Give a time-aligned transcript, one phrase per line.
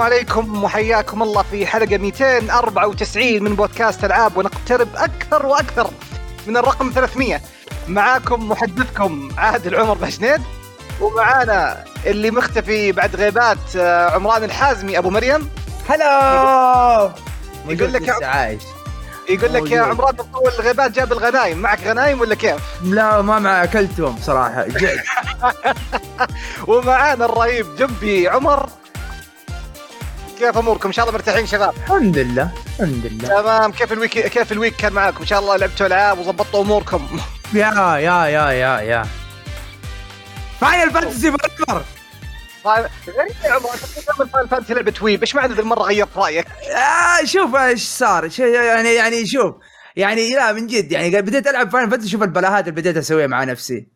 [0.00, 5.90] السلام عليكم وحياكم الله في حلقة 294 من بودكاست ألعاب ونقترب أكثر وأكثر
[6.46, 7.40] من الرقم 300
[7.88, 10.40] معاكم محدثكم عادل عمر بشنيد
[11.00, 15.48] ومعانا اللي مختفي بعد غيبات آه، عمران الحازمي أبو مريم.
[15.88, 17.12] هلا!
[17.68, 18.62] يقول لك عايش.
[19.28, 19.82] يقول لك يا.
[19.82, 21.58] عمران طول الغيبات جاب الغنايم.
[21.58, 24.64] معك غنايم ولا كيف؟ لا ما مع أكلتهم صراحة.
[24.68, 25.00] جد
[26.68, 28.68] ومعانا الرهيب جنبي عمر.
[30.40, 31.74] كيف أموركم؟ إن شاء الله مرتاحين شباب.
[31.76, 33.28] الحمد لله الحمد لله.
[33.28, 33.72] تمام.
[33.72, 37.20] كيف ال week كيف ال week كان معاكم؟ إن شاء الله لعبتوا ألعاب وظبطتوا أموركم.
[37.54, 39.06] yeah yeah yeah yeah yeah.
[40.60, 41.42] Final Fantasy four
[43.08, 46.46] غريب يا عمر انت تقول Final Fantasy لعبة weeb إيش معنى ذي المرة غيرت رأيك؟
[46.48, 48.30] آه شوف إيش صار.
[48.40, 49.54] يعني يعني شوف
[49.96, 53.44] يعني لا من جد يعني بديت ألعب Final Fantasy شوف البلاهات اللي بديت أسويها مع
[53.44, 53.88] نفسي.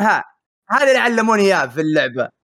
[0.00, 0.24] ها
[0.70, 2.41] هذا اللي علموني اياه في اللعبة.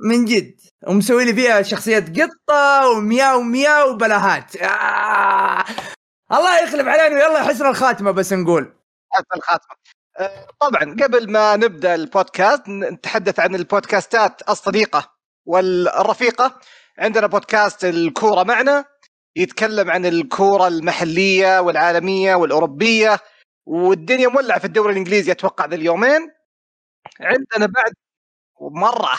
[0.00, 0.60] من جد.
[0.88, 4.56] ومسوي لي فيها شخصيات قطة ومياو مياو وبلاهات.
[4.56, 5.64] آه.
[6.32, 8.74] الله يخلف علينا ويلا حسن الخاتمة بس نقول.
[9.12, 9.76] حتى الخاتمة.
[10.18, 15.12] آه، طبعا قبل ما نبدأ البودكاست نتحدث عن البودكاستات الصديقة
[15.46, 16.60] والرفيقة.
[16.98, 18.84] عندنا بودكاست الكورة معنا
[19.36, 23.18] يتكلم عن الكورة المحلية والعالمية والأوروبية
[23.66, 26.30] والدنيا مولعة في الدوري الإنجليزي أتوقع ذا اليومين.
[27.20, 27.92] عندنا بعد
[28.60, 29.18] مرة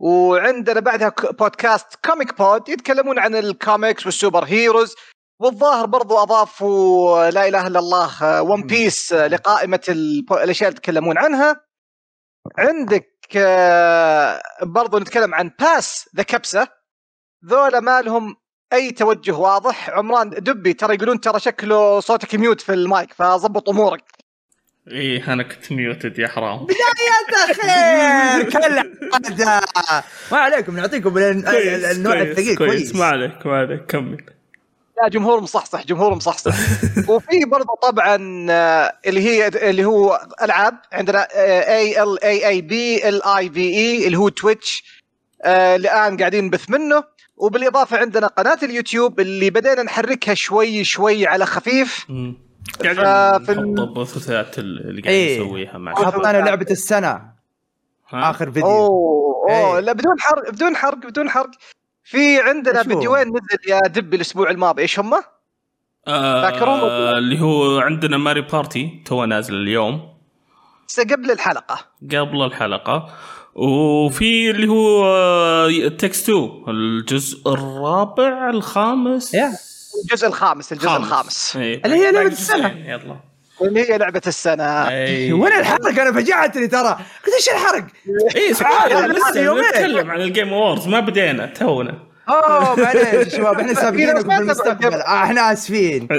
[0.00, 4.94] وعندنا بعدها بودكاست Comic Pod يتكلمون عن ال comics وال superheroes
[5.40, 11.60] والظاهر برضو أضافوا لا إله إلا الله One Piece لقائمة الب- الأشياء اللي يتكلمون عنها.
[12.58, 16.68] عندك آه، برضو نتكلم عن باس ذا كبسه
[17.46, 18.36] ذولا ما لهم
[18.72, 19.90] أي توجه واضح.
[19.90, 24.04] عمران دبي ترى يقولون ترى شكله صوتك mute في المايك فظبط أمورك.
[24.90, 26.66] إيه أنا كنت ميوتد يا حرام.
[26.70, 28.82] يا خير كلا
[30.32, 32.94] ما عليكم نعطيكم ال- ال- النوع الثقيل كويس.
[32.94, 34.24] ما عليك ما عليك كمل.
[35.02, 36.54] لا جمهور مصحصح جمهور مصحصح.
[37.10, 40.74] وفي برضه طبعا آه، اللي هي اللي هو ألعاب.
[40.92, 41.28] عندنا
[41.76, 44.84] اي ال اي اي بي ال اي في اي اللي هو تويتش
[45.44, 47.04] آه، الآن قاعدين نبث منه.
[47.36, 52.06] وبالإضافة عندنا قناة اليوتيوب اللي بدينا نحركها شوي شوي على خفيف.
[52.84, 52.94] مم.
[52.94, 55.40] ففي قاعدين ال- نحط بثوثات اللي قاعد إيه.
[55.42, 57.08] نسويها مع حطينا لعبة السنة
[58.08, 59.80] ها؟ آخر فيديو أوه أوه إيه.
[59.80, 61.50] لا بدون حرق بدون حرق بدون حرق
[62.04, 65.10] في عندنا؟ فيديوين نزل يا دبي الأسبوع الماضي إيش هم؟
[66.06, 70.08] فاكرهم؟ آه اللي هو عندنا Mario Party Two نازل اليوم
[71.10, 71.78] قبل الحلقة
[72.10, 73.08] قبل الحلقة
[73.54, 79.52] وفي اللي هو It Takes 2 الجزء الرابع الخامس yeah.
[80.04, 81.06] الجزء الخامس الجزء خامس.
[81.06, 81.56] الخامس.
[81.56, 81.82] إيه.
[81.84, 82.68] اللي هي السنة.
[82.68, 83.16] جزئين، يلا.
[83.62, 84.88] اللي هي لعبة السنة.
[84.88, 85.32] أي.
[85.32, 86.98] وين الحرق؟ أنا فجعتني ترى.
[87.26, 87.84] قلت إيش الحرق؟
[88.50, 89.64] لسه لسه يومين.
[89.64, 91.98] نتكلم عن ال Game Awards ما بدينا تونا.
[92.28, 94.90] أوه معليش يا شباب إحنا في سابقينكم ناس في ما المستقبل.
[94.92, 96.08] تبغى- آه، إحنا آسفين.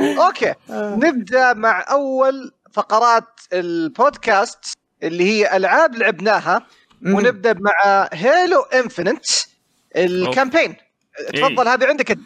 [0.00, 0.54] okay.
[0.70, 4.64] نبدأ مع أول فقرات البودكاست
[5.02, 6.66] اللي هي ألعاب لعبناها.
[7.06, 9.24] ونبدأ مع Halo Infinite
[9.96, 10.76] ال campaign.
[11.34, 12.18] تفضل هذه عندك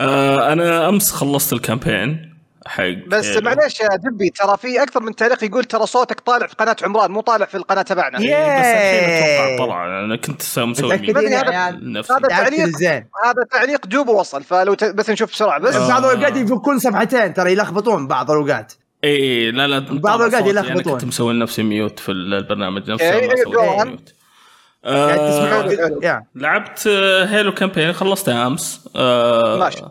[0.00, 2.32] آه أنا أمس خلصت ال campaign
[2.66, 3.40] حق بس Halo.
[3.40, 7.10] معليش يا دبي ترى في أكثر من تعليق يقول ترى صوتك طالع في قناة عمران
[7.10, 8.24] مو طالع في القناة تبعنا إيه،
[8.60, 9.66] بس الحين أتوقع.
[9.66, 12.64] طلع أنا كنت مسوي متأكدين هذا- نفسي تعال تعليق.
[12.78, 14.84] زين هذا تعليق دوبه وصل ف لو ت...
[14.84, 15.88] بس نشوف بسرعة بس بس آه.
[15.88, 18.72] بعض الأوقات يفكون صفحتين ترى يلخبطون بعض الأوقات
[19.04, 20.72] اي إيه، لا لا بعض طلع الأوقات صوتي، يلخبطون.
[20.72, 23.28] أنا كنت مسوي لنفسي mute في البرنامج نفسه إيه،
[24.84, 25.16] آه
[25.70, 26.24] تسمعون yeah.
[26.34, 28.88] لعبت آه، Halo campaign خلصتها أمس.
[28.96, 29.82] آه ماشي.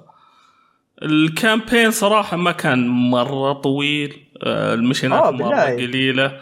[1.04, 4.26] ال campaign صراحة ما كان مرة طويل.
[4.44, 5.62] آه ال missionات مرة.
[5.62, 6.40] قليلة.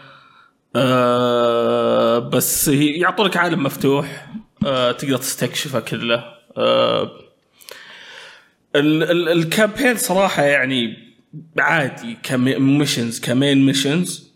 [0.76, 4.26] آه بس هي- يعطونك عالم مفتوح.
[4.66, 6.24] آه تقدر تستكشفه كله.
[6.56, 7.10] آه
[8.76, 10.96] ال- ال- ال campaign صراحة يعني
[11.58, 14.30] عادي ك missions ك main missions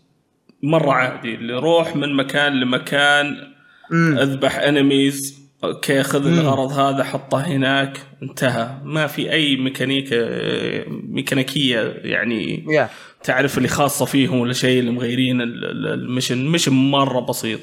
[0.63, 3.54] مرة عادي اللي روح من مكان لمكان.
[3.93, 7.99] أذبح enemies okay خذ الغرض هذا حطه هناك.
[8.23, 8.77] انتهى.
[8.83, 10.17] ما في أي ميكانيكا
[10.89, 12.89] ميكانيكية يعني يا
[13.23, 16.45] تعرف اللي خاصة فيهم ولا شيء اللي مغيرين ال- ال- ال mission.
[16.45, 17.59] mission مرة بسيط.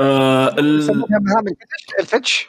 [0.00, 1.44] آه مهام
[2.00, 2.46] الفتش؟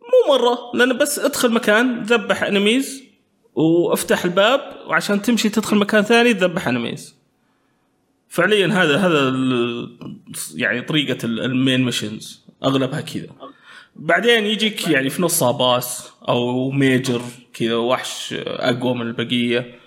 [0.00, 3.02] مو مرة لأن بس ادخل مكان ذبح enemies
[3.54, 7.17] وأفتح الباب وعشان تمشي تدخل مكان ثاني تذبح enemies
[8.28, 9.34] فعليا هذا هذا
[10.54, 13.26] يعني طريقة ال- ال main missions أغلبها كذا.
[13.96, 17.22] بعدين يجيك يعني في نصها boss أو major
[17.54, 19.78] كذا وحش أقوى من البقية.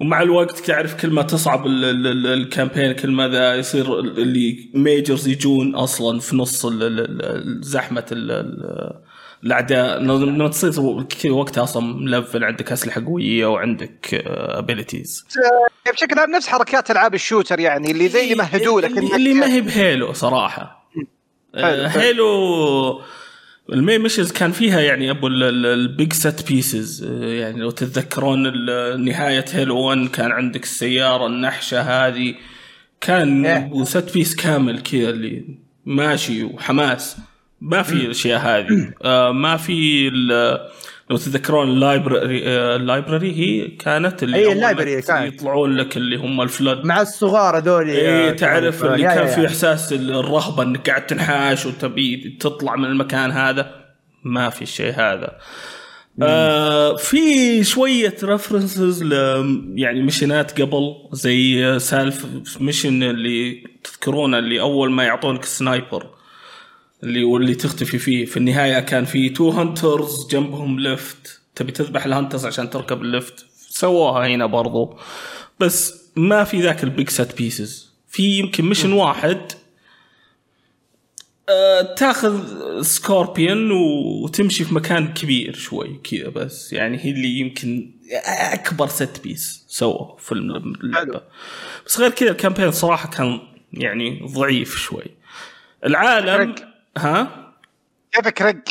[0.00, 4.00] ومع الوقت تعرف كل ما تصعب ال- ال- ال- ال campaign كل ما ذا يصير
[4.00, 6.66] اللي majors يجون أصلا في نص
[7.60, 8.06] زحمة
[9.44, 15.26] ال- ال- الاعداء لما تصير وقتها أصلا ملفل عندك أسلحة قوية وعندك abilities
[15.92, 19.34] بشكل عام نفس حركات ألعاب ال shooter يعني اللي زي اللي مهدوا لك اللي, اللي
[19.34, 20.90] ما هي ب Halo صراحة
[21.54, 21.86] آه،.
[21.86, 23.02] Halo
[23.72, 28.64] ال main missions كان فيها يعني أبو ال big set pieces يعني لو تتذكرون
[29.04, 32.34] نهاية Halo 1 كان عندك السيارة النحشة هذه
[33.00, 33.56] كان إيه.
[33.56, 35.44] ابو set piece كامل كذا اللي
[35.86, 37.16] ماشي وحماس
[37.60, 38.92] ما في الأشياء هذه.
[39.04, 40.10] آه، ما في
[41.10, 45.34] لو تتذكرون ال library ال library هي كانت اللي أول ال library كانت.
[45.34, 46.84] يطلعون لك اللي هم ال Flood.
[46.84, 49.46] مع الصغار هذول إيه تعرف اللي يا- كان يا- في يا.
[49.46, 53.70] إحساس الرهبة إنك قاعد تنحاش وتبي تطلع من المكان هذا؟
[54.24, 55.36] ما في الشيء هذا.
[56.22, 59.12] آه في شوية references ل
[59.74, 62.26] يعني mission ات قبل زي سالفة
[62.60, 66.06] mission اللي تذكرونه اللي أول ما يعطونك ال sniper
[67.02, 68.24] اللي واللي تختفي فيه.
[68.24, 73.11] في النهاية كان في two hunters جنبهم lift تبي تذبح ال hunters عشان تركب ال
[73.11, 74.98] lift سووها هنا برضو.
[75.60, 79.52] بس ما في ذاك ال big set pieces في يمكن mission واحد.
[81.48, 82.42] آه، تاخذ
[82.82, 86.72] Scorpion وتمشي في مكان كبير شوي كذا بس.
[86.72, 87.90] يعني هي اللي يمكن
[88.52, 91.22] أكبر set piece سووه في اللعبة.
[91.86, 93.40] بس غير كذا ال campaign صراحة كان
[93.72, 95.04] يعني ضعيف شوي.
[95.84, 96.54] العالم.
[96.96, 97.52] ها؟
[98.12, 98.62] كيفك رق.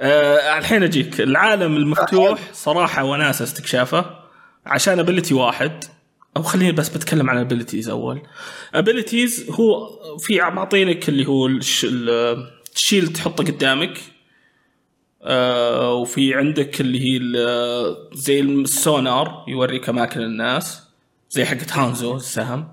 [0.00, 1.20] آه الحين أجيك.
[1.20, 4.18] العالم المفتوح صراحة وناسة استكشافه
[4.66, 5.84] عشان ability واحد.
[6.36, 8.22] أو خليني بس بتكلم عن abilities أول.
[8.74, 13.98] abilities هو في معطينك اللي هو الش- ال- ال shield تحطه قدامك.
[15.22, 17.20] آه وفي عندك اللي هي
[18.12, 20.82] زي السونار يوريك أماكن الناس.
[21.30, 22.68] زي حقت هانزو السهم.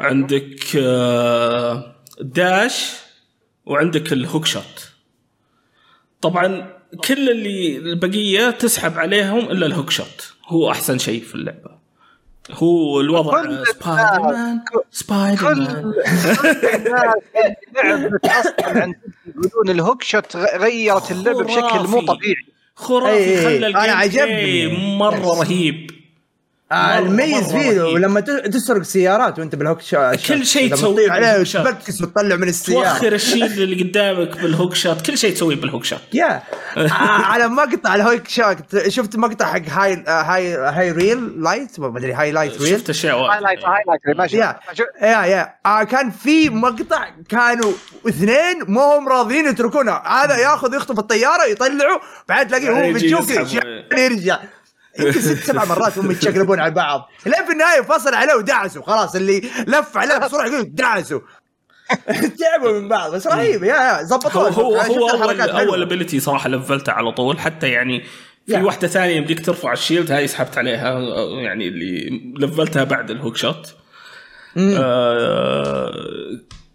[0.00, 2.92] عندك آه dash.
[3.66, 4.90] وعندك ال hookshot
[6.20, 6.72] طبعا
[7.04, 11.76] كل اللي البقية تسحب عليهم إلا ال hookshot هو أحسن شيء في اللعبة.
[12.50, 14.60] هو الوضع Spider-Man
[14.90, 15.92] Spider كل Man
[16.74, 17.16] الناس
[17.84, 18.94] اللي لعبت أصلا عن
[19.26, 22.00] يقولون الهوك شوت غ- غيرت اللعبة بشكل مو.
[22.00, 22.34] طبيعي.
[22.76, 23.44] خرافي.
[23.44, 23.66] خلى
[24.04, 25.90] الجيم مرة رهيب.
[26.72, 27.80] آه، الميز فيه.
[27.98, 31.66] لما ت- تسرق سيارات وانت بالهوك شا كل شيء تسويه عليه شوت.
[31.66, 32.88] وتبكس وتطلع من السيارة.
[32.92, 36.26] توخر الشيل اللي قدامك بالهوك شوت كل شيء تسويه بالهوك شوت يا.
[36.76, 42.12] آه، على مقطع الهوك شوت شفت مقطع حق هاي هاي هاي ريل لايت؟ ما أدري
[42.12, 42.70] هاي لايت ريل.
[42.78, 44.36] شفت اشياء واجد هايلايت هايلايت ماشي.
[44.36, 44.56] يا.
[45.02, 45.54] yeah yeah.
[45.66, 47.72] آه كان في مقطع كانوا
[48.08, 49.92] اثنين مو هم راضيين يتركونه.
[49.92, 53.62] هذا ياخذ يخطف الطيارة يطلعه بعد تلاقيه هو يجي بتشوف يسحب.
[53.98, 54.38] يرجع.
[55.00, 57.10] يمكن ست سبع مرات هم يتشقلبون على بعض.
[57.26, 58.82] لين في النهاية فصل عليه ودعسوا.
[58.82, 61.20] خلاص اللي لف عليه بسرعة يقول دعسوا.
[62.40, 63.14] تعبوا من بعض.
[63.14, 63.62] بس رهيب.
[63.62, 65.40] yeah yeah هو هو أول.
[65.40, 67.38] أول ability صراحة لفلته على طول.
[67.38, 68.04] حتى يعني
[68.46, 68.58] في yeah.
[68.58, 70.98] واحدة ثانية يمديك ترفع ال shield هاي سحبت عليها
[71.42, 73.74] يعني اللي لفلتها بعد ال hookshot.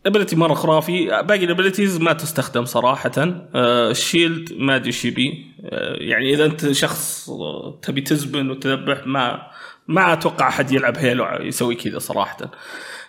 [0.06, 3.12] ability مرة خرافي باقي ال abilities ما تستخدم صراحة.
[3.18, 5.46] آه ال shield ما أدري إيش يبي.
[5.66, 9.42] آه يعني إذا أنت شخص آه، تبي تزبن وتذبح ما
[9.88, 12.38] ما أتوقع أحد يلعب Halo يسوي كذا صراحة.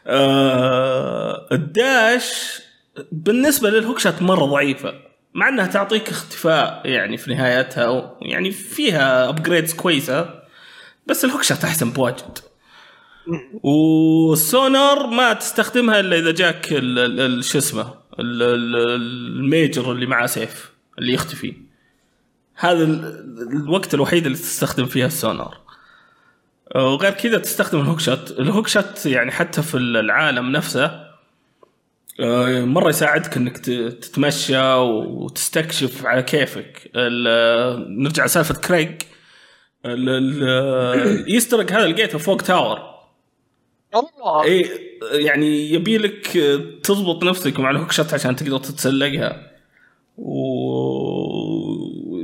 [0.06, 2.60] آه ال dash
[3.12, 4.94] بالنسبة لل hookshot مرة ضعيفة
[5.34, 10.42] مع إنها تعطيك اختفاء يعني في نهايتها يعني فيها upgrades كويسة
[11.06, 12.38] بس ال hookshot أحسن بواجد.
[13.62, 16.66] والسونار ما تستخدمها إلا إذا جاك
[17.40, 18.76] شو اسمه ال- ال-
[19.36, 21.54] ال major اللي معاه سيف اللي يختفي.
[22.54, 25.58] هذا ال- الوقت الوحيد اللي تستخدم فيها السونار
[26.76, 28.30] وغير كذا تستخدم ال hookshot.
[28.38, 31.12] ال hookshot يعني حتى في العالم نفسه
[32.20, 36.90] آه، مرة يساعدك إنك تتمشى وتستكشف على كيفك.
[37.88, 39.02] نرجع لسالفة Craig
[39.86, 42.91] ال Easter egg هذا لقيته فوق tower.
[44.22, 44.70] اي
[45.12, 46.26] يعني يبي لك
[46.82, 49.52] تضبط نفسك مع ال hookshot عشان تقدر تتسلقها.
[50.18, 50.32] و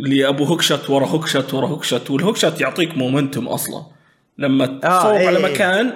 [0.05, 3.83] اللي أبو hookshot ورا hookshot ورا hookshot وال hookshot يعطيك momentum أصلا.
[4.39, 5.27] لما آه، تصوب إيه.
[5.27, 5.93] على مكان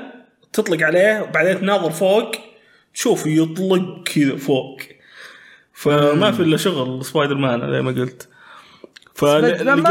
[0.52, 2.32] تطلق عليه وبعدين تناظر فوق
[2.94, 4.80] تشوف يطلق كذا فوق.
[5.73, 8.28] فما في إلا شغل سبايدر مان زي ما قلت.
[9.14, 9.87] فلقيت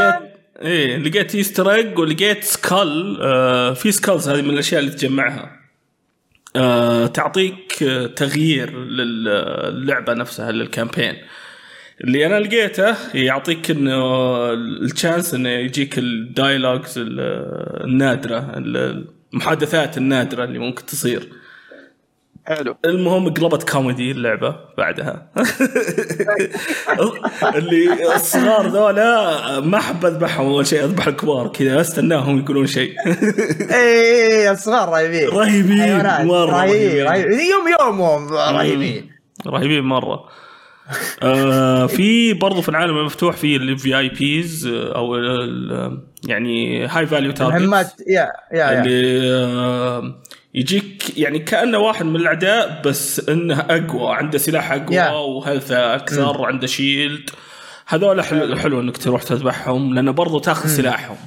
[0.62, 5.61] إيه لقيت Easter egg ولقيت skull آه في skulls هذه من الأشياء اللي تجمعها.
[6.56, 11.16] آه تعطيك آه، تغيير للعبه نفسها لل campaign.
[12.04, 14.04] اللي أنا لقيته يعطيك إنه
[14.54, 18.54] ال chance إنه يجيك ال dialogues النادرة
[19.34, 21.30] المحادثات النادرة اللي ممكن تصير.
[22.46, 22.76] حلو.
[22.86, 25.32] المهم قلبت كوميدي اللعبة بعدها.
[27.56, 32.96] اللي الصغار ذولا ما احب اذبحهم أول شيء أذبح الكبار كذا استناهم يقولون شيء.
[33.76, 35.30] إيه الصغار رهيبين.
[35.30, 35.98] رهيبين.
[36.28, 37.40] مرة رهيبين.
[37.40, 39.10] يوم يومهم رهيبين.
[39.48, 40.24] رهيبين مرة.
[41.24, 47.88] آه في برضو في العالم المفتوح في ال VIPs أو ال- يعني high value مهمات
[48.08, 48.84] yeah yeah yeah.
[48.84, 50.22] اللي آه
[50.54, 55.10] يجيك يعني كأنه واحد من الأعداء بس إنه أقوى عنده سلاح أقوى yeah.
[55.10, 57.30] و health ه أكثر عنده shield
[57.88, 61.18] هذول حلو, حلو إنك تروح تذبحهم لأنه برضو تاخذ سلاحهم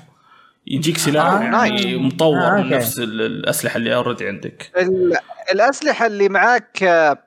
[0.67, 1.97] يجيك سلاح آه، يعني.
[1.97, 2.75] مطور آه، من okay.
[2.75, 5.17] نفس ال- الأسلحة اللي already عندك ال-
[5.53, 7.19] الأسلحة اللي معاك آه،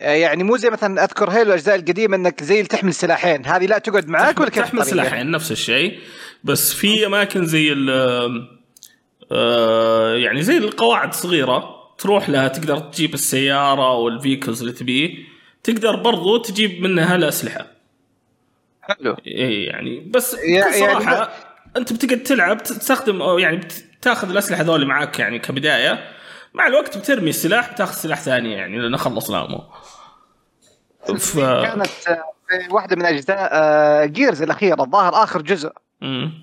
[0.00, 3.78] يعني مو زي مثلا أذكر Halo الأجزاء القديمة إنك زي اللي تحمل سلاحين هذه لا
[3.78, 5.98] تقعد معاك ولا كيف تحمل؟ سلاحين نفس الشيء
[6.44, 8.55] بس في أماكن زي ال
[10.16, 11.76] يعني زي القواعد صغيرة.
[11.98, 15.18] تروح لها تقدر تجيب السيارة والفيكلز اللي تبيه.
[15.62, 17.66] تقدر برضو تجيب منها الأسلحة.
[18.82, 19.16] حلو.
[19.26, 21.30] إيه يعني بس يعني صراحة
[21.76, 23.68] أنت بتقعد تلعب تستخدم أو يعني
[24.02, 26.10] تاخذ الأسلحة هذول معاك يعني كبداية.
[26.54, 29.62] مع الوقت بترمي السلاح بتاخذ سلاح ثاني يعني لأنه خلص لامه
[31.18, 31.38] ف...
[31.38, 32.24] كانت آه،
[32.70, 35.70] واحدة من أجزاء Gears الأخيرة الظاهر آخر جزء.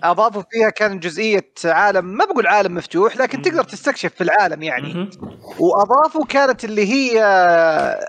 [0.04, 4.94] أضافوا فيها كان جزئية عالم ما بقول عالم مفتوح لكن تقدر تستكشف في العالم يعني.
[4.94, 5.10] مهم.
[5.60, 7.24] وأضافوا كانت اللي هي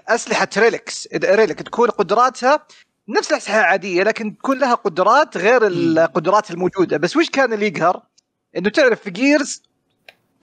[0.08, 2.66] أسلحة relics relic تكون قدراتها
[3.08, 6.96] نفس الاسلحه العاديه لكن تكون لها قدرات غير القدرات الموجودة.
[6.96, 8.02] بس وش كان اللي يقهر؟
[8.56, 9.62] إنه تعرف في Gears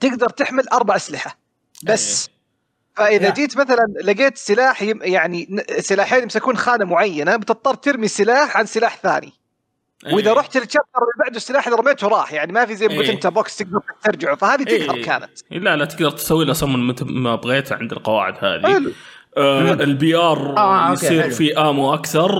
[0.00, 1.38] تقدر تحمل أربع أسلحة
[1.84, 2.30] بس.
[2.96, 3.30] فإذا يا.
[3.30, 9.32] جيت مثلا لقيت سلاح يعني سلاحين يمسكون خانة معينة بتضطر ترمي سلاح عن سلاح ثاني.
[10.06, 10.36] وإذا إيه.
[10.36, 13.08] رحت لل chapter اللي بعده السلاح اللي رميته راح يعني ما في زي ما قلت
[13.08, 13.14] إيه.
[13.14, 15.04] أنت box تقدر ترجعه فهذه تقهر إيه.
[15.04, 18.92] كانت لا لا تقدر تسوي له سمن متى ما بغيت عند القواعد هذه حلو
[19.36, 21.30] آه ال BR آه، يصير.
[21.30, 22.32] في ammo أكثر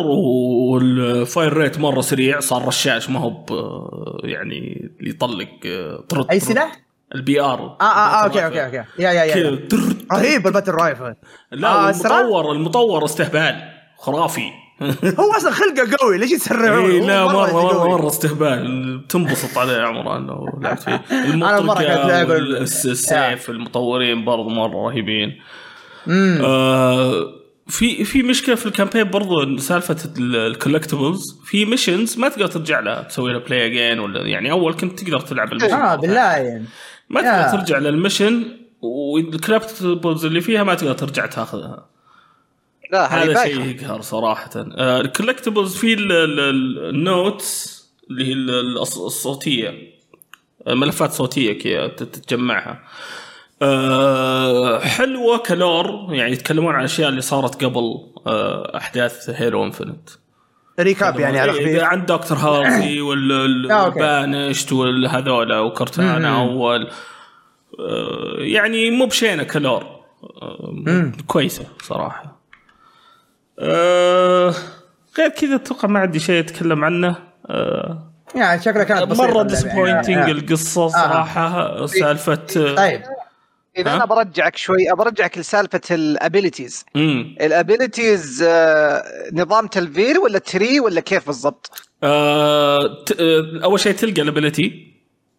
[0.70, 3.44] وال fire rate مرة سريع صار رشاش ما هو
[4.24, 6.40] يعني اللي يطلق آه، طرد أي.
[6.40, 6.82] سلاح؟
[7.14, 9.58] ال BR آه آه okay okay okay yeah yeah yeah
[10.12, 11.14] رهيب ال battle rifle
[11.52, 13.62] لا آه،؟ المطور المطور استهبال
[13.98, 14.61] خرافي
[15.20, 17.88] هو أصلا خلقه قوي ليش يسرعون؟ إيه لا مرة مرة.
[17.88, 21.04] مرة استهبال تنبسط عليه يا عمران لو لعبت فيه
[21.58, 22.22] المطرقة
[22.62, 25.38] السيف المطورين برضو مرة رهيبين.
[26.08, 27.24] آه
[27.68, 32.80] في في مشكلة في ال campaign برضو سالفة ال collectibles في missions ما تقدر ترجع
[32.80, 36.20] لها تسوي لها play again ولا يعني أول كنت تقدر تلعب ال mission آه بالله
[36.36, 36.64] يعني
[37.10, 37.20] ما.
[37.20, 38.44] تقدر ترجع لل mission
[38.82, 41.86] وال collectibles اللي فيها ما تقدر ترجع تاخذها
[42.92, 43.44] لا هذا.
[43.44, 48.32] شيء يقهر صراحة آه ال collectibles في ال- ال- ال- ال notes اللي هي
[48.82, 49.92] الصوتية
[50.66, 52.82] ملفات صوتية كذا تتجمعها
[53.62, 60.10] آه حلوة lore يعني يتكلمون عن الاشياء اللي صارت قبل آه أحداث Halo Infinite
[60.80, 63.00] recap يعني على إيه، خفيف عن دكتور آه، okay.
[63.00, 66.42] وال Banished والهذولا وكورتانا.
[66.42, 66.90] اول
[67.80, 69.86] آه، يعني مو بشينة ك lore
[70.42, 71.12] آه،.
[71.26, 72.41] كويسة صراحة
[73.62, 74.54] آه،
[75.18, 77.16] غير كذا أتوقع ما عندي شيء أتكلم عنه
[77.50, 80.32] آه، يعني شكلها كانت بسيطة مرة disappointing يعني.
[80.32, 82.34] القصة صراحة سالفة
[82.74, 83.02] طيب
[83.78, 88.44] إذا ها؟ أنا برجعك شوي برجعك لسالفة ال abilities امم ال abilities
[89.32, 94.92] نظام تلفيل ولا tree ولا كيف بالضبط؟ آه، آه، أول شيء تلقى ال ability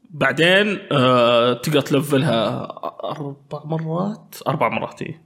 [0.10, 2.68] بعدين آه، تقدر تلفلها
[3.04, 5.22] أربع مرات أربع مرات إيه.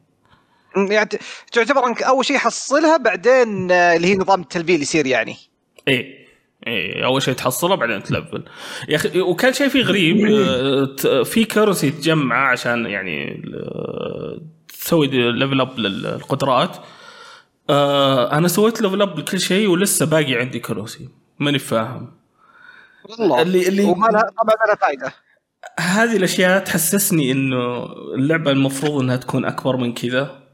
[0.91, 1.09] يعني
[1.51, 5.35] تعتبر أنك أول شيء حصلها بعدين آه، اللي هي نظام التلفيل يصير يعني.
[5.87, 6.27] إيه
[6.67, 8.43] إيه أول شيء تحصله بعدين تلفل.
[8.89, 10.25] يا أخي وكان شيء فيه غريب
[11.05, 16.77] آه، في currency تجمع عشان يعني آه، تسوي level up للقدرات.
[17.69, 22.11] أنا سويت level up لكل شيء ولسه باقي عندي currency ماني فاهم.
[23.19, 23.41] والله.
[23.41, 25.13] اللي- اللي- وما لها طبعا ما لها فائده
[25.79, 30.46] هذه الأشياء تحسسني إنه اللعبة المفروض إنها تكون أكبر من كذا.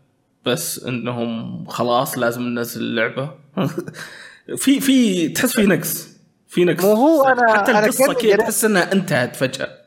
[0.45, 3.31] بس انهم خلاص لازم ننزل اللعبة.
[4.57, 6.07] في في تحس في نقص.
[6.47, 6.83] في نقص.
[6.85, 9.83] مو هو أنا- حتى أنا القصة كذا تحس إنها انتهت فجأة.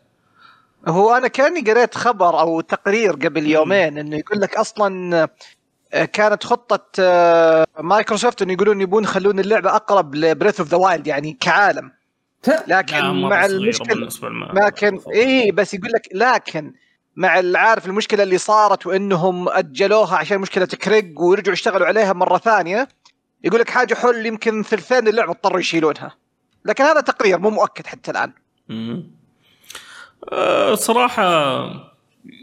[0.88, 5.22] هو أنا كأني قريت خبر أو تقرير قبل يومين إنه يقول لك أصلا
[5.92, 10.76] آه، كانت خطة آه، مايكروسوفت إنه يقولون يبون يخلون اللعبة أقرب ل Breath of the
[10.76, 11.92] Wild يعني كعالم.
[12.68, 14.08] لكن مع المشكلة
[14.68, 16.72] كان إيه بس يقول لك لكن
[17.16, 22.88] مع، عارف المشكلة اللي صارت وإنهم أجلوها عشان مشكلة كريج ورجعوا اشتغلوا عليها مرة ثانية
[23.44, 26.14] يقول لك حاجة حل يمكن ثلثين اللعبة اضطروا يشيلونها
[26.64, 28.32] لكن هذا تقرير مو مؤكد حتى الآن
[28.68, 29.10] مم.
[30.74, 31.66] صراحة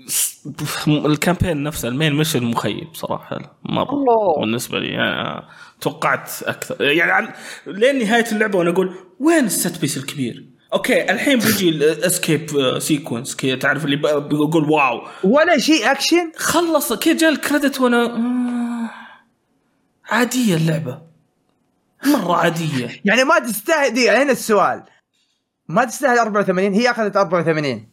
[0.07, 0.47] س-
[0.87, 4.39] ال campaign نفسه ال main mission مخيب صراحة مرة الله.
[4.39, 5.43] بالنسبة لي يعني
[5.81, 7.33] توقعت أكثر يعني عن-
[7.67, 12.49] لين نهاية اللعبة وأنا أقول وين ال set piece الكبير؟ okay الحين بيجي ال escape
[12.79, 15.01] sequence كذا تعرف اللي ب- بقول wow.
[15.23, 18.89] ولا شيء اكشن خلص كذا جاء ال credit وأنا آه،
[20.13, 21.01] عادية اللعبة.
[22.05, 22.89] مرة عادية.
[23.05, 24.83] يعني ما تستاهل دي هنا السؤال.
[25.67, 27.87] ما تستاهل 84 هي أخذت 84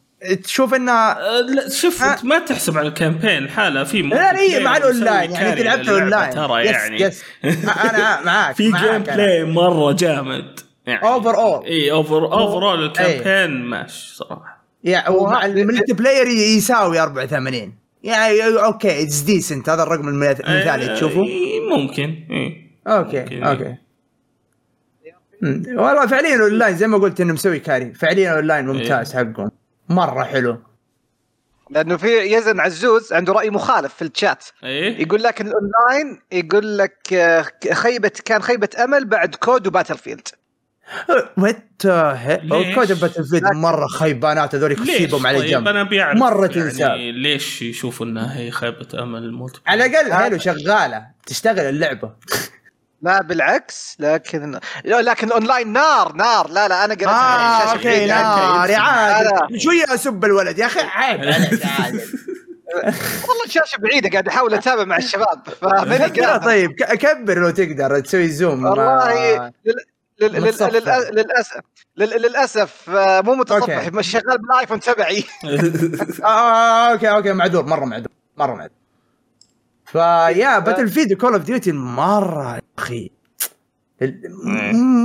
[0.45, 2.17] تشوف انها أه، لا شوف أه.
[2.25, 5.63] ما تحسب على ال campaign حالة في لا لا هي مع الأونلاين يعني أنت كاري
[5.63, 6.31] لعبت للعبة أونلاين.
[6.35, 7.01] ترى yes يعني.
[7.03, 8.99] yes أنا معاك في game.
[8.99, 10.61] play مرة جامد.
[10.87, 12.87] يعني overall إيه over overall إيه.
[13.19, 19.83] ال campaign ماشي صراحة يعني ومع ال multiplayer يساوي 84 يعني okay it's decent هذا
[19.83, 21.23] الرقم المث- المثالي آه، تشوفه.
[21.25, 23.43] إيه، ممكن إيه okay ممكن.
[23.45, 23.77] okay.
[25.43, 25.63] مم.
[25.69, 27.93] والله فعليا الاونلاين زي ما قلت إنه مسوي carry.
[27.95, 29.51] فعليا الاونلاين ممتاز حقهم.
[29.89, 30.59] مرة حلو.
[31.71, 34.45] لأنه في يزن عزوز عنده رأي مخالف في الشات.
[34.65, 35.03] إيه.
[35.03, 40.29] يقول لك الاونلاين يقول لك آه، خيبه كان خيبة أمل بعد كود وباتل فيلد
[41.37, 41.67] what
[42.43, 45.69] ليش؟ كود Battlefield مرة خيبانات هذول يسيبهم على طيب جنب.
[45.69, 46.91] أنا بيعرف مرة يعني تنساب.
[46.97, 51.07] ليش يشوفوا إنها هي خيبة أمل ال multi على الأقل هيلو شغالة.
[51.27, 52.11] تشتغل اللعبة.
[53.03, 56.51] لا بالعكس لكن لا، لكن الاونلاين نار نار.
[56.51, 58.07] لا لا أنا قريت آه شاشة okay.
[58.07, 58.71] نار.
[58.71, 60.59] يا لا، عادل شوية أسب الولد.
[60.59, 61.21] يا أخي عيب
[63.29, 65.43] والله الشاشة بعيدة قاعد أحاول أتابع مع الشباب.
[65.61, 66.73] فماني طيب.
[66.73, 69.53] كبر لو تقدر تسوي zoom والله
[70.23, 70.27] آه،
[71.11, 71.61] للأسف.
[71.97, 73.89] لل- للأسف آه، مو متصفح.
[73.93, 75.25] مش شغال بالآيفون تبعي.
[76.25, 78.71] آه okay okay معذور مرة معذور مرة معذور.
[79.87, 83.11] فيا باتل فيلد كول اوف ديوتي مرة يا أخي.
[84.03, 84.23] ال-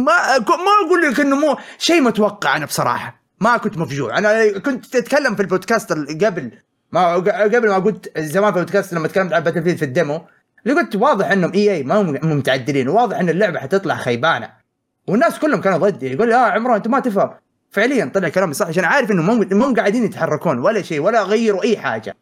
[0.06, 3.22] ما ما أقول لك إنه مو شيء متوقع أنا بصراحة.
[3.40, 4.18] ما كنت مفجوع.
[4.18, 6.52] أنا كنت أتكلم في البودكاست ال- قبل
[6.92, 10.22] ما قبل ما قلت زمان في البودكاست لما تكلمت عن Battlefield في ال demo
[10.66, 14.65] اللي قلت واضح إنهم إي إي ما هم هم متعدلين واضح إن اللعبة حتطلع خيبانة.
[15.08, 17.30] والناس كلهم كانوا ضدي يقول لي آه عمران أنت ما تفهم.
[17.72, 21.64] فعليا طلع كلامي صح عشان عارف إنه مو مو قاعدين يتحركون ولا شيء ولا غيروا
[21.64, 22.16] أي حاجة.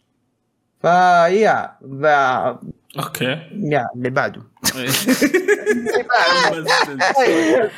[0.82, 2.06] فيا ب...
[2.99, 3.38] okay.
[3.52, 4.41] يا اللي بعده.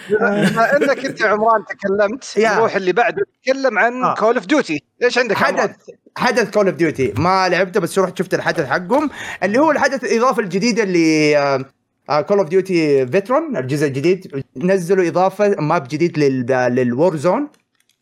[0.09, 2.55] بما إنك أنت يا عمران تكلمت يا.
[2.55, 4.13] نروح اللي بعده نتكلم عن آه.
[4.15, 5.75] Call of Duty إيش عندك يا؟ حدث
[6.17, 9.09] حدث Call of Duty ما لعبته بس رحت شفت الحدث حقهم
[9.43, 11.65] اللي هو الحدث الإضافة الجديدة اللي
[12.09, 14.43] Call of Duty Vanguard الجزء الجديد.
[14.57, 17.47] نزلوا إضافة map جديد لل لل Warzone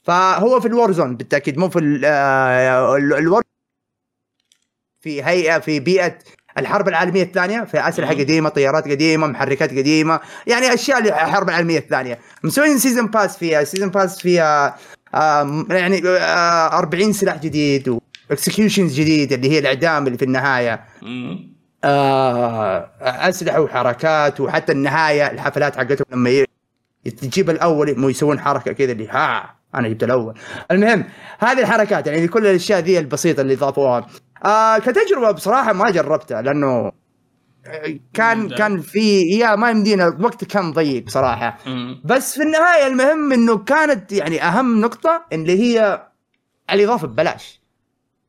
[0.03, 3.41] فهو في ال Warzone بالتأكيد مو في ال- آه، ال war
[5.01, 6.17] في هيئة في بيئة
[6.57, 8.13] الحرب العالمية الثانية في أسلحة.
[8.13, 12.19] قديمة طيارات قديمة محركات قديمة يعني أشياء الحرب العالمية الثانية.
[12.43, 14.77] مسوين season pass فيها season pass فيها
[15.15, 20.73] آم، يعني آه، 40 سلاح جديد واكسكيوشنز جديد اللي هي الإعدام اللي في النهاية.
[21.03, 21.52] آه،
[23.01, 26.45] أسلحة وحركات وحتى النهاية الحفلات حقتهم لما
[27.21, 30.33] تجيب الأول مو يسوون حركة كذا اللي ها أنا جبت الأول
[30.71, 31.05] المهم
[31.39, 34.07] هذه الحركات يعني كل الأشياء ذي البسيطة اللي ضافوها
[34.45, 36.91] آه كتجربة بصراحة ما جربتها لأنه
[37.65, 38.49] آه، كان.
[38.49, 42.01] كان في يا ما يمدينا الوقت كان ضيق بصراحة مم.
[42.05, 46.07] بس في النهاية المهم إنه كانت يعني أهم نقطة اللي هي
[46.71, 47.61] الإضافة ببلاش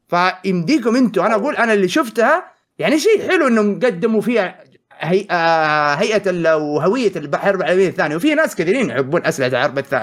[0.08, 4.64] فيمديكم أنتم أنا أقول أنا اللي شفتها يعني شيء حلو إنهم قدموا فيها
[4.98, 5.26] هي...
[5.30, 8.16] آه هيئة وهويه الحرب العالميه الثانية.
[8.16, 9.94] وفي ناس كثيرين يحبون أسلحة الحرب الث...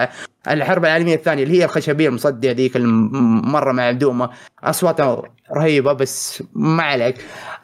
[0.47, 4.29] الحرب العالمية الثانية اللي هي الخشبية المصدية ذيك الم- مرة معدومة.
[4.63, 5.21] أصواتها
[5.57, 7.15] رهيبة بس ما عليك.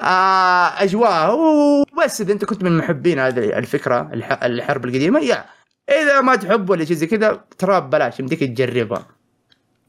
[0.01, 4.43] آه اجواء وبس إذا أنت كنت من محبين هذه الفكرة الح...
[4.43, 5.45] الحرب القديمة يا.
[5.89, 8.19] إذا ما تحب ولا شيء زي كذا ترى ببلاش.
[8.19, 9.07] يمديك تجربها.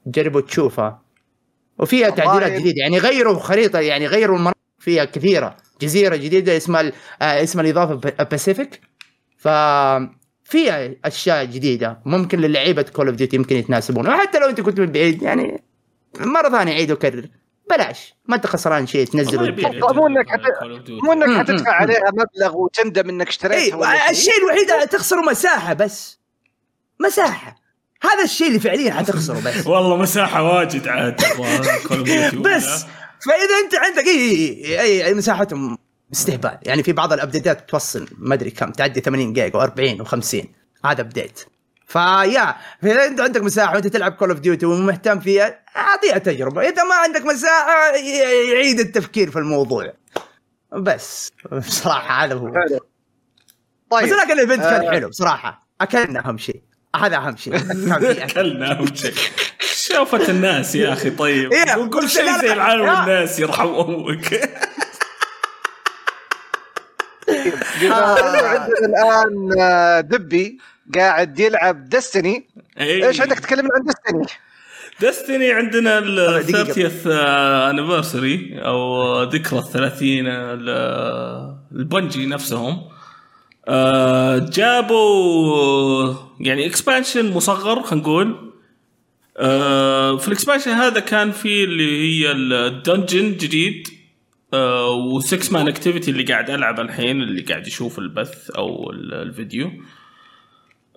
[0.07, 1.03] تجرب وتشوفها.
[1.79, 2.81] وفيها تعديلات جديدة.
[2.81, 4.59] يعني غيروا خريطه يعني غيروا المناطق.
[4.89, 5.57] فيها كثيرة.
[5.81, 7.95] جزيرة جديدة اسمها ال- آه اسمها الإضافة
[8.25, 8.81] Pacific
[9.39, 9.49] ف
[10.45, 12.01] فيها أشياء جديدة.
[12.07, 14.09] ممكن للعيبة Call of Duty يمكن يتناسبون.
[14.09, 15.63] وحتى لو أنت كنت من بعيد يعني
[16.21, 17.29] مرة ثانية عيد وكرر.
[17.71, 18.15] بلاش.
[18.27, 19.59] ما أنت خسران شيء تنزل والله وتجرب.
[19.75, 21.05] يبيع مو حت- Duty.
[21.05, 21.73] مو إنك حتدفع.
[21.73, 24.11] عليها مبلغ وتندم إنك اشتريتها شيء.
[24.11, 26.19] الشيء الوحيد تخسروا مساحة بس.
[27.01, 27.57] مساحة.
[28.03, 29.67] هذا الشيء اللي فعليا حتخسره بس.
[29.67, 31.21] والله مساحة واجد عاد
[32.47, 32.85] بس.
[33.21, 35.79] فإذا أنت عندك إي إي, أي مساحتهم
[36.13, 40.05] استهبال يعني في بعض ال update ات توصل ما أدري كم تعدي 80 جيجا و40
[40.05, 40.47] و50
[40.85, 41.41] هذا update
[41.87, 46.63] فيا فإذا أنت عندك مساحة وأنت تلعب Call of Duty ومهتم فيها أعطيها تجربة.
[46.63, 47.97] إذا ما عندك مساحة
[48.53, 49.93] يعيد التفكير في الموضوع.
[50.73, 52.47] بس بصراحة هذا هو.
[52.47, 52.81] حلو.
[53.93, 54.91] بس طيب لكن الايفنت كان آه.
[54.91, 55.69] حلو بصراحة.
[55.81, 56.63] أكلنا أهم شيء.
[56.97, 57.59] هذا أهم شيء.
[57.59, 58.33] كان في أكل.
[58.33, 59.15] كلنا أهم شيء.
[59.95, 62.93] شوفت الناس يا أخي طيب إيه، قول شيء زي العالم لا.
[63.01, 64.51] والناس يرحم أمك
[67.81, 70.59] بما عندنا الآن آه، دبي
[70.95, 72.49] قاعد يلعب دستني
[72.81, 73.07] إيه.
[73.07, 74.39] إيش عندك تكلمنا عن دستني؟
[75.01, 76.73] دستني عندنا ال دقيقة.
[76.73, 77.07] 30th
[77.71, 80.69] انيفرساري أو ذكرى الثلاثين ل-
[81.73, 82.89] ال Bungie نفسهم
[83.69, 88.48] آه، جابوا يعني expansion مصغر خلينا نقول
[89.39, 93.89] آه، في ال expansion هذا كان في اللي هي ال dungeon جديد
[94.55, 99.71] و6 man activity اللي قاعد ألعب الحين اللي قاعد يشوف البث أو ال- الفيديو.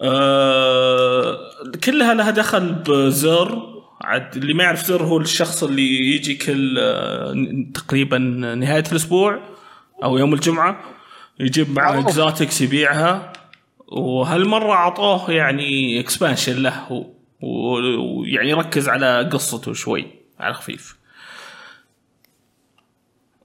[0.01, 1.37] آه،
[1.83, 3.71] كلها لها دخل ب Xur.
[4.01, 7.35] عاد اللي ما يعرف Xur هو الشخص اللي يجي كل آه،
[7.73, 8.17] تقريبا
[8.57, 9.39] نهاية الأسبوع
[10.03, 10.81] أو يوم الجمعة
[11.39, 11.99] يجيب معه.
[11.99, 13.33] exotics يبيعها.
[13.87, 17.05] وهالمرة أعطوه يعني expansion له هو.
[17.41, 20.07] ويعني يركز على قصته شوي
[20.39, 20.97] على خفيف.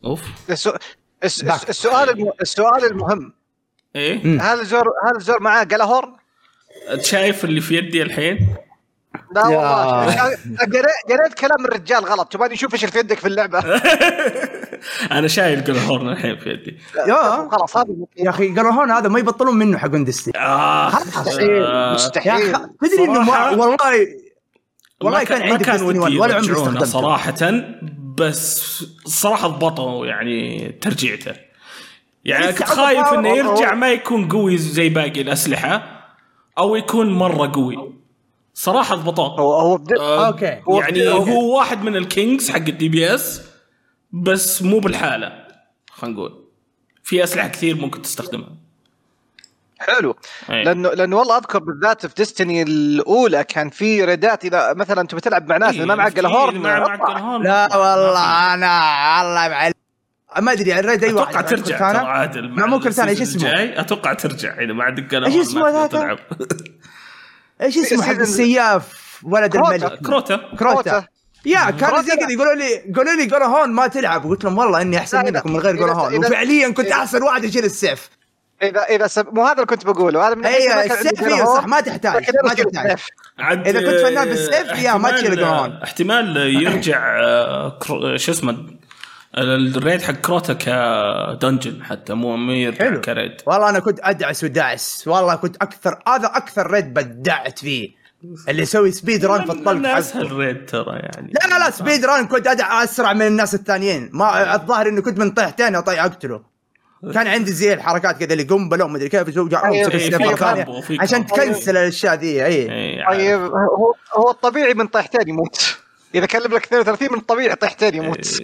[0.05, 0.23] أوف.
[1.25, 3.33] السؤال السؤال المهم.
[3.97, 4.41] إيه.
[4.41, 6.13] هل Xur هل Xur معاه Gjallarhorn؟
[7.01, 8.57] شايف اللي في يدي الحين؟
[9.35, 9.47] لا.
[9.47, 10.05] والله.
[10.61, 12.33] قريت قريت كلام الرجال غلط.
[12.33, 13.59] تبغاني أشوف إيش اللي في يدك في اللعبة.
[15.19, 16.79] أنا شايل جول هورن الحين في يدي.
[17.09, 17.49] يا.
[17.53, 20.93] خلاص هذا يا أخي قالوا هون هذا ما يبطلون منه حقون ديستي آه.
[21.01, 22.53] مستحيل يا مستحيل.
[22.53, 24.07] تدري إنه والله
[25.03, 26.87] والله كان عندي كان ودي 1 ولا عمري يرجعونه استخدمته.
[26.87, 27.65] صراحة
[28.19, 31.33] بس صراحة ضبطوا يعني ترجيعته.
[32.25, 35.97] يعني لسه كنت خايف إنه يرجع ما يكون قوي زي باقي الأسلحة
[36.59, 37.96] أو يكون مرة قوي.
[38.59, 39.93] صراحة ضبطوه هو هو بد...
[39.93, 40.63] آه، أوكي.
[40.69, 43.43] هو يعني بدأ- هو واحد من ال kings حق ال DPS
[44.13, 45.33] بس مو بالحالة
[45.91, 46.45] خلينا نقول
[47.03, 48.49] في أسلحة كثير ممكن تستخدمها
[49.79, 50.17] حلو
[50.51, 50.65] أي.
[50.65, 55.15] لأنه لأنه والله أذكر بالذات في Destiny الأولى كان في raid ات إذا مثلا انت
[55.15, 56.53] بتلعب مع ناس إيه، ما معك Gjallarhorn.
[57.43, 59.73] لا والله أنا الله معلم
[60.41, 61.93] ما أدري يعني ال raid أي واحد أتوقع ترجع.
[61.93, 65.71] ترى عادل مع مو كرتانا، إيش اسمه؟ أتوقع ترجع إذا ما عندك قلم إيش اسمه
[65.71, 66.19] ذاك؟
[67.63, 69.75] إيش اسمه حق السياف ولد كروتا.
[69.75, 70.41] الملك؟ كروتا.
[70.59, 71.05] كروتا.
[71.47, 72.27] يا كانوا زي كروتا.
[72.27, 74.27] كذا يقولوا لي قولوا لي قولوا هون ما تلعب.
[74.27, 75.25] قلت لهم والله إني أحسن.
[75.25, 76.13] منكم من غير إذا- قولوا هون.
[76.13, 78.09] إذا- وفعليا كنت احسن واحد يشيل السيف
[78.63, 79.35] إذا إذا سب...
[79.35, 80.27] مو هذا اللي كنت بقوله.
[80.27, 82.99] هذا من الناس اللي ما اي كان عنده السيف قلهور، صح ما تحتاج ما تحتاج.
[83.67, 85.73] إذا كنت فنان بالسيف، يا ما تشيل قهران.
[85.83, 88.57] احتمال يرجع آه، كرو- شو اسمه؟
[89.39, 93.01] ال raid حق Crota ك dungeon حتى مو يرجع حلو.
[93.01, 93.33] ك raid.
[93.47, 98.07] والله أنا كنت أدعس وداعس والله كنت أكثر هذا أكثر raid بدعت فيه.
[98.49, 99.89] اللي يسوي speed run في الطلق.
[99.89, 101.33] أسهل raid ترى يعني.
[101.33, 104.11] لا لا لا speed run كنت ادع أسرع من الناس الثانيين.
[104.13, 106.57] ما الظاهر انه كنت من طيحتين أطيح أقتله.
[107.15, 111.27] كان عندي زي الحركات كذا اللي قنبله ومدري كيف يسوي في عشان.
[111.27, 113.05] تكنسل الأشياء دي إي.
[113.09, 115.79] طيب هو هو الطبيعي من طيحتين يموت.
[116.15, 118.43] إذا كلم لك 32 من الطبيعي طيحتين يموت.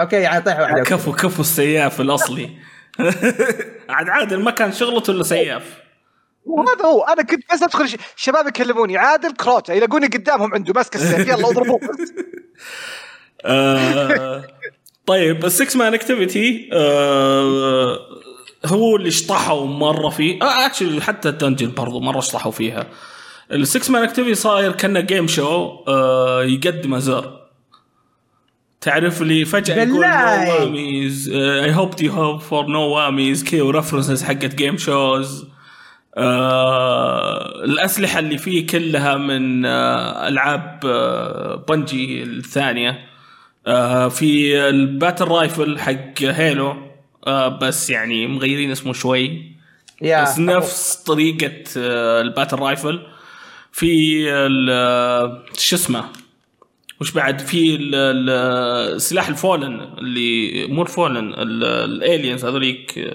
[0.00, 0.82] okay يعني طيح واحدة.
[0.82, 2.50] كفو كفو السياف الأصلي.
[3.88, 5.80] عاد عادل ما كان شغلته إلا سياف.
[6.44, 7.02] وهذا هو.
[7.02, 11.28] أنا كنت بس أدخل الشباب يكلموني عادل Crota يلاقوني قدامهم عنده ماسك السيف.
[11.28, 11.80] يلا اضربوه
[13.44, 14.44] آه،
[15.06, 16.70] طيب ال six man activity
[18.66, 22.86] هو اللي شطحوا مرة فيه آه actually حتى ال dungeon برضو مرة شطحوا فيها.
[23.52, 27.39] ال six man activity صاير كأنه game show آه يقدم Xur.
[28.80, 30.06] تعرف اللي فجأة يقول.
[30.06, 35.46] no whammies I hope you hope for no whammies okay و references حقت game shows
[36.16, 42.98] آه الأسلحة اللي فيه كلها من آه ألعاب آه Bungie الثانية.
[43.66, 46.76] آه في ال battle rifle حق Halo
[47.26, 49.52] آه بس يعني مغيرين اسمه شوي.
[50.02, 53.00] يا بس نفس طريقة آه ال battle rifle
[53.72, 54.22] في
[55.58, 56.04] شو اسمه؟
[57.00, 62.44] وش بعد في ال- ال- سلاح ال Fallen اللي مو ال Fallen ال- ال aliens
[62.44, 63.10] هذوليك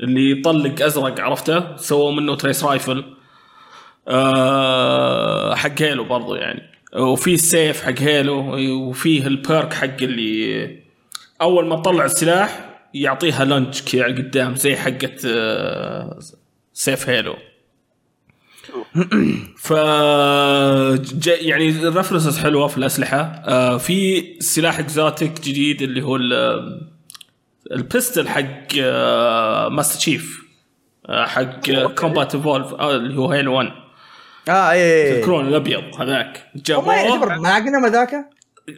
[0.00, 3.04] اللي يطلق أزرق عرفته؟ سووا منه trace rifle
[4.08, 6.62] آه حق Halo برضو يعني.
[6.96, 8.56] وفي السيف حق Halo
[8.88, 10.76] وفيه ال perk حق اللي
[11.42, 16.18] أول ما تطلع السلاح يعطيها lunge كذا قدام زي حقت آه،
[16.72, 17.34] سيف Halo.
[19.58, 19.70] ف
[21.26, 23.18] يعني ال references حلوة في الأسلحة.
[23.46, 26.86] آه في سلاح exotic جديد اللي هو ال-
[27.72, 28.44] ال pistol حق
[28.80, 30.42] آه Master Chief
[31.08, 33.68] آه حق Combat Evolved آه اللي هو Halo 1
[34.48, 36.46] آه اي الكرون الأبيض هذاك.
[36.54, 38.10] ما جابوه يعتبر magnum ذاك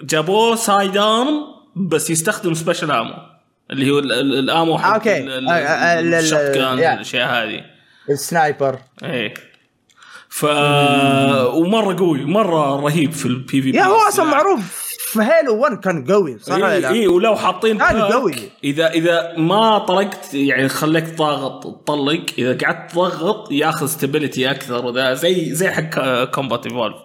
[0.02, 1.44] جابوه sidearm
[1.76, 3.14] بس يستخدم special ammo
[3.70, 5.10] اللي هو ال- ال- ال ammo حق آه،
[5.50, 6.38] آه، ال- ال shot.
[6.40, 7.60] الأشياء هذه.
[8.10, 8.78] ال sniper.
[9.04, 9.34] إيه.
[10.30, 10.44] ف
[11.54, 16.04] ومرة قوي مرة رهيب في ال PvP يا هو أصلا معروف في Halo 1 كان
[16.04, 18.34] قوي صح اي لا؟ إيه ولو حاطين كان قوي.
[18.64, 25.14] إذا إذا ما طلقت يعني خليك ضاغط تطلق إذا قعدت تضغط ياخذ stability أكثر وذا
[25.14, 26.96] زي زي حق Combat Evolved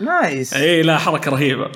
[0.00, 1.70] nice اي لا حركة رهيبة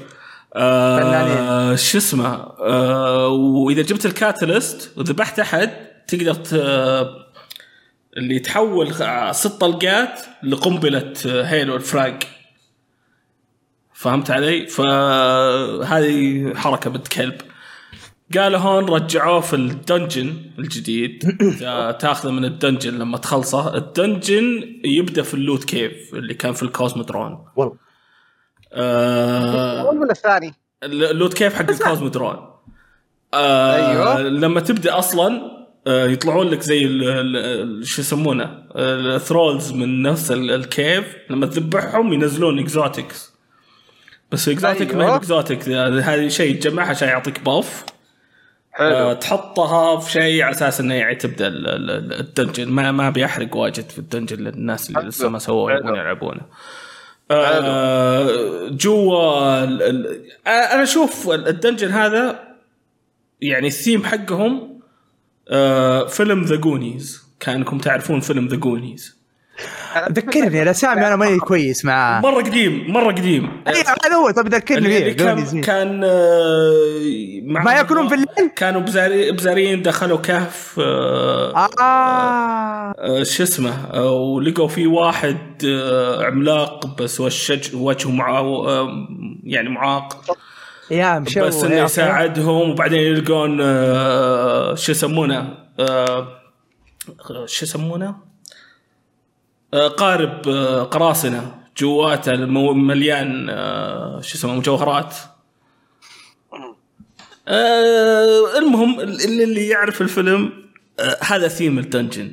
[0.55, 1.75] آه.
[1.75, 5.71] شو اسمه آه وإذا جبت ال catalyst وذبحت أحد
[6.09, 6.37] تقدر.
[8.17, 12.19] اللي تحول خ- ست طلقات لقنبلة Halo ال frag
[13.95, 17.39] فهمت علي؟ فهذه حركة بنت كلب.
[18.39, 21.39] قالوا هون رجعوه في ال dungeon الجديد.
[22.01, 23.77] تاخذه من ال dungeon لما تخلصه.
[23.77, 27.77] ال dungeon يبدأ في ال loot cave اللي كان في ال Cosmodrome والله.
[28.73, 32.51] آه ولا الثاني؟ ال loot cave حق ال Cosmodrome
[33.35, 34.23] آه أيوة.
[34.23, 35.60] لما تبدأ أصلا
[35.91, 36.81] يطلعون لك زي
[37.85, 43.31] شو يسمونه ال thralls من نفس ال- ال cave لما تذبحهم ينزلون exotics
[44.33, 45.17] بس exotic ما هي أيوة.
[45.17, 47.85] exotic هذه شيء تجمعها عشان يعطيك buff
[48.73, 52.69] حلو آه، تحطها في شيء على أساس إنه يعني تبدأ ال- ال- ال- ال dungeon
[52.69, 55.09] ما ما بيحرق واجد في ال dungeon للناس اللي حلو.
[55.09, 55.73] لسه ما سووا.
[55.73, 56.41] يبون يلعبونه.
[57.31, 59.65] آه، جوا آه،
[60.47, 62.41] أنا أشوف ال dungeon هذا
[63.41, 64.70] يعني الثيم حقهم آه،
[66.09, 69.21] فيلم The Goonies كأنكم تعرفون فيلم The Goonies
[70.13, 72.21] ذكرني الاسامي أنا ماني كويس معاه.
[72.21, 73.63] مرة قديم مرة قديم.
[73.69, 75.61] اي هذا هو طب ذكرني فيه كان.
[75.61, 82.95] كان آه، مع- ما يأكلون في الليل؟ كانوا بزاري بزاريين دخلوا كهف آه، آه.
[82.99, 87.21] آه، شو اسمه آه، ولقوا في واحد آه، عملاق بس
[87.75, 88.89] وجهه مع آه،
[89.45, 90.37] يعني معاق.
[90.91, 96.29] يا مشوه بس إنه يساعدهم وبعدين يلقون آه، شو يسمونه آه،
[97.47, 98.15] شو يسمونه؟
[99.75, 105.15] آه، قارب آه، قراصنة جواته مليان آه، شو اسمه مجوهرات.
[107.49, 110.53] آه، المهم اللي اللي يعرف الفيلم
[111.01, 112.33] آه، هذا theme ال dungeon.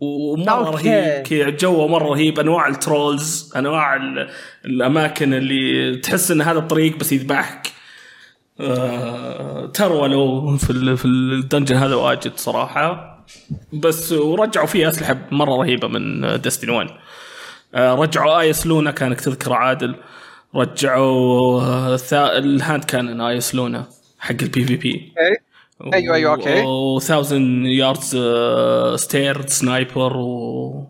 [0.00, 0.70] ومرة.
[0.70, 4.30] رهيب جوه مرة رهيب أنواع ال trolls أنواع ال-
[4.64, 7.72] الأماكن اللي تحس إن هذا الطريق بس يذبحك.
[8.60, 13.18] آه، ترولوا في في ال dungeon هذا واجد صراحة.
[13.72, 16.86] بس ورجعوا فيه أسلحة مرة رهيبة من Destiny 1
[17.74, 19.94] آه، رجعوا Eyasluna كانك تذكر عادل.
[20.54, 21.98] رجعوا آه،
[22.38, 23.84] ال hand cannon Eyasluna
[24.18, 25.12] حق ال PvP.
[25.94, 26.62] أيوة، أيوة، okay.
[27.00, 27.32] و1000
[27.66, 28.16] Yard
[29.02, 30.86] Stare sniper و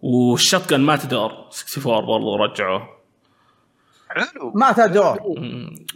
[0.00, 2.99] وال shotgun Matador 64 برضو رجعوه.
[4.10, 4.52] حلو.
[4.54, 5.18] Matador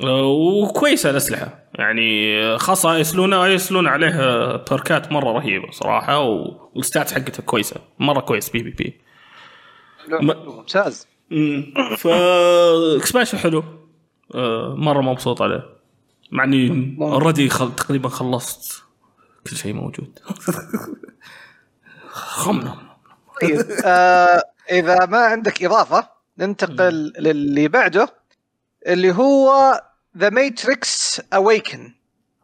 [0.03, 1.65] وكويسة الأسلحة.
[1.75, 6.19] يعني خاصة Eyasluna Eyasluna عليه بيركات مرة رهيبة صراحة
[6.75, 7.77] والستات حقتها كويسة.
[7.99, 9.01] مرة كويس PvP.
[10.21, 11.09] ممتاز.
[11.97, 12.07] ف
[12.97, 13.65] expansion حلو.
[14.35, 15.65] آه، مرة مبسوط عليه.
[16.33, 17.75] مع إني already خل...
[17.77, 18.83] تقريبا خلصت
[19.51, 20.19] كل شيء موجود.
[22.11, 22.77] خمنا.
[23.43, 28.09] طيب آه إذا ما عندك إضافة ننتقل للي بعده
[28.87, 29.81] اللي هو
[30.19, 31.93] The Matrix Awaken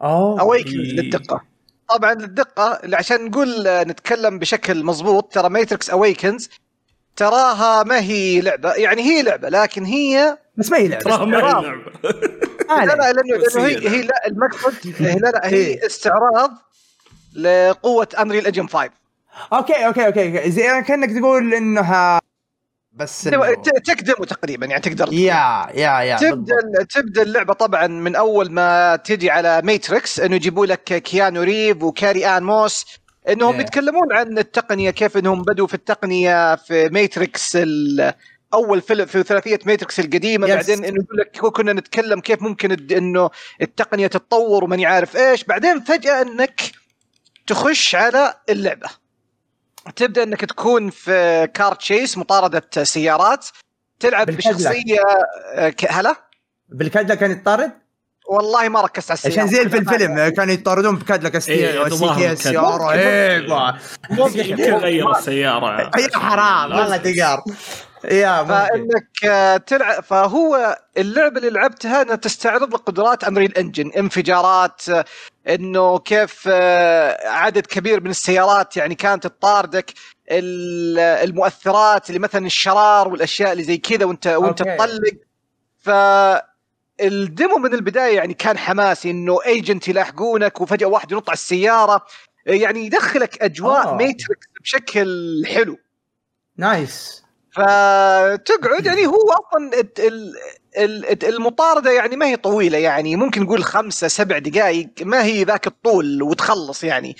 [0.03, 0.70] اوه Awaken.
[0.70, 1.40] للدقة
[1.88, 6.51] طبعا للدقة اللي عشان نقول آه، نتكلم بشكل مضبوط ترى Matrix Awakens
[7.16, 11.38] تراها ما هي لعبة يعني هي لعبة لكن هي بس ما هي لعبة تراها ما
[11.38, 11.42] هي.
[11.42, 11.66] لعبة
[12.68, 13.12] ما لا لا.
[13.12, 15.87] لأنه هي هي, لا المقصد لا لا هي إيه.
[15.87, 16.50] استعراض
[17.35, 18.90] لقوة Unreal Engine 5
[19.53, 22.20] okay okay okay زي كأنك تقول إنها
[22.92, 23.22] بس
[23.85, 26.92] تقدمه تقريبا يعني تقدر يا يا يا تبدأ بالضبط.
[26.92, 32.27] تبدأ اللعبة طبعا من أول ما تجي على Matrix إنه يجيبوا لك Keanu Reeves و
[32.27, 32.85] Carrie-Anne Moss
[33.29, 33.61] إنهم إيه.
[33.61, 37.59] يتكلمون عن التقنية كيف إنهم بدوا في التقنية في Matrix
[38.55, 40.55] أول فيلم في ثلاثية Matrix القديمة yes.
[40.55, 43.31] بعدين إنه يقول لك كنا نتكلم كيف ممكن إنه
[43.62, 46.61] التقنية تتطور وماني عارف إيش بعدين فجأة إنك
[47.46, 48.88] تخش على اللعبة
[49.97, 53.47] تبدأ إنك تكون في car chase مطاردة سيارات
[54.01, 54.27] تلعب.
[54.27, 55.01] بشخصية
[55.55, 56.14] آه، هلا؟
[56.68, 57.73] بال Cadillac كان يطارد؟
[58.29, 59.35] والله ما ركزت على السيارة.
[59.35, 61.88] عشان زي في الفيلم كانوا يطاردون ب Cadillac اس إيه،
[62.35, 62.57] سي.
[62.57, 63.49] رهيب
[64.11, 65.90] يمكن غير السيارة.
[65.99, 67.45] يا حرام والله تقار
[68.05, 68.45] يا.
[68.45, 75.05] فإنك آه، تلعب فهو اللعبة اللي لعبتها إنها تستعرض لك قدرات Unreal Engine انفجارات آه،
[75.49, 79.91] إنه كيف آه، عدد كبير من السيارات يعني كانت تطاردك
[80.31, 84.59] ال- المؤثرات اللي مثلا الشرار والأشياء اللي زي كذا وانت وأنت.
[84.59, 85.15] تطلق
[85.79, 85.91] ف
[87.01, 92.07] ال demo من البداية يعني كان حماسي إنه agent يلاحقونك وفجأة واحد ينط على السيارة
[92.47, 93.95] يعني يدخلك أجواء آه.
[93.96, 95.79] Matrix بشكل حلو
[96.57, 97.19] nice
[97.53, 100.35] فتقعد يعني هو أصلا الت- ال-
[100.79, 105.67] ال- المطاردة يعني ما هي طويلة يعني ممكن نقول خمسة سبع دقائق ما هي ذاك
[105.67, 107.17] الطول وتخلص يعني.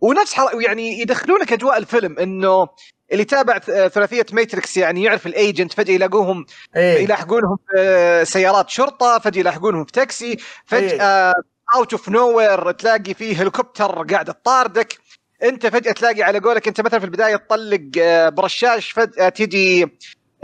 [0.00, 2.68] ونفس يعني يدخلونك أجواء الفيلم إنه
[3.12, 7.02] اللي تابع ثلاثية ماتريكس يعني يعرف ال agent فجأة يلاقوهم إيه.
[7.02, 11.34] يلاحقونهم في سيارات شرطة فجأة يلاحقونهم في تاكسي فجأة
[11.74, 14.98] out of no تلاقي فيه هليكوبتر قاعد تطاردك.
[15.42, 19.86] انت فجأة تلاقي على قولك انت مثلا في البداية تطلق آه، برشاش فجأة تجي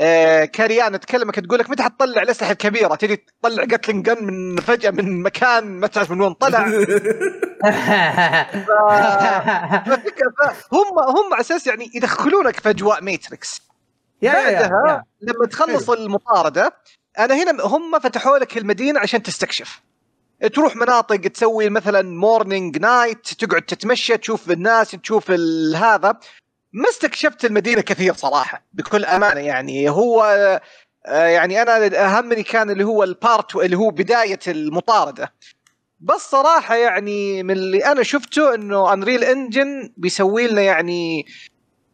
[0.00, 4.90] آه، كاريان تكلمك تقول لك متى حتطلع الأسلحة الكبيرة؟ تجي تطلع gatling gun من فجأة
[4.90, 6.66] من مكان ما تعرف من وين طلع.
[10.72, 13.62] هم هم على أساس يعني يدخلونك في أجواء ماتريكس.
[14.22, 16.72] yeah yeah yeah بعدها لما تخلص المطاردة
[17.18, 19.80] أنا هنا هم فتحوا لك المدينة عشان تستكشف.
[20.48, 26.18] تروح مناطق تسوي مثلا morning night تقعد تتمشى تشوف الناس تشوف ال- هذا.
[26.72, 29.88] ما استكشفت المدينة كثير صراحة بكل أمانة يعني.
[29.90, 30.22] هو
[31.06, 35.32] آه، يعني أنا اهمني كان اللي هو ال part اللي هو بداية المطاردة.
[36.00, 41.26] بس صراحة يعني من اللي أنا شفته إنه انريل انجن بيسوي لنا يعني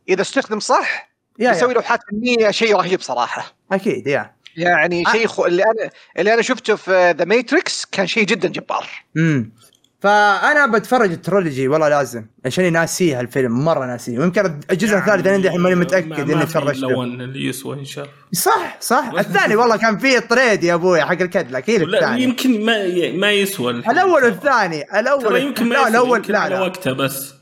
[0.09, 3.55] إذا استخدم صح يا يسوي يا لوحات فنية شيء رهيب صراحة.
[3.73, 4.36] أكيد يا.
[4.57, 5.13] يعني آه.
[5.13, 5.41] شيء خ...
[5.41, 8.87] اللي أنا اللي أنا شفته في ذا ماتريكس كان شيء جدا جبار.
[9.17, 9.53] امم
[10.01, 15.61] فأنا بتفرج الترولوجي والله لازم عشان ناسيه الفيلم مرة ناسيه ويمكن الجزء الثالث أنا دحين
[15.61, 19.11] ماني متأكد إني ما في تفرجت إلا ون اللي يسوى ينشاف صح صح.
[19.19, 22.23] الثاني والله كان فيه طريد يا أبوي حق الكدلك هي لا الثاني.
[22.23, 23.93] يمكن ما ما يسوى الحين.
[23.93, 26.61] الأول والثاني الأول ترى يمكن ما لا يسوى الأول لا على لا.
[26.61, 27.35] وقتها بس.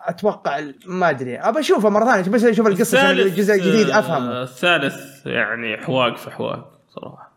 [0.00, 1.36] أتوقع ما أدري.
[1.38, 4.94] أبى أشوفه مرة ثانية بس أشوف القصة الجزء الجديد آه، افهمه الثالث.
[5.26, 7.32] يعني حواق في حواق صراحة.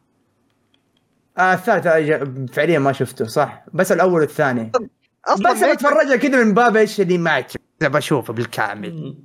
[1.38, 1.88] آه الثالث
[2.54, 4.72] فعليا ما شفته صح؟ بس الأول والثاني.
[5.46, 7.44] بس له كذا من باب إيش اللي ما
[7.82, 9.17] بشوفه بالكامل.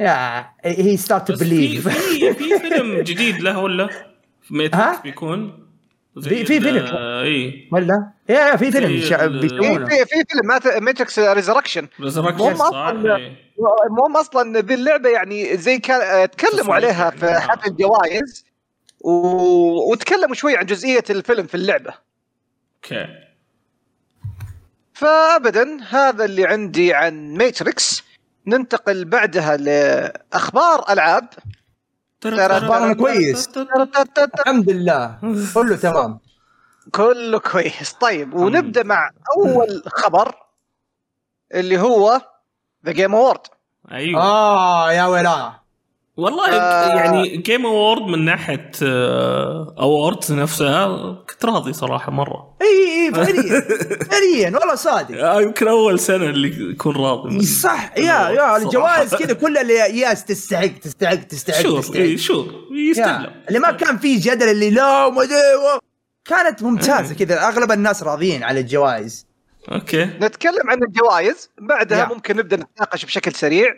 [0.00, 3.86] يا هي ستارت تو بليف في في فيلم جديد له ولا؟
[4.42, 5.59] في ماتريكس ها؟ بيكون؟
[6.22, 6.96] في- في فيلم.
[6.96, 7.68] إي.
[7.72, 9.86] ولا yeah في فيلم ال- في بيسوونه.
[9.86, 12.92] في في فيلم مات- ماتريكس resurrection resurrection صح.
[13.86, 16.74] المهم أصلا ذي اللعبه يعني زي كان تكلموا.
[16.74, 18.44] عليها في حفل الجوائز
[19.00, 19.10] و...
[19.92, 21.94] وتكلموا شوي عن جزئية الفيلم في اللعبة.
[22.84, 23.06] okay.
[24.94, 28.04] فابدا هذا اللي عندي عن ماتريكس
[28.46, 31.28] ننتقل بعدها لأخبار ألعاب.
[32.20, 33.48] ترى أخبارنا كويس.
[34.38, 35.18] الحمد لله.
[35.54, 36.18] كله تمام.
[36.94, 37.92] كله كويس.
[37.92, 40.34] طيب ونبدأ مع أول خبر
[41.54, 42.20] اللي هو
[42.86, 43.40] The Game Award
[43.92, 44.22] أيوه.
[44.22, 45.59] آه yeah ولا
[46.20, 46.88] والله آه.
[46.96, 48.70] يعني Game Award من ناحية
[49.78, 52.56] awards نفسها كنت راضي صراحة مرة.
[52.62, 53.60] إي إي فعليا.
[54.10, 55.24] فعليا والله صادق.
[55.24, 58.56] آه، يمكن أول سنة اللي يكون راضي من- صح yeah yeah.
[58.56, 62.46] الجوائز كذا كل اللي yes تستحق تستحق تستحق إيه، sure
[62.90, 63.24] يستاهل.
[63.24, 63.32] yeah.
[63.48, 65.24] اللي ما كان فيه جدل اللي لا وما
[66.24, 67.48] كانت ممتازة كذا.
[67.48, 69.26] أغلب الناس راضيين على الجوائز.
[69.72, 70.04] okay.
[70.04, 71.50] نتكلم عن الجوائز.
[71.60, 72.04] بعدها yeah.
[72.14, 73.74] ممكن نبدأ نتناقش بشكل سريع.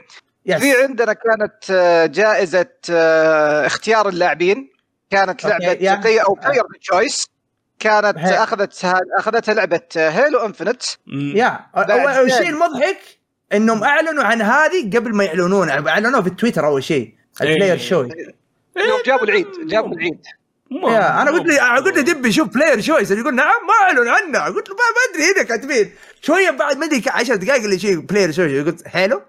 [0.46, 4.72] yes في عندنا كانت آه، جائزة آه، اختيار اللاعبين.
[5.10, 5.74] كانت لعبة.
[5.74, 7.26] play أو player choice
[7.78, 8.18] كانت.
[8.18, 8.84] أخذت
[9.18, 10.82] أخذتها لعبة هيلو انفنت.
[11.34, 12.98] يا بعد أول ذلك- شيء المضحك
[13.52, 15.68] إنهم أعلنوا عن هذه قبل ما يعلنون.
[15.70, 17.14] أعلنوها في تويتر أول شيء.
[17.40, 17.78] البلاير إيه.
[17.78, 18.08] شوي
[18.76, 19.46] يوم جابوا العيد.
[19.66, 20.20] جابوا العيد.
[20.70, 24.44] يا أنا قلت لي قلت لي دبي شوف بلاير شويس يقول نعم ما أعلن عنها
[24.48, 24.82] قلت له ما
[25.14, 25.92] أدري هنا كاتبين.
[26.22, 29.22] شوية بعد ما أدري 10 دقائق اللي شيء بلاير شوي قلت حلو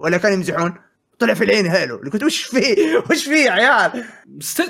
[0.00, 0.74] ولا كانوا يمزحون؟
[1.18, 2.76] طلع في العين هيلو قلت وش في؟
[3.10, 4.04] وش في يا عيال؟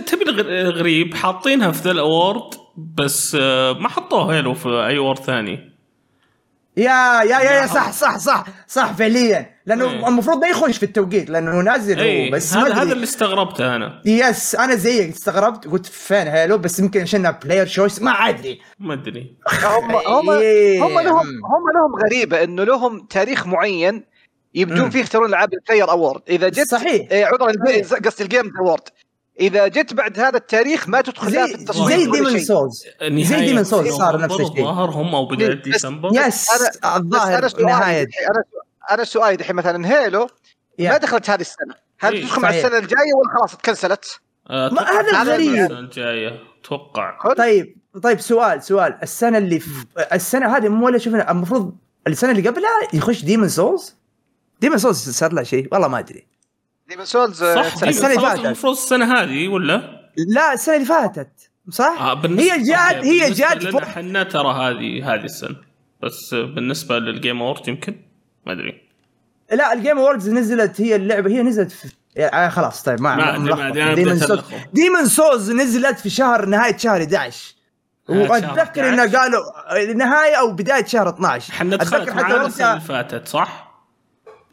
[0.07, 4.99] تبي الغ- غريب حاطينها في ذا ال award بس آه، ما حطوها Halo في أي
[4.99, 5.70] award ثاني.
[6.77, 9.51] yeah yeah yeah, yeah صح صح صح صح فعليا.
[9.66, 10.09] لأنه إيه.
[10.09, 14.03] المفروض ما يخش في التوقيت لأنه نازل هو اي بس هذا هذا اللي استغربته أنا.
[14.07, 18.61] yes أنا زيك استغربت قلت فين Halo بس يمكن عشان player choice ما أدري.
[18.78, 19.37] ما أدري.
[19.64, 20.83] هم هم إيه.
[20.87, 24.05] هم لهم هم لهم غريبة إنه لهم تاريخ معين
[24.55, 24.91] يبدون.
[24.91, 27.53] فيه يختارون العاب ال player award إذا جت صحيح إيه، عذرا.
[28.07, 28.83] قصدي الجيم اوورد
[29.41, 32.39] إذا جت بعد هذا التاريخ ما تدخل لا زي في التصويت زي شيء.
[32.39, 34.59] سولز نهاية ديمون سولز صار نفس الشيء.
[34.59, 36.49] الظاهر هم أو بداية ديسمبر يس
[36.85, 38.45] الظاهر نهاية أنا
[38.91, 40.29] أنا سؤالي دحين مثلا هيلو
[40.79, 40.91] يا.
[40.91, 42.51] ما دخلت هذه السنة هل إيه، تدخل مع.
[42.51, 44.21] السنة الجاية ولا خلاص تكنسلت؟
[44.51, 45.55] آه، ما هذا السنة غريب.
[45.55, 51.31] السنة الجاية أتوقع طيب طيب سؤال سؤال السنة اللي في السنة هذه مو ولا شفنا
[51.31, 51.77] المفروض
[52.07, 54.00] السنة اللي قبلها يخش ديمون سولز
[54.61, 56.27] Demon's Souls صار له شيء؟ والله ما أدري.
[56.89, 58.45] Demon's Souls صح السنة اللي فاتت.
[58.45, 64.23] المفروض السنة هذه ولا؟ لا السنة اللي فاتت صح؟ آه هي جات هي جات إحنا
[64.23, 65.57] ترى هذه هذه السنة.
[66.03, 67.97] بس بالنسبة لل Game Award يمكن؟
[68.47, 68.89] ما أدري.
[69.53, 71.89] لا ال Game Awards نزلت هي اللعبة هي نزلت في
[72.19, 74.43] آه خلاص طيب ما ما Demon's بديت Souls.
[74.73, 77.55] Demon's Souls نزلت في شهر نهاية شهر 11
[78.09, 78.89] نهاية شهر وأتذكر 11.
[78.89, 79.43] انه قالوا
[79.95, 83.70] نهاية أو بداية شهر 12 إحنا أتذكر حتى السنة اللي فاتت صح؟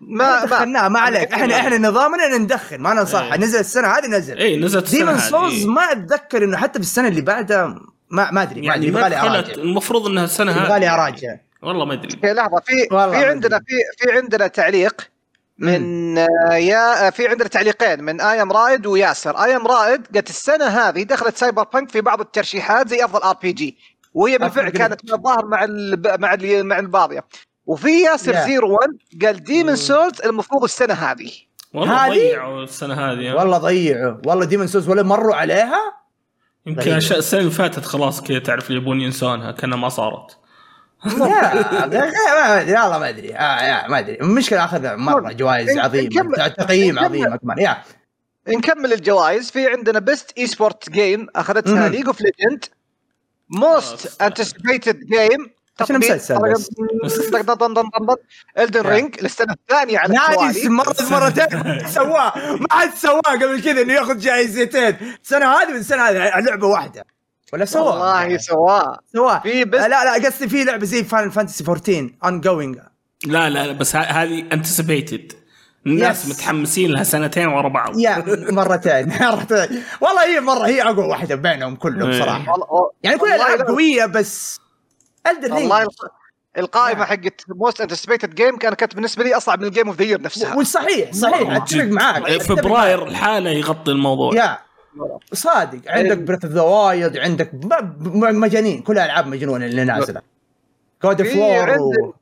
[0.01, 1.33] ما دخلناه ما عليك.
[1.33, 3.37] إحنا إحنا نظامنا ان ندخن ما ننصح إيه.
[3.37, 5.29] نزل السنة هذه نزل اي نزلت السنة ديمن هذه.
[5.29, 5.67] سولز إيه.
[5.67, 7.79] ما أتذكر إنه حتى في السنة اللي بعدها
[8.09, 9.23] ما ما أدري يعني أدري ما دخلت.
[9.23, 9.53] أراجع.
[9.53, 10.93] المفروض إنها السنة هذه.
[10.93, 11.35] أراجع.
[11.61, 12.13] والله ما أدري.
[12.15, 12.59] أوكي لحظة.
[12.59, 13.59] في في عندنا.
[13.59, 15.09] في في عندنا تعليق
[15.57, 19.43] من آه، يا في عندنا تعليقين من أيام رائد وياسر.
[19.43, 23.51] أيام رائد قالت السنة هذه دخلت سايبر بانك في بعض الترشيحات زي أفضل ار بي
[23.51, 23.77] جي
[24.13, 24.69] وهي بالفعل.
[24.69, 27.23] كانت من الظاهر مع ال مع ال مع الباضية.
[27.67, 28.45] وفي ياسر يا.
[28.45, 28.89] zero 1
[29.25, 31.31] قال Demon's Souls المفروض السنة هذه.
[31.73, 33.33] والله؟ ضيعوا السنة هذه.
[33.33, 34.17] والله ضيعوا.
[34.25, 35.93] والله Demon's Souls ولا مروا عليها؟
[36.65, 36.91] يمكن.
[36.91, 40.37] أشياء السنة اللي فاتت خلاص كذا تعرف يبون ينسونها كأنها ما صارت.
[41.07, 43.35] yeah ما ادري والله ما أدري.
[43.35, 44.15] آه ما أدري.
[44.21, 46.47] المشكلة أخذ مرة جوائز عظيمة.
[46.47, 46.99] تقييم.
[46.99, 47.83] عظيمه كمان يا.
[48.47, 49.51] نكمل الجوائز.
[49.51, 51.89] في عندنا best esports game اخذتها.
[51.89, 52.65] League of Legends
[53.49, 54.21] most.
[54.21, 56.69] anticipated game عشان مسلسل بس.
[58.59, 60.69] Elden Ring للسنة الثانية على التوالي.
[60.69, 61.87] مرة مرتين.
[61.87, 62.33] سواه.
[62.59, 67.05] ما حد سواه قبل كذا إنه ياخذ جائزتين السنة هذه والسنة هذه لعبة واحدة.
[67.53, 68.99] ولا سواه؟ والله سواه.
[69.13, 69.39] سواه.
[69.39, 72.79] في بس لا لا قصدي في لعبة زي Final Fantasy 14 ongoing
[73.25, 75.33] لا لا بس ه- هذه anticipated
[75.87, 76.29] الناس Yes.
[76.29, 77.99] متحمسين لها سنتين ورا بعض.
[77.99, 79.09] yeah مرتين.
[79.21, 79.83] مرتين.
[80.01, 82.19] والله هي مرة هي أقوى واحدة بينهم كلهم إيه.
[82.19, 82.55] صراحة.
[83.03, 83.61] يعني كل الالعاب.
[83.61, 84.59] قوية بس
[85.31, 85.87] Elder والله
[86.57, 87.07] القائمة نعم.
[87.07, 90.21] حقت most anticipated game كانت كانت بالنسبة لي أصعب من ال game of the year
[90.21, 90.55] نفسها.
[90.55, 93.07] والصحيح صحيح أتفق معاك فبراير.
[93.07, 94.33] الحالة يغطي الموضوع.
[94.35, 94.57] yeah
[95.33, 95.91] صادق.
[95.91, 97.51] عندك Breath of the Wild عندك
[98.13, 98.81] مجانين.
[98.81, 100.21] كل الالعاب مجنونة اللي نازلة.
[101.03, 102.13] God of War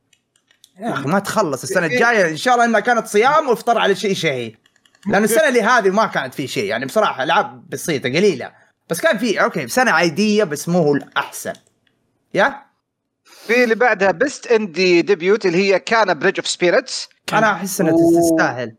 [0.80, 1.64] يا أخي ما تخلص.
[1.64, 4.54] السنة الجاية إن شاء الله إنها كانت صيام وافطر على شيء شهي
[5.08, 6.64] لأن السنة اللي هذه ما كانت في شيء.
[6.64, 8.52] يعني بصراحة ألعاب بسيطة قليلة.
[8.90, 11.54] بس كان في okay سنه عادية بس مو هو الأحسن.
[12.34, 12.66] yeah؟
[13.48, 17.94] في اللي بعدها best indie debut اللي هي Kena Bridge of Spirits أنا أحس إنها
[17.94, 18.76] و- تستاهل.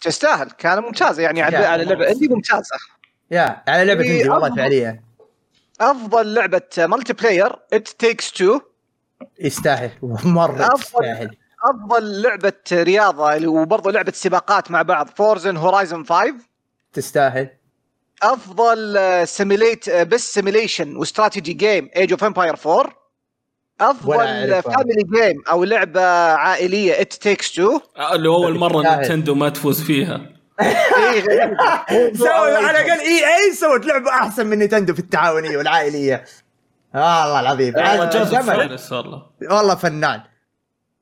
[0.00, 0.50] تستاهل.
[0.50, 2.76] كان ممتازه يعني على على لعبة indie ممتازة.
[3.30, 5.02] yeah على لعبة في عندي والله أفضل- فعليا
[5.80, 8.60] أفضل لعبة multiplayer It Takes Two
[9.40, 9.90] يستاهل.
[10.24, 11.36] مرة أفضل- تستاهل.
[11.64, 15.08] أفضل لعبة رياضة اللي- وبرضه لعبة سباقات مع بعض.
[15.16, 16.34] Forza Horizon 5
[16.92, 17.48] تستاهل.
[18.22, 18.98] أفضل
[19.28, 22.92] simulate best simulation و strategy game Age of Empires 4 ولا
[23.80, 24.62] أفضل.
[24.62, 26.00] family game أو لعبة
[26.32, 27.00] عائلية.
[27.00, 27.80] It Takes Two
[28.14, 28.98] اللي اول مرة تستاهل.
[28.98, 30.20] Nintendo ما تفوز فيها.
[32.18, 36.24] سووا على الأقل إي إي سوت لعبة أحسن من Nintendo في التعاونية والعائلية.
[36.94, 37.74] والله العظيم.
[37.76, 38.42] والله جمل.
[38.42, 39.26] فارس والله.
[39.50, 40.20] والله فنان.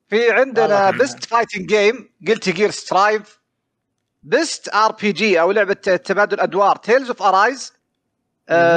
[0.09, 0.91] في عندنا.
[0.91, 3.39] best fighting game Guilty Gear Strive
[4.23, 7.73] best RPG أو لعبة تبادل أدوار Tales of Arise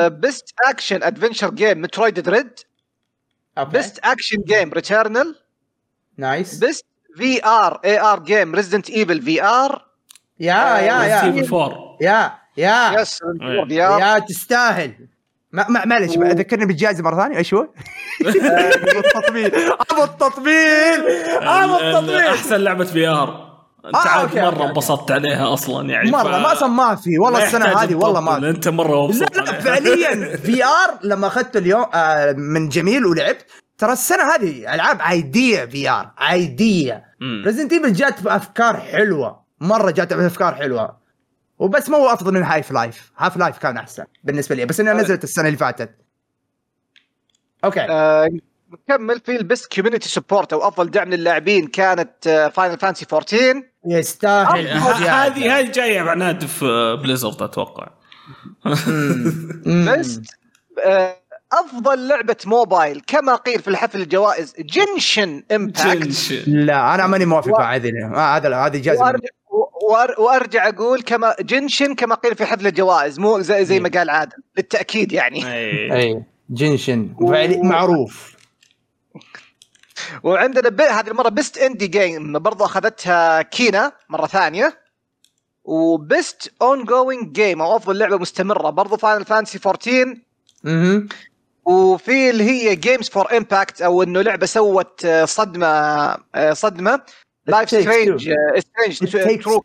[0.06, 2.50] best action adventure game Metroid Dread
[3.64, 5.34] best action game Returnal
[6.16, 6.84] nice best
[7.16, 9.84] VR AR game Resident Evil VR
[10.40, 14.94] yeah yeah yeah Resident Evil 4 yeah yeah R yeah تستاهل.
[15.52, 17.60] ما ما معلش ذكرني بالجائزة مرة ثانية أيش هو؟
[18.26, 19.54] أبو التطبيل
[19.90, 21.00] أبو التطبيل
[21.42, 22.16] أبو ال- ال- التطبيل.
[22.16, 23.47] أحسن لعبة VR
[23.88, 24.64] انت آه، okay، okay.
[24.64, 27.18] انبسطت عليها أصلا يعني مرة ما أصلا ما في.
[27.18, 29.60] والله ما السنة هذه والله ما أنت مرة لا مبسوط لا.
[29.60, 33.46] فعليا VR لما اخذته اليوم آه من جميل ولعبت
[33.78, 37.04] ترى السنة هذه ألعاب عادية VR عادية.
[37.22, 40.96] Resident Evil جات بأفكار حلوة مرة جات بأفكار حلوة.
[41.58, 45.46] وبس ما هو أفضل من Half-Life Half-Life كان أحسن بالنسبة لي بس إنها نزلت السنة
[45.46, 45.90] اللي فاتت.
[47.64, 47.80] okay.
[47.80, 48.28] آه،
[48.72, 54.68] نكمل في ال best community support أو أفضل دعم للاعبين كانت Final Fantasy 14 يستاهل
[54.68, 55.12] ه- زيادة.
[55.12, 56.64] هذه هذه جاية مع نادف
[57.02, 57.88] Blizzard أتوقع
[58.64, 59.62] مم.
[59.66, 59.92] مم.
[59.96, 60.22] best
[60.86, 61.16] آه،
[61.52, 66.42] أفضل لعبة موبايل كما قيل في الحفل الجوائز Genshin Impact Genshin.
[66.46, 69.12] لا أنا ماني موافق مع هذه آه، هذا هذه جائزه
[70.18, 74.36] وأرجع, أقول كما Genshin كما قيل في حفل الجوائز مو زي, زي ما قال عادل
[74.56, 75.46] للتاكيد يعني.
[75.94, 78.37] اي Genshin فعلي- معروف
[80.22, 80.80] وعندنا ب...
[80.80, 84.78] هذه المرة best indie game برضو أخذتها Kena مرة ثانية.
[85.64, 88.70] و best ongoing game أو أفضل لعبة مستمرة.
[88.70, 90.16] برضو Final Fantasy 14
[90.66, 91.02] أها
[91.64, 95.66] وفي اللي هي games for impact أو إنه لعبة سوت آه، صدمة
[96.34, 97.00] آه، صدمة.
[97.46, 98.30] Life is Strange
[98.90, 99.62] Strange True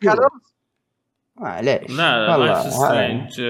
[1.36, 3.40] معليش لا والله، Life is Strange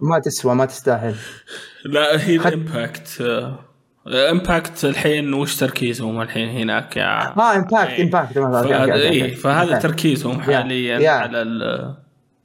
[0.00, 1.14] ما تسوى ما تستاهل.
[1.84, 3.71] لا هي ال impact آه،
[4.06, 8.02] impact الحين وش تركيزهم الحين هناك yeah آه impact إيه.
[8.02, 11.10] impact فهذا إيه فهذا تركيزهم حاليا yeah.
[11.10, 11.94] على ال-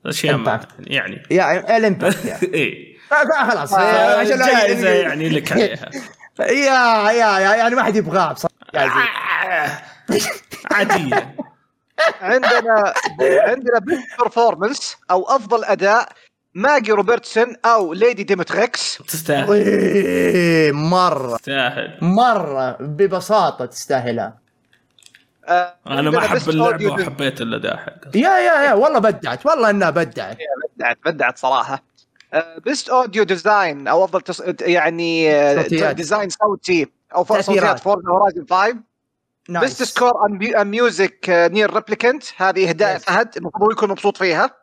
[0.05, 0.35] الأشياء.
[0.79, 1.23] يعني.
[1.31, 2.25] yeah ال impact
[3.09, 3.73] ف- خلاص.
[3.73, 5.89] آه، جائزه يعني لك عليها.
[6.39, 8.55] yeah yeah yeah يعني ما حد يبغاها بصراحة.
[10.71, 11.35] عادية.
[12.21, 16.09] عندنا عندنا best performance أو أفضل أداء
[16.55, 18.97] ماجي روبرتسون أو Lady Dimitrescu.
[19.07, 19.51] تستاهل.
[19.53, 21.37] إيه، مرة.
[21.37, 21.97] تستاهل.
[22.01, 24.37] مرة ببساطة تستاهلها.
[25.47, 29.89] آه، أنا ما أحب اللعبة وحبيت الاداء حقه yeah yeah yeah والله بدعت والله إنها
[29.89, 30.37] بدعت.
[30.77, 31.83] بدعت بدعت صراحة.
[32.65, 34.41] best audio design أو أفضل تص...
[34.61, 35.95] يعني آه، صوتيات.
[35.95, 37.23] design صوتي أو.
[37.23, 38.77] صوتيات Forza Horizon 5
[39.49, 42.97] best score and music Nier Replicant هذه إهداء.
[42.97, 44.55] فهد المفروض يكون مبسوط فيها.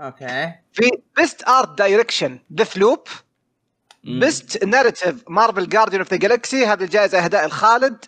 [0.00, 0.52] okay.
[0.72, 3.00] في best art direction Deathloop
[4.04, 8.04] best narrative Marvel Guardians of the Galaxy هذه الجائزة إهداء لخالد.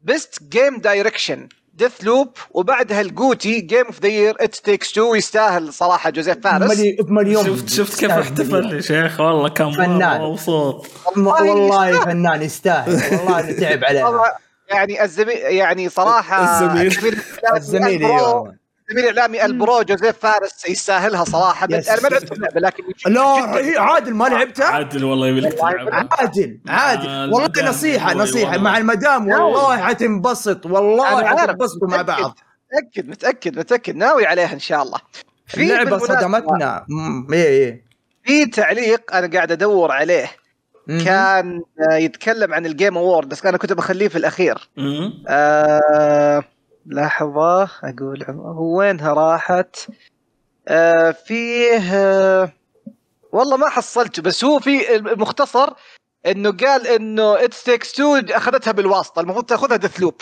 [0.00, 5.72] best game direction Deathloop وبعدها ال GOTY game of the year It Takes Two يستاهل
[5.72, 6.78] صراحة جوزيف فارس.
[6.78, 8.74] ملي- بمليون شفت شفت كيف احتفل.
[8.76, 10.20] يا شيخ؟ والله كان فنان.
[10.20, 10.86] مبسوط.
[11.06, 12.92] والله والله فنان يستاهل.
[13.16, 14.32] والله تعب والله
[14.68, 17.16] يعني الزميل يعني صراحة الزميل.
[17.56, 18.56] الزميل أيوه.
[18.90, 21.66] الزميل الاعلامي البرو جوزيف فارس يستاهلها صراحة.
[21.66, 26.08] أنا ما لعبت اللعبة لكن لا هي عادل ما لعبتها؟ عادل والله يبي لك تلعبها.
[26.12, 27.08] عادل عادل.
[27.08, 28.58] آه، والله نصيحة نصيحة.
[28.58, 30.66] مع المدام والله حتنبسط.
[30.66, 31.24] والله.
[31.26, 32.38] حتنبسطوا مع بعض.
[32.72, 33.96] متأكد متأكد متأكد.
[33.96, 34.98] ناوي عليها إن شاء الله.
[35.46, 36.84] في اللعبة بالمناسبة صدمتنا.
[36.88, 37.84] مم، إيه إيه.
[38.24, 40.30] في تعليق أنا قاعد أدور عليه.
[40.86, 41.04] مم.
[41.04, 44.68] كان آه، يتكلم عن ال Game Awards بس أنا كنت بخليه في الأخير.
[45.28, 46.42] آه
[46.86, 49.76] لحظة أقول هو وينها راحت؟
[50.68, 52.52] آه فيه آه
[53.32, 55.68] والله ما حصلته بس هو في المختصر
[56.26, 60.20] إنه قال إنه It Takes Two أخذتها بالواسطة المفروض تأخذها Deathloop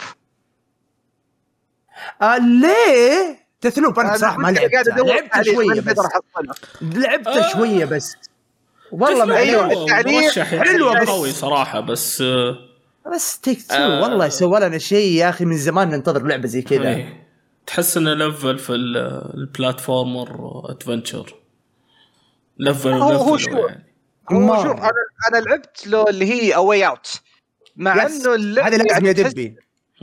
[2.23, 5.97] آه ليه؟ Deathloop أنا بصراحة ما قاعد لعبتها أدور لعبت عليه، شوية بس.
[6.83, 7.49] لعبت آه.
[7.53, 8.17] شوية بس.
[8.93, 9.73] والله ما أيوة.
[9.83, 10.65] التعليق يعني.
[10.65, 12.57] حلوة بس- قوي صراحة بس آه،
[13.15, 14.03] بس Takes Two آه.
[14.03, 16.89] والله سوى لنا شيء يا أخي من زمان ننتظر لعبة زي كذا.
[16.89, 17.25] إيه.
[17.67, 18.97] تحس إنه level في ال-
[19.35, 21.35] ال platformer adventure
[22.59, 23.95] level هو- هو و level شو؟ يعني.
[24.33, 24.63] هو.
[24.63, 24.91] شوف أنا
[25.33, 27.21] أنا لعبت له اللي هي A Way Out
[27.77, 28.07] مع.
[28.07, 29.57] إنه اللعبة هذا لازم يعني تحس- يدبي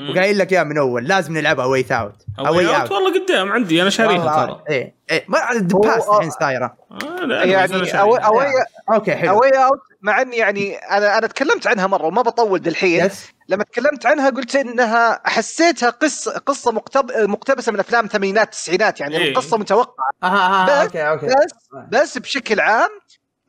[0.10, 3.89] وقايل لك إياها من أول لازم نلعبها واي اوت اوي اوت والله قدام عندي أنا
[3.89, 4.64] شاريها ترى.
[4.70, 6.78] إيه إيه ما الباس هو- الحين صايرة.
[6.91, 7.95] آه، يعني
[8.26, 8.47] أواي
[8.93, 9.30] أوكي حلو.
[9.32, 13.64] اواي اوت مع إني يعني أنا أنا تكلمت عنها مرة وما بطول دالحين يس لما
[13.64, 17.12] تكلمت عنها قلت إنها حسيتها قصه قصة مقتب...
[17.18, 19.32] مقتبسة من أفلام ثمانينات التسعينات يعني إيه.
[19.32, 20.06] القصة متوقعة.
[20.24, 21.26] آه آه آه بس- أوكي أوكي.
[21.26, 22.89] بس بس بشكل عام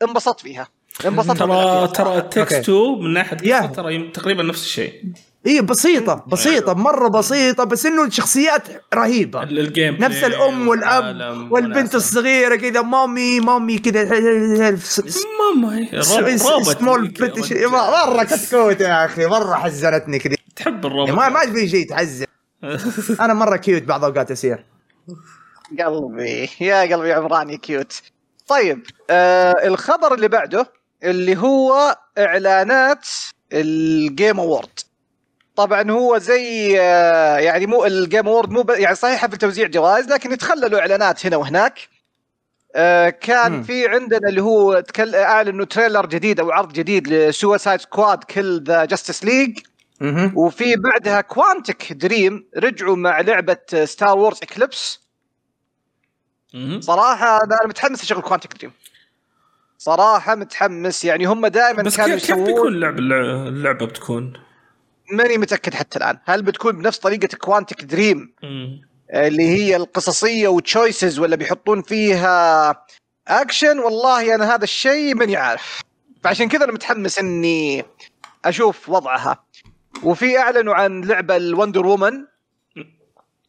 [0.02, 0.68] انبسطت فيها.
[1.06, 1.88] انبسطت ترى.
[1.88, 2.60] ترى التكست أوكي.
[2.60, 5.02] 2 من ناحية ترى تقريبا نفس الشيء.
[5.46, 8.62] اي بسيطة بسيطة مرة بسيطة بس إنه الشخصيات
[8.94, 9.42] رهيبة.
[9.42, 11.04] ال- الجيم نفس الأم والأب
[11.52, 11.94] والبنت.
[11.94, 14.04] الصغيرة كذا مامي مامي كذا
[15.38, 17.22] ماما رابط سمول بنت.
[17.22, 20.36] مره كتكوت يا أخي مرة حزنتني كذا.
[20.56, 22.26] تحب الرابط ما ما في شيء تحزن
[23.24, 24.64] أنا مرة كيوت بعض أوقات يصير
[25.80, 28.02] قلبي يا قلبي عمراني cute
[28.48, 30.66] طيب آه الخبر اللي بعده
[31.04, 33.06] اللي هو إعلانات
[33.52, 34.80] ال Game Awards
[35.66, 40.08] طبعا هو زي آه يعني مو ال Game Awards مو يعني صحيح في توزيع جوائز
[40.08, 41.88] لكن يتخللوا إعلانات هنا وهناك
[42.74, 43.62] آه كان.
[43.62, 45.14] في عندنا اللي هو تكل...
[45.14, 49.58] أعلنوا trailer جديد أو عرض جديد ل Suicide Squad Kill the Justice League.
[50.34, 55.00] وفي بعدها Quantic Dream رجعوا مع لعبة Star Wars Eclipse.
[56.80, 58.72] صراحة أنا أنا متحمس اشغل Quantic Dream
[59.78, 64.32] صراحة متحمس يعني هم دائما بس كانوا كيف كيف يسوون بيكون اللعبه اللعبه بتكون؟
[65.12, 66.18] ماني متأكد حتى الآن.
[66.24, 68.34] هل بتكون بنفس طريقة Quantic Dream.
[69.14, 72.70] اللي هي القصصية و choices ولا بيحطون فيها
[73.28, 75.80] اكشن والله أنا هذا الشيء ماني عارف.
[76.24, 77.84] فعشان كذا أنا متحمس إني
[78.44, 79.44] أشوف وضعها.
[80.02, 82.24] وفي أعلنوا عن لعبة ال Wonder Woman.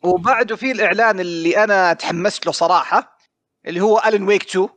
[0.04, 3.18] وبعده في الإعلان اللي أنا تحمست له صراحة
[3.68, 4.68] اللي هو Alan Wake 2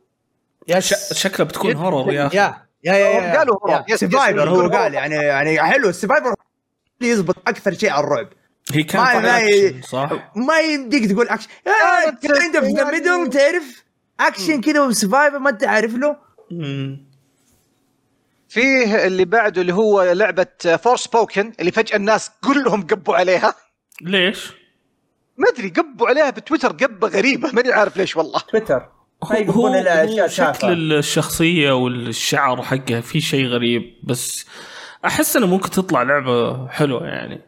[0.67, 2.37] يا ش- شكلها بتكون horror يا أخي.
[2.37, 3.85] yeah yeah yeah هم قالوا هو.
[3.89, 6.33] يس- survivor يس- هو قال يعني يعني حلو ال survivor
[7.01, 8.27] يزبط أكثر شيء على الرعب.
[8.71, 11.47] هي كانت ما- ما ي- أكشن، صح؟ ما يمديك تقول action
[12.23, 13.83] kind of the middle تعرف؟
[14.19, 16.15] اكشن كذا و survivor ما أنت عارف له.
[18.49, 20.47] فيه اللي بعده اللي هو لعبة
[20.83, 23.55] فور سبوكن اللي فجأة الناس كلهم قبوا عليها.
[24.01, 24.51] ليش؟
[25.37, 27.51] ما أدري قبوا عليها بتويتر قبة غريبة.
[27.51, 28.39] ماني عارف ليش والله.
[28.39, 28.89] تويتر.
[29.23, 30.93] هو, أشياء شكل.
[30.93, 34.45] الشخصية والشعر حقه في شيء غريب بس
[35.05, 37.41] أحس إنه ممكن تطلع لعبة حلوة يعني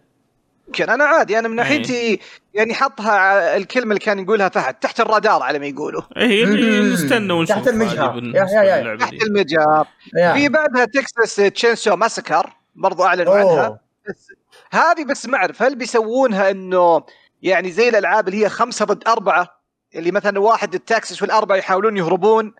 [0.67, 2.19] يمكن أنا عادي أنا من ناحيتي
[2.53, 6.93] يعني حطها الكلمة اللي كان يقولها فهد تحت الرادار على ما يقولوا مم.
[6.93, 8.23] نستنى ونشوف تحت المجهر.
[8.23, 8.95] yeah- yeah- yeah.
[8.97, 9.13] تحت.
[9.13, 9.87] المجهر.
[10.33, 13.79] في بعدها Texas Chainsaw Massacre برضو اعلنوا عنها.
[14.09, 14.27] بس
[14.71, 17.03] هذه بس ما أعرف هل بيسوونها إنه
[17.43, 19.59] يعني زي الألعاب اللي هي خمسة ضد أربعة
[19.95, 22.53] اللي مثلا واحد التاكسس والأربعة يحاولون يهربون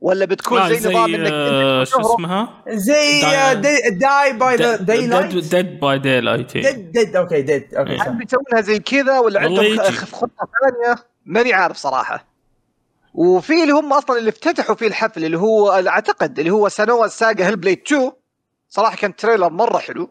[0.00, 3.20] ولا بتكون آه، زي, نظام انك آه، شو اسمها؟ زي
[3.54, 5.36] Dead- Dead by Daylight.
[5.54, 7.96] Dead by Daylight Dead Dead okay Dead okay.
[7.96, 10.96] هل بيسوونها زي كذا ولا عندهم خطة ثانية؟
[11.26, 12.26] ماني عارف صراحة.
[13.14, 17.46] وفي اللي هم أصلا اللي افتتحوا فيه الحفل اللي هو أعتقد اللي هو Senua's Saga
[17.46, 18.12] Hellblade 2
[18.68, 20.10] صراحة كان trailer مرة حلو.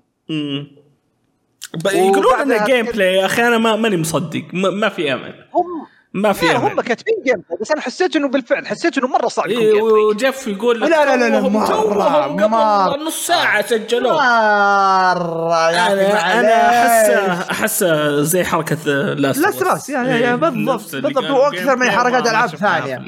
[1.86, 5.46] يقولون وبعدها إنه gameplay يا أخي أنا ما ماني مصدق ما, ما في أمل.
[5.54, 9.28] هم ما في لا هم كاتبين game بس أنا حسيت إنه بالفعل حسيت إنه مرة
[9.28, 9.82] صعب إيه،.
[9.82, 12.97] وجيف يقول لا، لا، لا، لا، قبل مرة.
[13.08, 14.14] نص ساعة سجلوه.
[14.14, 18.76] مرة يا أنا أنا احسه أحسه زي حركة
[19.14, 23.01] Last yeah- yeah- yeah، بالضبط، بالضبط، وأكثر من حركات ألعاب ثانية.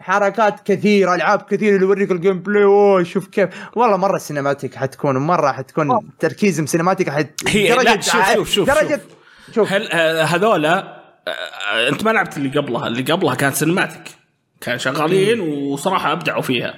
[0.00, 3.48] حركات كثيرة ألعاب كثيرة اللي يوريك ال gameplay أوه شوف كيف.
[3.74, 8.70] والله مرة ال cinematic حتكون مرة حتكون تركيز cinematic حت هي- لا، شوف- شوف- شوف-
[8.70, 9.00] درجه
[9.54, 9.72] شوف.
[9.72, 10.97] هل آه، هذولا آه،
[11.88, 12.86] انت ما لعبت اللي قبلها.
[12.86, 14.02] اللي قبلها كانت cinematic
[14.60, 16.74] كان شغالين وصراحة ابدعوا فيها.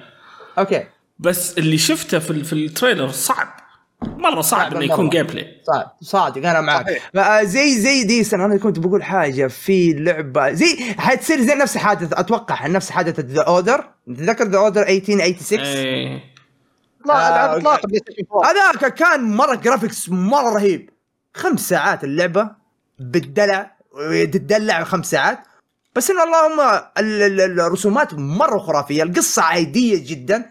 [0.59, 0.85] okay.
[1.19, 3.61] بس اللي شفته في في ال trailer صعب.
[4.03, 5.09] مرة صعب صعب إنه يكون.
[5.09, 7.03] gameplay صادق صادق أنا معك.
[7.17, 10.53] آه، زي زي دي سنة أنا كنت بقول حاجة في لعبة.
[10.53, 16.21] زي حتصير زي نفس حادث أتوقع نفس حادثة The Order تذكر The Order 1886 إيه.
[17.07, 17.59] لا آه، العاب.
[17.59, 17.81] اطلاق
[18.33, 20.91] 4 هذاك كان مرة graphics مرة رهيب.
[21.35, 22.51] خمس ساعات اللعبة
[22.99, 23.77] بالدلع.
[24.33, 25.39] تدلع خمس ساعات
[25.97, 26.61] بس إن اللهم
[26.99, 30.51] ال- ال- الرسومات مرة خرافية القصة عادية جدا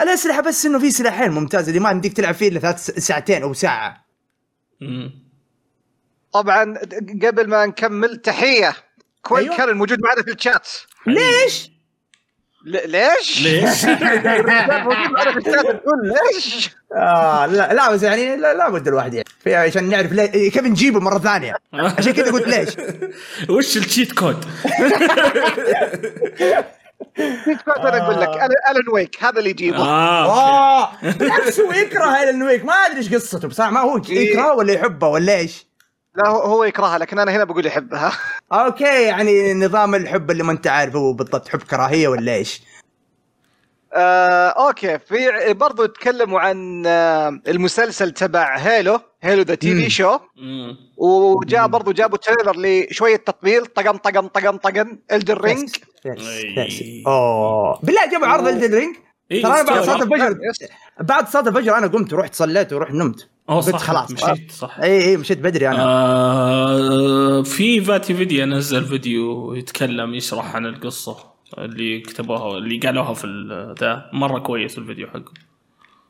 [0.00, 3.54] الاسلحه بس إنه في سلاحين ممتازة اللي ما عندك تلعب فيه إلا ثلاث ساعتين أو
[3.54, 4.06] ساعة.
[6.32, 6.74] طبعا
[7.22, 8.76] قبل ما نكمل تحية
[9.22, 9.56] كوين أيوة.
[9.56, 10.68] كان موجود معنا في الشات
[11.06, 11.70] ليش؟
[12.66, 18.68] ل- ليش؟ ليش؟ موجود معنا في تقول ليش؟ آه لا لا بس يعني لا, لا
[18.68, 21.56] بد الواحد يعني عشان نعرف ليه كيف نجيبه مرة ثانية
[21.98, 22.68] عشان كذا قلت ليش
[23.50, 24.44] وش ال cheat code؟
[27.78, 28.28] أنا أقول لك
[28.70, 33.14] Alan Wake هذا اللي يجيبه آه آه بالعكس هو يكره Alan Wake ما أدري إيش
[33.14, 34.30] قصته بصراحه ما هو إيه.
[34.30, 35.65] يكره ولا يحبه ولا إيش
[36.16, 38.12] لا هو- هو يكرهها لكن أنا هنا بقول يحبها.
[38.52, 42.62] okay يعني نظام الحب اللي ما أنت عارف هو بالضبط حب كراهية ولا إيش؟
[43.92, 44.98] آه، أوكي.
[44.98, 45.16] في
[45.54, 50.18] برضو تكلموا عن آه، المسلسل تبع Halo Halo the TV show.
[50.96, 55.68] وجاء برضو جابوا trailer لشوية تطبيل طقم طقم طقم طقم Elden Ring.
[57.06, 58.96] اوه بالله جابوا عرض Elden Ring
[59.30, 59.82] إيه، ترى أنا بعد.
[59.84, 60.38] صلاة الفجر
[61.00, 63.28] بعد صلاة الفجر أنا قمت رحت صليت ورحت نمت.
[63.50, 64.10] أوه قلت صح خلاص.
[64.10, 64.78] مشيت صح.
[64.80, 65.82] اي اي مشيت بدري أنا.
[65.82, 71.16] آه في VaatiVidya نزل فيديو يتكلم يشرح عن القصة
[71.58, 74.10] اللي كتبوها اللي قالوها في ال- ذا.
[74.12, 75.32] مرة كويس الفيديو حقه.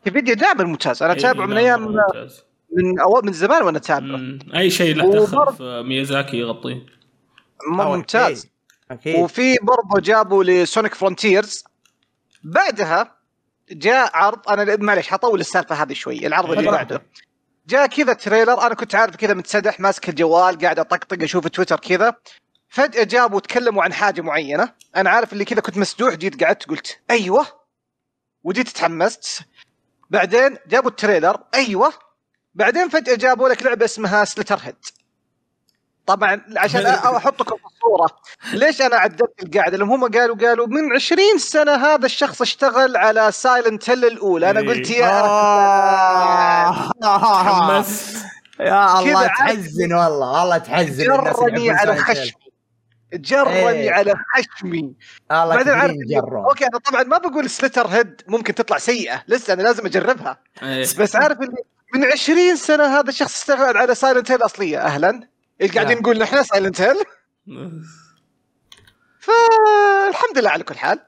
[0.04, 2.44] في فيديو دائما ممتاز أنا أتابعه إيه، من أيام ممتاز.
[2.72, 4.38] من أول من زمان وأنا أتابعه.
[4.56, 6.86] أي شيء له دخل في ميازاكي يغطيه.
[7.70, 8.48] ممتاز.
[8.90, 9.16] أكيد.
[9.16, 11.64] وفي برضه جابوا ل Sonic Frontiers.
[12.46, 13.16] بعدها
[13.70, 16.70] جاء عرض أنا معليش حطول السالفة هذه شوي العرض اللي.
[16.70, 17.02] بعده.
[17.66, 22.14] جاء كذا trailer أنا كنت عارف كذا متسدح ماسك الجوال قاعد أطقطق أشوف تويتر كذا.
[22.68, 24.72] فجأة جابوا تكلموا عن حاجة معينة.
[24.96, 27.46] أنا عارف اللي كذا كنت مسدوح جيت قعدت قلت أيوه.
[28.44, 29.40] وجيت تحمست.
[30.10, 31.92] بعدين جابوا ال trailer أيوه.
[32.54, 34.76] بعدين فجأة جابوا لك لعبة اسمها Slitterhead
[36.06, 36.86] طبعا عشان
[37.16, 38.08] أحطكم في الصورة.
[38.52, 43.32] ليش أنا عدلت القاعدة؟ لهم هم قالوا قالوا من 20 سنة هذا الشخص اشتغل على
[43.32, 44.50] Silent Hill الأولى.
[44.50, 46.90] أنا قلت يا آه.
[47.44, 48.16] حمس
[48.60, 50.40] يا الله تحزن والله.
[50.40, 51.96] والله تحزن جرني على.
[51.96, 52.32] خشمي.
[53.14, 53.90] جرني إيه.
[53.90, 54.94] على خشمي.
[55.32, 55.94] الله بعدين عارف
[56.48, 59.22] okay أنا طبعا ما بقول Slitterhead ممكن تطلع سيئة.
[59.28, 60.38] لسه أنا لازم أجربها.
[60.62, 60.80] إيه.
[60.80, 61.56] بس عارف اللي
[61.94, 65.35] من 20 سنة هذا الشخص اشتغل على Silent Hill اصليه أهلا.
[65.60, 66.02] اللي قاعدين نعم.
[66.02, 66.96] نقول نحن؟ Silent Hill؟
[69.20, 70.98] فالحمد لله على كل حال.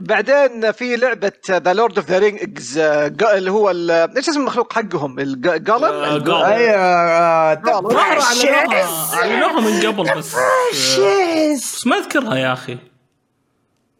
[0.00, 5.18] بعدين في لعبة The Lord of the Rings اللي هو ال- إيش اسم المخلوق حقهم؟
[5.18, 6.44] آه، ال Gollum Gollum.
[6.44, 9.14] أيوه آه، اعلنوها Precious.
[9.14, 10.34] اعلنوها من قبل بس.
[10.34, 11.54] آه،.
[11.54, 12.78] بس ما أذكرها يا أخي.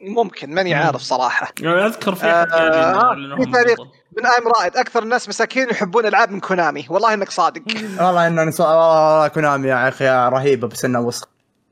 [0.01, 1.53] ممكن ماني عارف صراحة.
[1.61, 2.43] يعني أذكر في آه،
[3.13, 3.79] اللي آه، في من تاريخ.
[4.19, 7.63] من ايم رائد أكثر الناس مساكين يحبون العاب من كونامي والله إنك صادق.
[8.01, 8.65] والله إنه نسو...
[8.65, 11.29] والله كونامي يا أخي رهيبة بس إنه وسخ.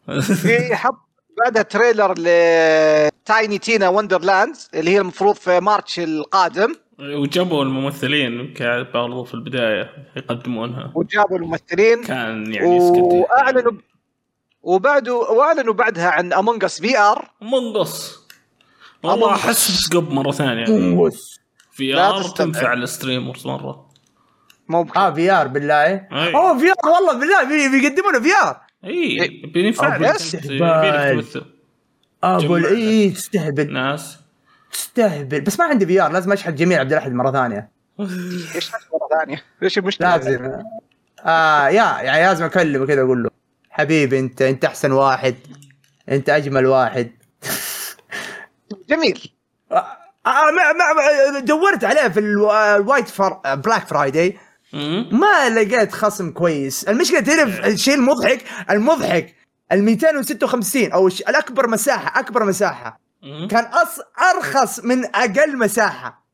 [0.42, 1.06] في حط
[1.38, 6.74] بعدها trailer ل Tiny Tina Wonderland اللي هي المفروض في March القادم.
[6.98, 8.54] وجابوا الممثلين
[8.94, 10.92] برضو في البداية يقدمونها.
[10.94, 12.04] وجابوا الممثلين.
[12.04, 13.72] كان يعني سكت واعلنوا
[14.66, 18.26] وبعده واعلنوا بعدها عن Among Us VR منقص
[19.02, 20.64] والله أمونج احس بتقب مره ثانية
[21.72, 22.22] في لا ار.
[22.22, 23.86] تنفع الستريمرز مره
[24.68, 26.34] ممكن آه في ار بالله أي.
[26.34, 29.96] اوه في ار والله بالله بي- بيقدمونه في ار اي بينفع
[32.22, 32.56] ابو.
[32.56, 34.18] اي تستهبل ناس
[34.72, 37.70] تستهبل بس ما عندي في ار لازم اشحن جميل عبد الاحد مره ثانية
[38.54, 40.52] إيش مره ثانية؟ إيش المشكلة؟ لازم
[41.24, 43.30] آه يا يعني لازم اكلمه كذا أقول له
[43.76, 45.34] حبيبي انت انت أحسن واحد.
[46.08, 47.10] انت أجمل واحد.
[48.88, 49.32] جميل.
[49.72, 49.86] آه
[50.26, 50.72] آه، ما
[51.32, 53.32] ما دورت عليه في الو- ال White Fr...
[53.54, 54.38] Black Friday.
[55.12, 56.84] ما لقيت خصم كويس.
[56.84, 59.34] المشكلة تعرف الشيء المضحك المضحك
[59.72, 63.00] ال 256 أو الش- الأكبر مساحه أكبر مساحة.
[63.22, 64.00] كان أص...
[64.34, 66.26] أرخص من أقل مساحة.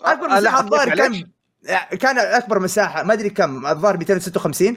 [0.00, 0.94] أكبر لا، مساحة الظاهر.
[0.96, 1.26] كان
[2.00, 3.02] كان أكبر مساحة.
[3.02, 3.66] ما أدري كم.
[3.66, 4.76] الظاهر 256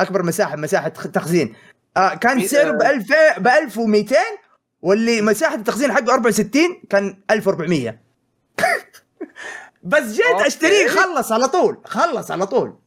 [0.00, 1.54] أكبر مساحة مساحة تخزين.
[1.96, 2.70] آه كان سعره.
[2.70, 3.06] ب 1000
[3.38, 4.16] ب 1200
[4.82, 7.98] واللي مساحة التخزين حقه 64 كان 1400
[9.82, 10.46] بس جيت.
[10.46, 12.78] أشتريه خلص على طول خلص على طول.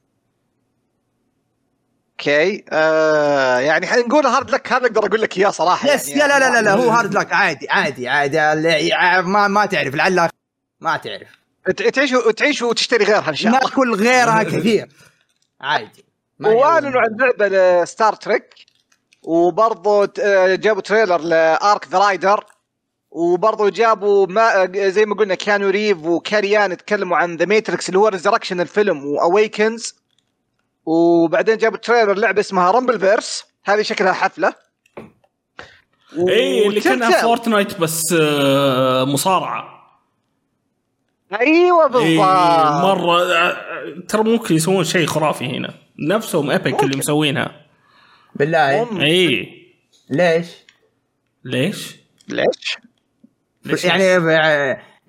[2.20, 2.66] okay.
[2.72, 6.40] آه يعني حنقول hard luck هذا أقدر أقول لك إياه صراحة yes يعني يا لا
[6.40, 8.90] لا لا, لا هو hard luck عادي عادي عادي اللي-
[9.26, 10.30] ما ما تعرف لعل
[10.80, 11.28] ما تعرف.
[11.94, 13.60] تعيش تعيش وتشتري غيرها إن شاء الله.
[13.64, 14.90] ناكل غيرها كثير.
[15.62, 16.06] عادي.
[16.40, 18.56] وأعلنوا عن لعبة ل Star Trek
[19.24, 20.12] وبرضه
[20.56, 22.46] جابوا trailer ل Arc the Raider
[23.12, 27.90] وبرضه جابوا ما آه، زي ما قلنا كيانو ريف وكاري آن يتكلموا عن The Matrix
[27.90, 29.96] اللي هو Resurrection الفيلم و Awakens
[30.86, 34.54] وبعدين جابوا trailer لعبة اسمها Rumbleverse هذه شكلها حفلة.
[36.18, 37.22] اي إيه، اللي كانها.
[37.22, 39.79] Fortnite بس آه، مصارعة.
[41.32, 42.26] أيوه اي بالضبط
[42.84, 43.58] مرة آه،
[44.08, 46.98] ترى ممكن يسوون شيء خرافي هنا نفسهم Epic اللي.
[46.98, 47.66] مسوينها
[48.36, 49.02] بالله.
[49.02, 49.50] اي
[50.10, 50.48] ليش؟
[51.46, 51.96] ليش؟
[52.30, 52.78] ليش؟
[53.66, 54.04] ليش يعني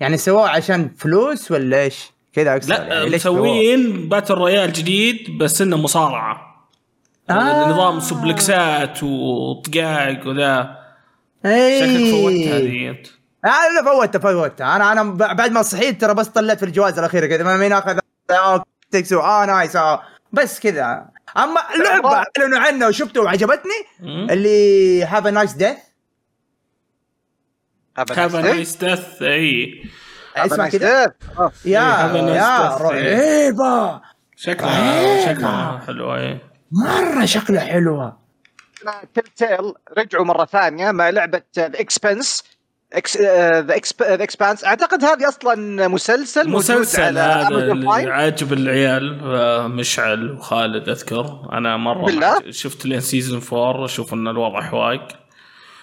[0.01, 5.62] يعني سووه عشان فلوس ولا إيش؟ كذا أقصد لا يعني؟ مسوين battle royale جديد بس
[5.62, 6.51] إنه مصارعة
[7.31, 7.68] آه.
[7.71, 10.79] نظام سوبلكسات وطقاق وذا
[11.45, 12.59] اي شكلك فوتها
[12.91, 16.99] انت أنا لا فوتها فوتها أنا أنا بعد ما صحيت ترى بس طلعت في الجوائز
[16.99, 17.45] الأخيرة كذا.
[17.45, 17.99] ما مين اخذ
[18.30, 20.03] آه، Takes Two آه nice آه.
[20.32, 21.09] بس كذا.
[21.36, 23.86] أما اللعبه أعلنوا عنها وشفته وعجبتني.
[24.03, 25.76] اللي Have a Nice Death
[27.99, 29.84] Have Nice Death اي
[30.36, 31.14] اسمها كذا.
[31.64, 32.80] يا nice يا death.
[32.82, 34.01] رهيبة.
[34.36, 35.34] شكلها إيه.
[35.34, 36.41] شكلها حلوة اي
[36.72, 38.20] مرة شكلها حلوة.
[39.14, 41.43] تيل تيل رجعوا مرة ثانية مع لعبة
[42.95, 48.11] The Expanse The Expanse أعتقد هذه أصلا مسلسل مسلسل هذا.
[48.11, 51.49] عاجب العيال آه، مشعل وخالد أذكر.
[51.53, 55.09] أنا مرة بالله؟ شفت لين season 4 أشوف إن الوضع حواق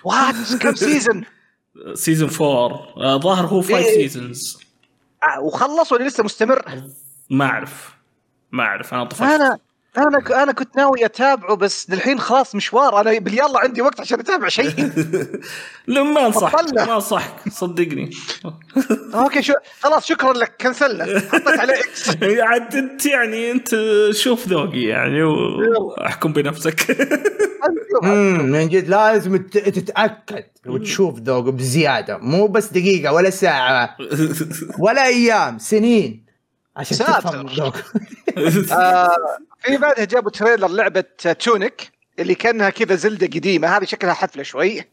[0.04, 1.24] what كم season
[1.94, 3.84] season 4 آه، ظاهر هو 5 إيه.
[3.84, 4.58] seasons
[5.44, 6.66] وخلص ولا لسه مستمر؟
[7.30, 7.94] ما أعرف.
[8.52, 8.94] ما أعرف.
[8.94, 9.22] أنا طفشت.
[9.22, 9.58] أنا
[9.98, 13.02] أنا ك- أنا كنت ناوي أتابعه بس للحين خلاص مشوار.
[13.02, 14.70] أنا باليلا عندي وقت عشان أتابع شيء.
[15.88, 16.74] لا ما أنصحك.
[16.74, 17.50] ما أنصحك.
[17.50, 18.10] صدقني.
[19.16, 20.54] okay شو خلاص شكرا لك.
[20.62, 22.10] كنسلنا حطيت عليه X
[22.42, 23.76] عاد أنت يعني أنت
[24.12, 26.98] شوف ذوقي يعني وأحكم بنفسك.
[28.04, 32.18] من جد لازم تتأكد وتشوف ذوق بزيادة.
[32.18, 33.98] مو بس دقيقة ولا ساعة
[34.80, 36.27] ولا أيام سنين.
[36.78, 37.22] عشان ساتر.
[37.22, 37.72] تفهم
[38.80, 39.10] آه
[39.60, 41.04] في بعدها جابوا trailer لعبة
[41.40, 43.78] تونيك اللي كأنها كذا Zelda قديمة.
[43.78, 44.84] هذه شكلها حفلة شوي.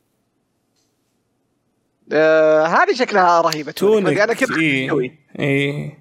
[2.13, 5.19] آه هذه شكلها رهيبة تونك أنا كذا اي قوي.
[5.39, 5.93] اي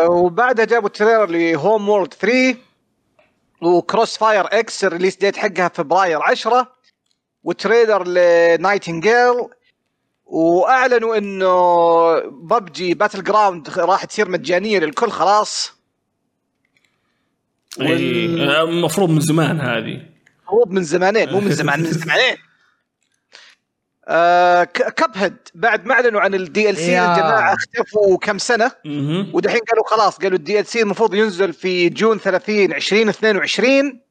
[0.00, 2.56] وبعدها جابوا trailer ل Homeworld 3
[3.62, 6.72] و Crossfire X ال release date حقها فبراير 10
[7.44, 9.48] و trailer ل Nightingale
[10.32, 15.72] وأعلنوا إنه PUBG Battlegrounds راح تصير مجانية للكل خلاص
[17.80, 18.50] إي.
[18.50, 20.00] آه، المفروض من زمان هذه
[20.52, 22.36] مو من زمانين مو من زمان من زمانين
[24.08, 27.12] آه Cuphead بعد ما أعلنوا عن ال DLC يا.
[27.14, 28.72] الجماعة اختفوا كم سنة.
[29.32, 34.01] ودحين قالوا خلاص قالوا ال DLC المفروض ينزل في June 30 2022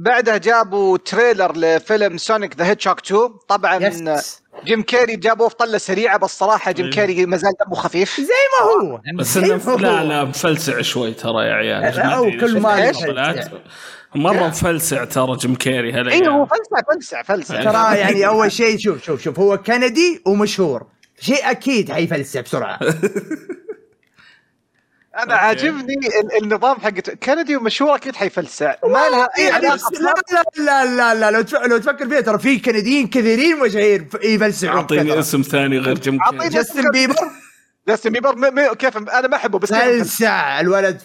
[0.00, 5.78] بعدها جابوا trailer لفيلم Sonic the Hedgehog 2 طبعا yes جيم كيري جابوه في طلة
[5.78, 6.92] سريعة بس صراحة جيم إيه.
[6.92, 8.20] كيري ما زال دمه خفيف.
[8.20, 9.00] زي ما هو.
[9.18, 9.76] بس إنه.
[9.76, 11.96] لا لا مفلسع شوي ترى يا عيال.
[11.96, 12.60] لا، هو ما أدري كل
[13.12, 13.60] ما.
[14.14, 17.64] مرة مفلسع ترى جيم كيري هلا اي هو فلسع فلسع فلسع.
[17.64, 20.86] ترى يعني أول شيء شوف شوف شوف هو كندي ومشهور.
[21.20, 22.78] شيء أكيد حيفلسع بسرعة.
[25.18, 25.44] أنا okay.
[25.44, 26.90] عاجبني ال- النظام حق
[27.24, 28.74] كندي ومشهور أكيد حيفلسع.
[28.84, 32.38] ما لها أي علاقة لا لا لا لا لا لو تف- لو تفكر فيها ترى
[32.38, 35.18] في كنديين كثيرين مشاهير يفلسعون أعطيني.
[35.18, 37.14] اسم ثاني غير جيم كيري أعطيني- جاستن بيبر؟
[37.88, 40.98] جاستن بيبر م- م- كيف أنا ما أحبه بس فلسع الولد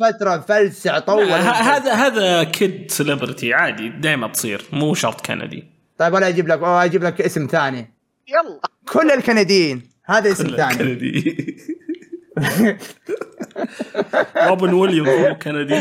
[0.00, 5.64] فترة فلسع طول هذا هذا kid celebrity عادي دائما تصير مو شرط كندي.
[5.98, 7.94] طيب أنا أجيب لك أو أجيب لك اسم ثاني.
[8.28, 8.60] يلا.
[8.92, 10.74] كل الكنديين هذا اسم ثاني.
[10.78, 11.56] كندي
[14.48, 15.74] روبن ويليامز مو كندي؟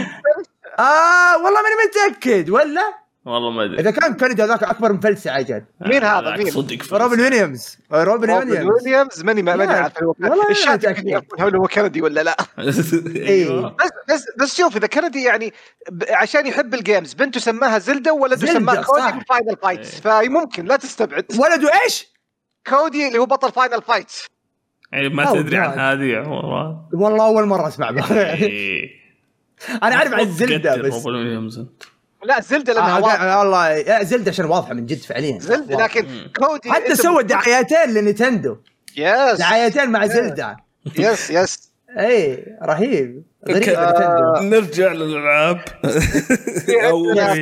[0.79, 3.79] آه والله ماني متأكد ولا؟ والله ما أدري.
[3.79, 5.63] إذا كان كندي هذاك أكبر مفلسع أجل.
[5.81, 7.77] مين هذا؟ مين؟ صدق روبن ويليامز.
[7.91, 8.69] روبن روبن ويليامز.
[8.83, 10.15] ويليامز؟ ماني ماني عارف هو-
[10.49, 10.85] الشات
[11.39, 12.37] هل هو كندي ولا لا.
[13.15, 13.75] أيوه.
[13.79, 15.53] بس بس بس شوف إذا كندي يعني
[16.09, 20.01] عشان يحب ال games بنته سماها Zelda وولده Zelda، سماه كودي Final Fight's إيه.
[20.01, 21.25] فممكن لا تستبعد.
[21.39, 22.13] ولده إيش؟
[22.67, 24.25] كودي اللي هو بطل Final Fight's
[24.93, 25.79] يعني ما تدري عن.
[25.79, 28.89] هذه يا والله والله أول مرة أسمع بها إيه.
[29.83, 31.07] أنا أعرف عن Zelda بس.
[32.25, 35.39] لا Zelda لأنها آه والله Zelda عشان واضحة من جد فعليا.
[35.39, 36.07] Zelda لكن.
[36.39, 38.57] كودي حتى سوى دعايتين ل Nintendo
[38.97, 40.57] yes دعايتين مع Zelda.
[40.99, 43.23] yes yes اي رهيب.
[43.49, 43.57] غريب.
[43.63, 45.61] Nintendo نرجع للألعاب.
[46.67, 47.33] يا-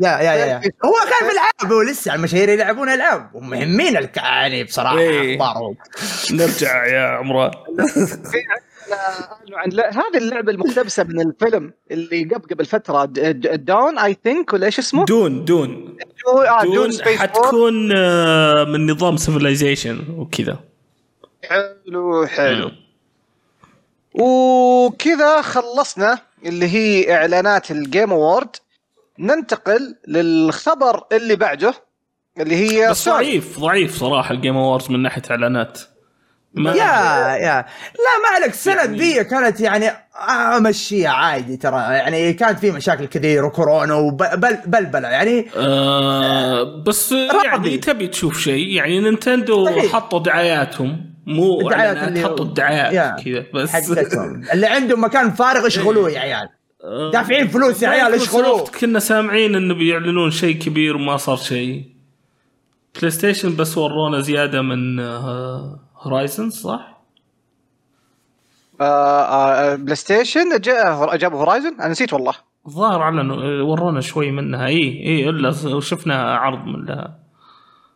[0.00, 0.56] يا يا يا, يا.
[0.84, 3.30] هو كان في العاب هو لسه المشاهير يلعبون ألعاب.
[3.34, 5.32] ومهمين يعني بصراحة إيه.
[5.42, 5.76] اخبارهم
[6.32, 7.50] نرجع يا عمران.
[9.56, 13.04] عن- هذه اللعبة المقتبسة من الفيلم اللي قبل قبل فترة
[13.54, 15.96] Dune I think ولا إيش اسمه؟ Dune Dune.
[16.26, 20.58] Dune آه، Dune حتكون آه، من نظام Civilization وكذا.
[21.48, 22.70] حلو حلو.
[24.14, 28.56] وكذا خلصنا اللي هي إعلانات ال Game Awards
[29.18, 31.74] ننتقل للخبر اللي بعده
[32.40, 33.16] اللي هي بس سوني.
[33.16, 35.78] ضعيف ضعيف صراحة ال Game Awards من ناحية إعلانات.
[36.54, 37.66] ما يا يا.
[37.94, 39.90] لا ما عليك السنة يعني- ذي كانت يعني
[40.56, 41.76] أمشيها عادي ترى.
[41.76, 47.46] يعني كانت في مشاكل كثير وكورونا وبلبله يعني آه بس راضي.
[47.46, 48.68] يعني تبي تشوف شيء.
[48.68, 49.68] يعني Nintendo.
[49.92, 51.10] حطوا دعاياتهم.
[51.34, 53.16] مو الدعايات إعلانات اللي- حطوا الدعايات يا.
[53.24, 53.70] كذا بس.
[53.70, 56.48] حقتهم اللي عندهم مكان فارغ اشغلوه يا عيال.
[56.84, 61.84] آه، دافعين فلوس يا عيال اشغلوه كنا سامعين إنه بيعلنون شيء كبير وما صار شيء.
[62.98, 65.00] PlayStation بس ورونا زيادة من
[65.96, 67.00] Horizon صح؟
[68.80, 70.60] آه آه PlayStation
[71.18, 72.32] جابوا Horizon أنا نسيت والله.
[72.66, 74.66] الظاهر اعلنوا ورونا شوي منها.
[74.66, 77.18] اي اي إلا شفنا عرض من لها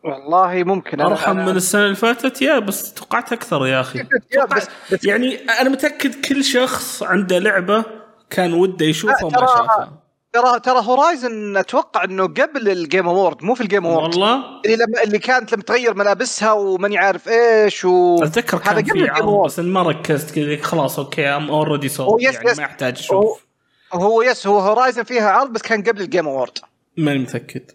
[0.05, 1.01] والله ممكن.
[1.01, 3.99] أرحم أنا- من السنة اللي فاتت؟ يا بس توقعت أكثر يا أخي.
[4.37, 7.83] يا بس بس يعني أنا متأكد كل شخص عنده لعبة
[8.29, 10.01] كان وده يشوفها وما شافها.
[10.33, 14.61] ترى ترى Horizon أتوقع إنه قبل ال Game Awards مو في ال Game Awards والله؟
[14.65, 18.85] اللي لما اللي كانت لما تغير ملابسها وماني عارف إيش و أتذكر هذا كان قبل
[18.85, 20.35] في الجيم عرض بس ما ركزت.
[20.35, 22.57] كذا خلاص okay I'm already yes يعني yes.
[22.57, 23.45] ما يحتاج هو أشوف.
[23.93, 26.57] هو yes هو Horizon فيها عرض بس كان قبل ال Game Awards
[26.97, 27.71] ماني متأكد.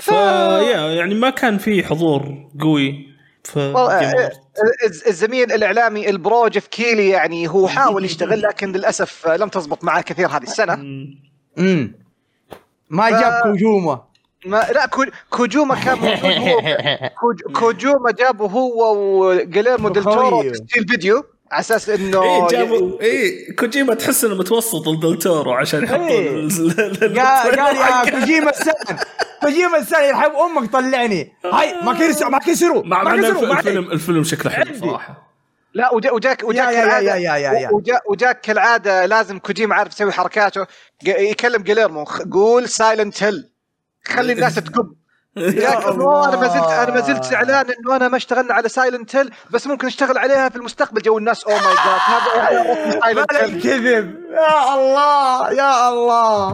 [0.00, 3.06] فيا يعني ما كان في حضور قوي
[3.44, 4.36] في والله، Game Awards.
[4.84, 9.84] الز- الزميل الإعلامي ال bro جيف كيلي يعني هو حاول يشتغل لكن للأسف لم تزبط
[9.84, 11.18] معاه كثير هذه السنة مم.
[11.58, 11.94] امم
[12.90, 14.00] ما ف- جاب كوجيما
[14.46, 16.60] ما لا كو- كوجيما كان موجود هو
[17.20, 20.50] كوج- كوجيما جابه هو وجليرمو ديل تورو أخوي.
[20.50, 26.08] تسجيل فيديو على أساس إنه إيه جابوا إيه كوجيما تحس إنه متوسط لدلتورو عشان يحطوا
[26.08, 26.28] إيه.
[26.30, 27.76] ال- ال- قال قال
[28.06, 28.20] يا.
[28.20, 28.96] كوجيما السان
[29.40, 31.32] كوجيما السان يرحم أمك طلعني.
[31.52, 34.74] هاي ما كسروا ما كسروا مع كسروا الفيلم الفيلم شكله حلو.
[34.80, 35.30] صراحة.
[35.74, 37.70] لا وجا وجاك وجاك يا- يا- كالعادة- يا- يا- يا- يا.
[37.72, 40.66] وجا وجاك كالعادة لازم كوجيما عارف يسوي حركاته.
[41.04, 43.50] يكلم جليرمو قول Silent Hill
[44.06, 44.92] خلي الناس تقب.
[45.36, 49.66] أنا ما زلت أنا ما زلت زعلان إنه أنا ما اشتغلنا على Silent Hill بس
[49.66, 51.02] ممكن نشتغل عليها في المستقبل.
[51.02, 56.52] جو الناس oh my God هذا الكذب يا الله يا الله.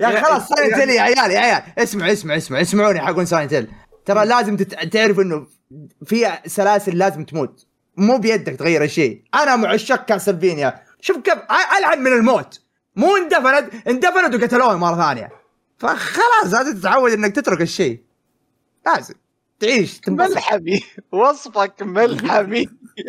[0.00, 1.62] يا أخي خلاص Silent Hill يا عيال يا عيال.
[1.78, 3.68] اسمع اسمع اسمع اسمعوني حقون Silent Hill
[4.04, 4.74] ترى لازم تت...
[4.74, 5.46] تعرف إنه
[6.04, 7.66] في سلاسل لازم تموت.
[7.96, 11.38] مو بيدك تغير الشيء أنا مع عشاق Castlevania شوف كيف
[11.78, 12.60] ألعب من الموت.
[12.96, 15.30] مو اندفنت اندفنت وقتلوه مرة ثانية.
[15.78, 18.00] فخلاص لازم تتعود إنك تترك الشيء.
[18.86, 19.14] لازم.
[19.60, 20.30] تعيش تنبسط.
[20.30, 20.80] ملحمي.
[21.12, 22.66] وصفك ملحمي.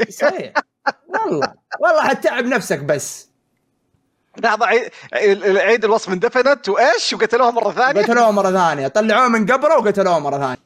[0.09, 0.53] صحيح.
[1.07, 1.53] والله.
[1.79, 3.26] والله حتتعب نفسك بس.
[4.43, 8.01] لحظه عي- عي- عيد الوصف اندفنت وايش؟ وقتلوها مرة ثانية.
[8.01, 8.87] قتلوه مرة ثانية.
[8.87, 10.57] طلعوه من قبره وقتلوه مرة ثانية.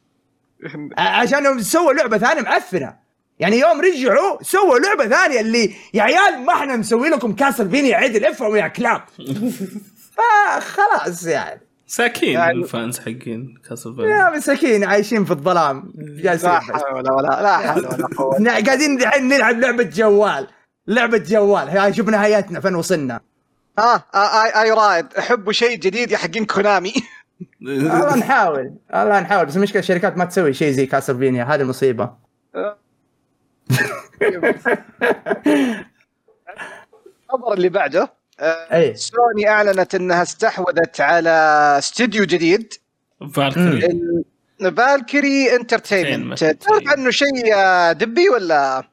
[0.97, 2.95] عشان يوم سووا لعبة ثانية معفنه
[3.39, 8.25] يعني يوم رجعوا سووا لعبة ثانية اللي يا عيال ما إحنا مسوي لكم Castlevania عدل
[8.25, 9.01] افهموا يا كلاب.
[10.15, 11.61] فخلاص يعني.
[11.87, 15.93] ساكين يعني- ال fans حقين يا Castlevania مساكين عايشين في الظلام.
[15.97, 16.59] جالسين لا.
[16.59, 18.43] حول ولا لا حول ولا قوة.
[18.65, 20.47] قاعدين الحين نلعب لعبة جوال.
[20.87, 21.69] لعبة جوال.
[21.69, 23.19] هاي شوف نهايتنا فين وصلنا.
[23.79, 26.93] ها آه، اي اي رايد احبوا شيء جديد يا حقين Konami.
[27.61, 32.13] والله نحاول والله نحاول بس المشكلة الشركات ما تسوي شيء زي Castlevania هذه المصيبه
[37.29, 41.29] الخبر اللي بعده آه، اي سوني أعلنت إنها استحوذت على
[41.77, 42.73] استديو جديد
[43.33, 43.85] Valkyrie.
[43.85, 44.23] ال-
[44.77, 46.43] Valkyrie Entertainment.
[46.43, 48.83] تعرف عنه شيء آه، دبي ولا؟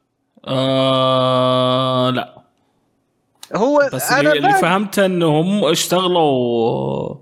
[0.47, 2.38] آه لا.
[3.55, 7.15] هو بس أنا اللي, اللي ما- فهمته إنهم اشتغلوا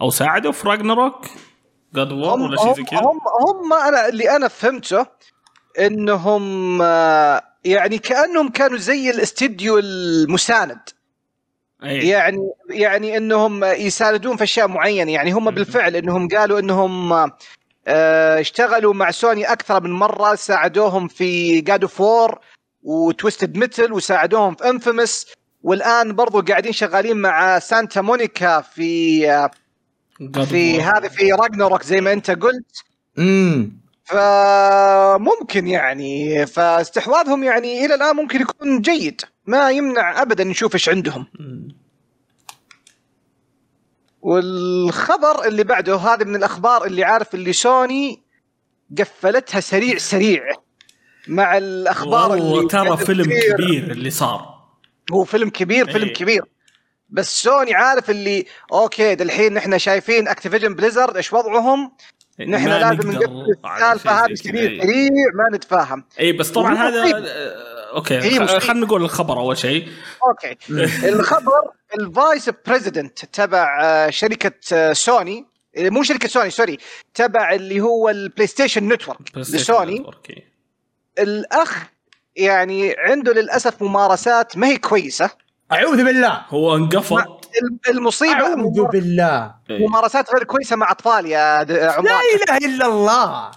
[0.00, 1.26] أو ساعدوا في راجنروك
[1.94, 5.06] جاد وور ولا شيء زي كذا؟ هم, هم أنا اللي أنا فهمته
[5.80, 10.78] إنهم آه، يعني كأنهم كانوا زي الاستديو المساند.
[11.84, 12.08] أي.
[12.08, 12.38] يعني
[12.70, 15.12] يعني إنهم يساندون في أشياء معينة.
[15.12, 17.12] يعني هم بالفعل إنهم قالوا إنهم
[17.86, 22.38] آه، اشتغلوا مع سوني أكثر من مرة ساعدوهم في God of War
[22.82, 25.26] و Twisted Metal وساعدوهم في Infamous
[25.62, 29.20] والآن برضو قاعدين شغالين مع Santa Monica في
[30.44, 30.82] في.
[30.82, 32.84] هذا في Ragnarok زي ما انت قلت
[33.18, 40.88] امم فممكن يعني فاستحواذهم يعني إلى الآن ممكن يكون جيد ما يمنع ابدا نشوف إيش
[40.88, 41.26] عندهم.
[44.22, 48.22] والخبر اللي بعده هذا من الأخبار اللي عارف اللي سوني
[48.98, 50.42] قفلتها سريع سريع
[51.28, 53.24] مع الأخبار والله اللي ترى فيلم.
[53.24, 54.59] كبير اللي صار
[55.12, 56.14] هو فيلم كبير فيلم إيه.
[56.14, 56.42] كبير
[57.08, 61.92] بس سوني عارف اللي okay دحين نحن شايفين Activision Blizzard إيش وضعهم
[62.40, 64.82] نحن ما لازم نقفل السالفة هذه زي سريع.
[64.82, 67.26] سريع ما نتفاهم اي بس طبعا هذا.
[67.26, 68.20] آه، okay.
[68.60, 69.88] خلينا نقول الخبر أول شيء
[70.28, 70.56] okay
[71.08, 75.46] الخبر ال vice president تبع آه، شركة آه، سوني
[75.76, 76.78] آه، مو شركة سوني sorry
[77.14, 80.04] تبع اللي هو ال PlayStation Network لسوني.
[81.18, 81.86] الأخ
[82.36, 85.30] يعني عنده للأسف ممارسات ما هي كويسة
[85.72, 89.78] أعوذ بالله هو انقفط الم- المصيبة أعوذ بالله إي.
[89.86, 93.50] ممارسات غير كويسة مع أطفال يا د- لا عمر إله إلا الله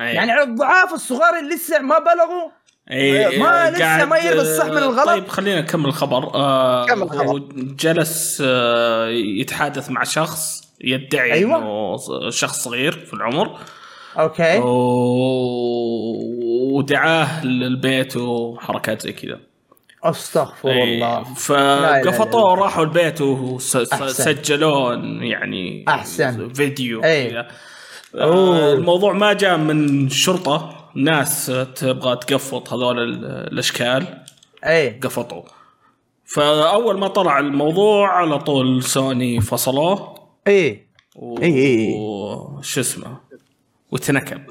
[0.00, 0.14] إي.
[0.14, 2.50] يعني على الضعاف الصغار اللي لسه ما بلغوا
[2.90, 5.06] إي، ما إي، لسه ما يدري الصح من الغلط.
[5.06, 7.26] طيب خلينا نكمل الخبر آه كمل الخبر.
[7.26, 7.38] هو
[7.78, 11.58] جلس آه يتحادث مع شخص يدعي أيوة.
[11.58, 13.58] إنه شخص صغير في العمر
[14.18, 14.58] okay
[15.42, 19.40] و- ودعاه للبيت وحركات زي كذا
[20.04, 22.54] أستغفر إيه، الله فقفطوه.
[22.54, 24.04] راحوا البيت أحسن.
[24.04, 26.48] وسجلون يعني أحسن.
[26.52, 27.00] فيديو.
[28.14, 28.56] أوه.
[28.58, 34.06] آه، الموضوع ما جاء من شرطة ناس تبغى تقفط هذول ال- الأشكال
[34.66, 35.42] إيه قفطوا
[36.24, 40.14] فأول ما طلع الموضوع على طول سوني فصلوه
[40.46, 40.86] إيه
[41.16, 41.38] و...
[41.38, 41.94] إيه، إيه.
[41.96, 43.16] وش اسمه
[43.92, 44.42] وتنكب.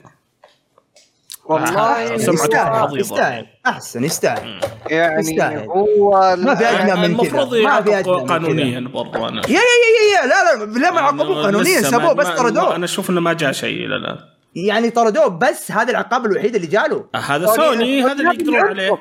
[1.46, 3.00] والله آه، سمعته يستاهل.
[3.00, 3.46] يستاهل.
[3.66, 4.60] أحسن يستاهل.
[4.90, 5.68] يعني يستاهل.
[5.68, 7.64] هو ما في أدنى من المفروض كذا.
[7.64, 11.44] ما في من قانونيا برضو أنا يا يا يا يا لا لا لا ما عاقبوه
[11.44, 11.82] قانونيا.
[11.82, 12.76] سابوه بس طردوه.
[12.76, 14.18] أنا أشوف إنه ما جاء شيء إلى الآن.
[14.56, 17.06] يعني طردوه بس هذا العقاب الوحيد اللي جاله.
[17.16, 18.98] آه، هذا سوني هذا اللي يقدرون عليه.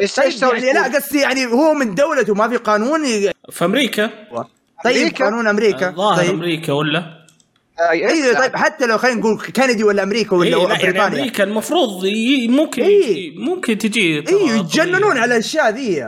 [0.00, 3.64] إيش إيش طيب يعني لا قصدي يعني هو من دولته ما في قانون ي- في
[3.64, 4.06] أمريكا.
[4.84, 5.88] طيب أمريكا؟ قانون أمريكا.
[5.88, 6.30] الظاهر طيب.
[6.30, 7.17] أمريكا ولا؟
[7.80, 11.06] أيوه طيب حتى لو خلينا نقول كندي ولا أمريكا إيه ولا لا يعني بريطانيا.
[11.18, 12.04] أمريكا المفروض
[12.48, 13.38] ممكن إيه.
[13.38, 15.18] ممكن تجي أيوه يتجننون.
[15.18, 16.00] على الأشياء ذي.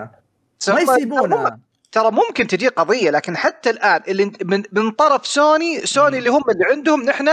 [0.69, 1.59] ما يسيبونها.
[1.93, 6.43] ترى ممكن تجي قضية لكن حتى الآن اللي من, من طرف سوني سوني اللي هم
[6.51, 7.29] اللي عندهم نحن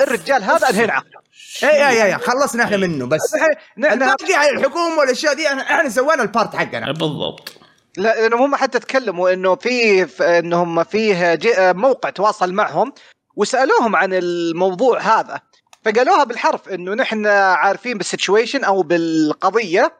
[0.00, 1.22] الرجال هذا انهينا عقده
[1.62, 5.88] اي اي اي خلصنا إحنا منه بس نحن- نحن الباقي على الحكومة والأشياء دي إحنا
[5.88, 7.52] سوينا ال part إيه، حقنا بالضبط.
[7.96, 10.02] لا لأنهم هم حتى تكلموا إنه في
[10.38, 12.92] إنهم فيه موقع تواصل معهم.
[13.36, 15.40] وسألوهم عن الموضوع هذا.
[15.84, 19.98] فقالوها بالحرف إنه نحن عارفين بال situation أو بالقضية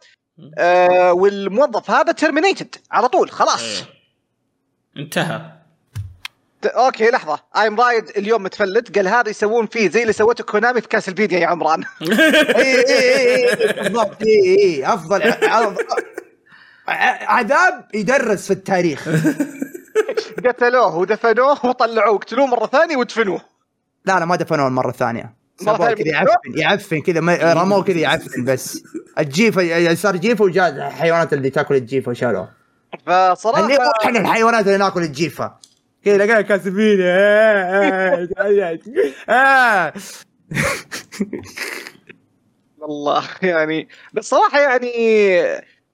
[0.58, 3.62] آه والموظف هذا terminated على طول خلاص.
[3.62, 3.84] إيه.
[4.96, 5.52] انتهى.
[6.64, 7.38] okay لحظة.
[7.56, 8.96] ايم رايد اليوم متفلت.
[8.98, 11.84] قال هذا يسوون فيه زي اللي سوته Konami في Castlevania يا عمران.
[12.02, 13.48] اي اي
[14.22, 15.22] اي أفضل.
[17.28, 19.08] عذاب يدرس في التاريخ.
[20.46, 23.40] قتلوه ودفنوه وطلعوه قتلوه مرة ثانية ودفنوه
[24.04, 27.20] لا لا ما دفنوه المره الثانية مرة كذا يعفن يعفن كذا
[27.62, 28.82] رموه كذا يعفن بس.
[29.18, 32.48] الجيفه صار جيفه وجاء الحيوانات اللي تاكل الجيفه وشالوه.
[33.06, 35.52] فصراحة اللي إحنا الحيوانات اللي ناكل الجيفة.
[36.04, 36.98] كذا لقينا كاسبين.
[42.78, 44.92] والله يعني بس صراحة يعني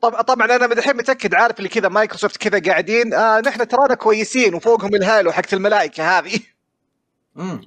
[0.00, 3.14] طب طبعا أنا من الحين متأكد عارف اللي كذا مايكروسوفت كذا قاعدين.
[3.14, 6.40] آه نحن ترانا كويسين وفوقهم الهالو حقت الملائكة هذه.
[7.34, 7.60] مم.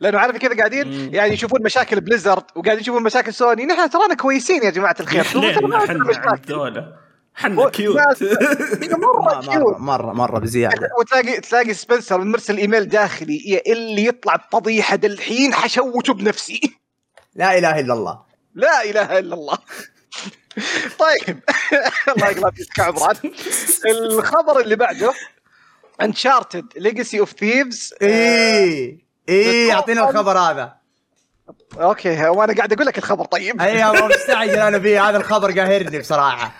[0.00, 1.14] لأنه عارف كذا قاعدين؟ مم.
[1.14, 3.66] يعني يشوفون مشاكل Blizzard وقاعدين يشوفون مشاكل سوني.
[3.66, 5.24] نحن ترانا كويسين يا جماعة الخير.
[5.34, 6.96] عندنا
[7.34, 7.96] حنا cute
[8.92, 10.88] مرة مره cute مره مره بزيادة.
[11.00, 16.60] وتلاقي تلاقي سبنسر مرسل إيميل داخلي يا اللي يطلع بفضيحة دالحين حشوته بنفسي.
[17.34, 18.20] لا إله إلا الله.
[18.54, 19.58] لا إله إلا الله.
[20.98, 21.40] طيب.
[22.16, 23.16] الله يقلب فيك عمران
[23.90, 25.12] الخبر اللي بعده
[26.02, 28.98] Uncharted Legacy of Thieves إيه.
[29.28, 30.74] إيه اعطينا الخبر هذا.
[31.80, 33.60] أوكي وأنا قاعد أقول لك الخبر طيب.
[33.62, 36.52] اي والله مستعجل أنا فيه هذا الخبر قاهرني بصراحة.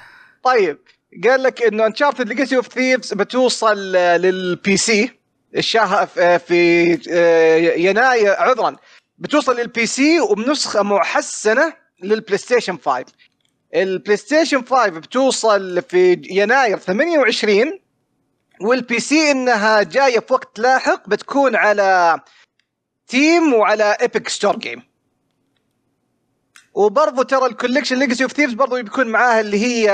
[0.44, 0.78] طيب
[1.24, 5.20] قال لك إنه Uncharted Legacy of Thieves بتوصل آه، لل PC
[5.56, 8.76] الشهر في- في آه، يناير عذرا.
[9.18, 11.72] بتوصل لل PC وبنسخة محسنة
[12.02, 13.04] لل PlayStation 5
[13.74, 17.78] ال PlayStation 5 بتوصل في يناير 28
[18.60, 22.20] وال PC إنها جاية في وقت لاحق بتكون على
[23.06, 24.82] Steam وعلى Epic Store Game
[26.74, 29.90] وبرضو ترى ال collection Legacy of Thieves برضو بيكون معاها اللي هي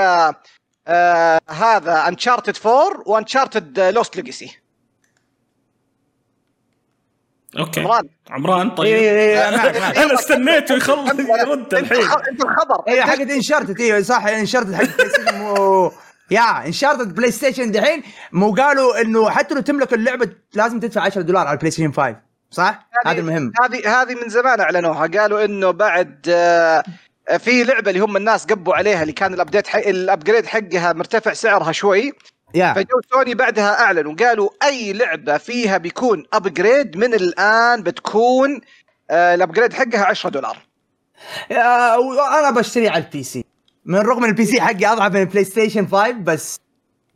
[0.87, 4.57] آه هذا Uncharted 4 و Uncharted Lost Legacy
[7.57, 7.79] أوكي.
[7.81, 8.03] عمران.
[8.29, 8.97] عمران طيب.
[9.79, 12.01] معك أنا استنيته يخلص يرد انت الحين.
[12.31, 12.83] انت الخبر.
[12.87, 14.83] إيه حقت Uncharted أيوه صح Uncharted حق
[16.31, 21.47] yeah Uncharted PlayStation دحين مو قالوا إنه حتى لو تملك اللعبة لازم تدفع 10 دولار
[21.47, 22.15] على ال PlayStation 5
[22.51, 23.51] صح؟ هذه- هذا المهم.
[23.63, 26.83] هذه هذه من زمان أعلنوها قالوا إنه بعد آه،
[27.37, 30.93] في لعبة اللي هم الناس قبوا عليها اللي كان ال update حق ال upgrade حقها
[30.93, 32.13] مرتفع سعرها شوي
[32.57, 38.61] yeah فجو سوني بعدها اعلنوا قالوا أي لعبة فيها بيكون upgrade من الآن بتكون
[39.11, 40.57] آه، ال upgrade حقها 10 دولار.
[41.49, 43.45] yeah- وأنا بشتري على ال PC
[43.85, 46.59] من رغم إن ال PC حقي أضعف من ال PlayStation 5 بس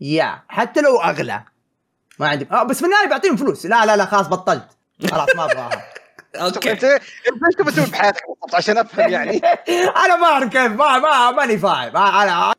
[0.01, 1.43] yeah حتى لو أغلى.
[2.19, 3.65] ما عندي آه بس في النهايه بعطيهم فلوس.
[3.65, 4.67] لا لا لا خلاص بطلت.
[5.11, 5.83] خلاص ما أبغاها.
[6.35, 6.71] أوكي.
[6.71, 6.99] أنت إيش
[7.57, 9.37] تبي تسوي بحياتك بالضبط؟ عشان أفهم يعني.
[10.05, 10.71] أنا ما أعرف كيف.
[10.71, 11.93] ما ما ماني فاهم.
[11.93, 12.53] ما- أنا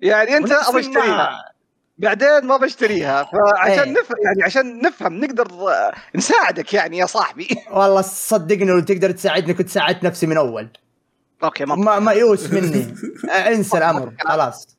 [0.00, 1.44] يعني أنت أبغى أشتريها.
[1.98, 3.24] بعدين ما بشتريها.
[3.24, 4.00] فعشان إيه.
[4.00, 5.48] نفهم يعني عشان نفهم نقدر
[6.14, 7.48] نساعدك يعني يا صاحبي.
[7.70, 10.68] والله صدقني لو تقدر تساعدني كنت ساعدت نفسي من أول.
[11.44, 12.94] أوكي ما ما مايوس مني.
[13.30, 14.76] انسى الأمر خلاص.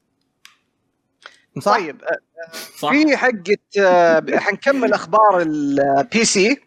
[1.61, 2.17] صح؟ طيب آه،
[2.79, 2.89] صح.
[2.89, 6.61] في حقة آه، حنكمل أخبار ال PC.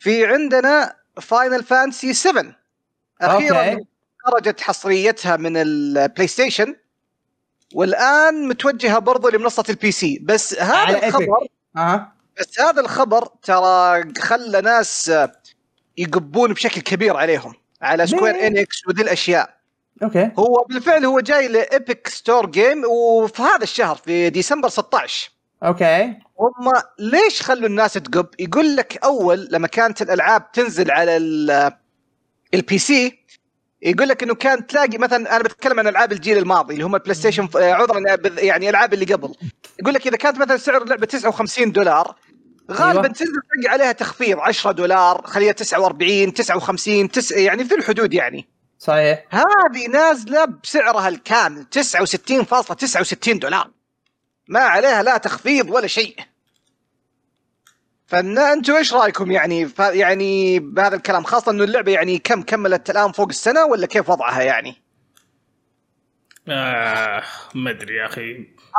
[0.00, 2.44] في عندنا Final Fantasy 7
[3.20, 3.76] أخيرا.
[4.18, 6.76] خرجت حصريتها من ال PlayStation
[7.74, 11.06] والآن متوجهة برضو لمنصة ال PC بس هذا.
[11.08, 11.46] الخبر
[11.76, 15.12] أها بس هذا الخبر ترى خلى ناس
[15.98, 19.56] يقبون بشكل كبير عليهم على Square Enix وذي الأشياء
[20.02, 25.30] أوكي هو بالفعل هو جاي ل Epic Store Game وفي هذا الشهر في ديسمبر 16
[25.62, 26.04] أوكي
[26.40, 31.72] هم ليش خلوا الناس تقب؟ يقول لك أول لما كانت الألعاب تنزل على ال-
[32.54, 33.19] ال PC
[33.82, 37.14] يقول لك إنه كان تلاقي مثلا أنا بتكلم عن ألعاب الجيل الماضي اللي هم ال
[37.14, 39.34] PlayStation آه، عذرا بذ- يعني ألعاب اللي قبل.
[39.80, 42.14] يقول لك إذا كانت مثلا سعر اللعبه 59 دولار
[42.70, 43.02] غالبا أيوة.
[43.14, 48.48] تنزل تلقى عليها تخفيض 10 دولار خليها 49 59 تس يعني في الحدود يعني.
[48.78, 49.24] صحيح.
[49.30, 53.70] هذه نازلة بسعرها الكامل 69.69 دولار.
[54.48, 56.16] ما عليها لا تخفيض ولا شيء.
[58.10, 59.78] فانتوا إيش رايكم يعني؟ ف...
[59.78, 64.42] يعني بهذا الكلام خاصة إنه اللعبة يعني كم كملت الآن فوق السنة ولا كيف وضعها
[64.42, 64.82] يعني؟
[66.48, 67.22] آه
[67.54, 68.32] ما أدري يا أخي.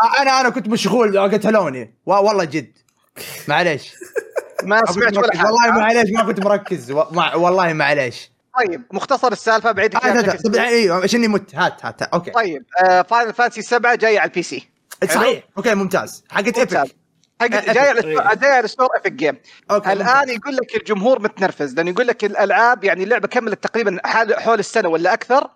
[0.03, 2.77] آه، أنا أنا كنت مشغول قتلوني و- والله جد.
[3.47, 3.91] معليش.
[4.63, 5.37] ما سمعت ولا مركز.
[5.39, 5.47] حاجة.
[5.47, 6.91] والله معليش ما كنت مركز.
[6.91, 8.31] والله معليش.
[8.57, 9.91] طيب مختصر السالفة بعيد
[10.43, 12.31] طب أيوه عشاني مت؟ هات هات أوكي.
[12.31, 14.69] طيب آه Final Fantasy 7 جاية على ال PC
[15.09, 16.23] صحيح أوكي ممتاز.
[16.29, 16.57] حقت.
[16.57, 16.95] Epic.
[17.41, 18.19] حق Epic.
[18.27, 19.37] على جاية على Store Epic Game
[19.71, 20.29] أوكي الآن.
[20.29, 23.97] يقول لك الجمهور متنرفز لأنه يقول لك الألعاب يعني اللعبة كملت تقريبا
[24.39, 25.47] حول السنة ولا أكثر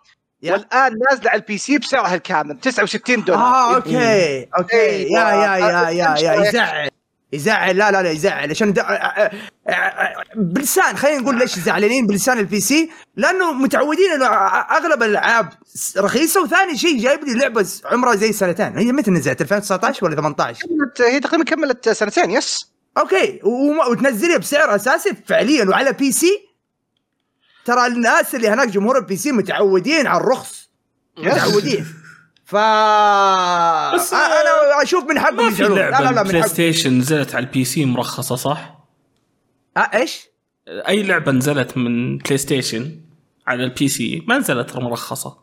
[0.42, 0.52] yeah.
[0.53, 5.34] والآن نازلة على ال PC بسعرها الكامل 69 دولار آه أوكي أوكي أيوة.
[5.34, 6.34] yeah yeah yeah yeah.
[6.48, 6.90] يزعل
[7.34, 8.50] يزعل لا لا لا يزعل.
[8.50, 8.86] عشان د...
[10.36, 10.98] بلسان.
[10.98, 15.50] خلينا نقول ليش زعلانين بلسان ال PC لأنه متعودين إنه أغلب الألعاب
[15.98, 16.44] رخيصة.
[16.44, 18.78] وثاني شيء جايب لي لعبة عمرها زي سنتين.
[18.78, 22.72] هي متى نزلت؟ 2019 ولا 18 كملت هي تقريبا كملت سنتين yes.
[22.98, 23.40] أوكي.
[23.92, 25.66] وتنزلها بسعر أساسي فعليا.
[25.66, 26.48] وعلى PC
[27.66, 30.70] ترى الناس اللي هناك جمهور ال PC متعودين على الرخص.
[31.18, 31.86] متعودين.
[32.46, 32.56] ف
[33.96, 37.36] بس أنا أشوف من حقهم ما في لا لا لا Play من حق Station نزلت
[37.36, 38.80] على ال PC مرخصة صح؟
[39.78, 40.28] آه إيش؟
[40.68, 43.02] أي لعبة نزلت من PlayStation
[43.48, 45.38] على ال PC ما نزلت مرخصة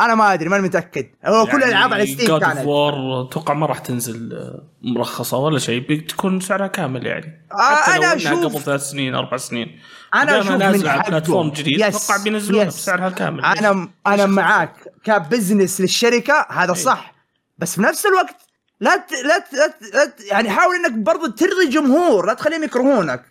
[0.00, 1.06] أنا ما ادري ماني متأكد.
[1.24, 2.58] هو كل الالعاب على Steam كانت.
[2.58, 4.50] أتوقع ما راح تنزل
[4.82, 7.46] مرخصة ولا شيء بتكون سعرها كامل يعني.
[7.52, 9.80] آه، حتى لو إنها أشوف- قبل ثلاث سنين أربع سنين.
[10.14, 11.02] أنا أشوف من على.
[11.08, 12.76] platform جديد yes، أتوقع بينزلونها yes.
[12.76, 14.74] بسعرها الكامل أنا أنا معاك.
[15.04, 17.14] ك business للشركة هذا صح.
[17.58, 18.36] بس في نفس الوقت
[18.80, 19.12] لا ت...
[19.24, 19.54] لا, ت...
[19.54, 19.94] لا, ت...
[19.94, 20.20] لا ت...
[20.30, 23.24] يعني حاول إنك برضو ترضي الجمهور لا تخليهم يكرهونك.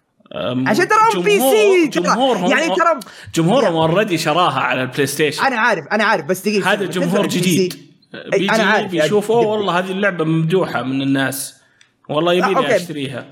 [0.67, 2.03] عشان تراهم PC ترى.
[2.03, 2.99] جمهورهم يعني ترى
[3.35, 3.75] جمهورهم.
[3.75, 7.75] already شراها على ال PlayStation أنا عارف أنا عارف بس دقيقة هذا جمهور جديد
[8.31, 9.33] بيجي أنا عارف بيشوف دبي.
[9.33, 11.55] اوه والله هذه اللعبة ممدوحة من الناس
[12.09, 12.75] والله آه، يبيني.
[12.75, 13.31] أشتريها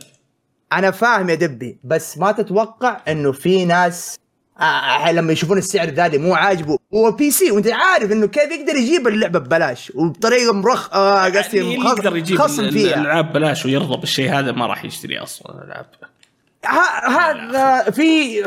[0.73, 4.19] أنا فاهم يا دبي بس ما تتوقع إنه في ناس
[4.61, 8.51] آه لما يشوفون السعر ذا اللي مو عاجبه هو بي سي وأنت عارف إنه كيف
[8.51, 13.33] يقدر يجيب اللعبة ببلاش وبطريقة مرخ آه قصدي اللي مخ- يقدر يجيب خصم فيها الألعاب
[13.33, 15.85] بلاش ويرضى بالشيء هذا ما راح يشتري أصلا الألعاب
[16.65, 18.39] هذا في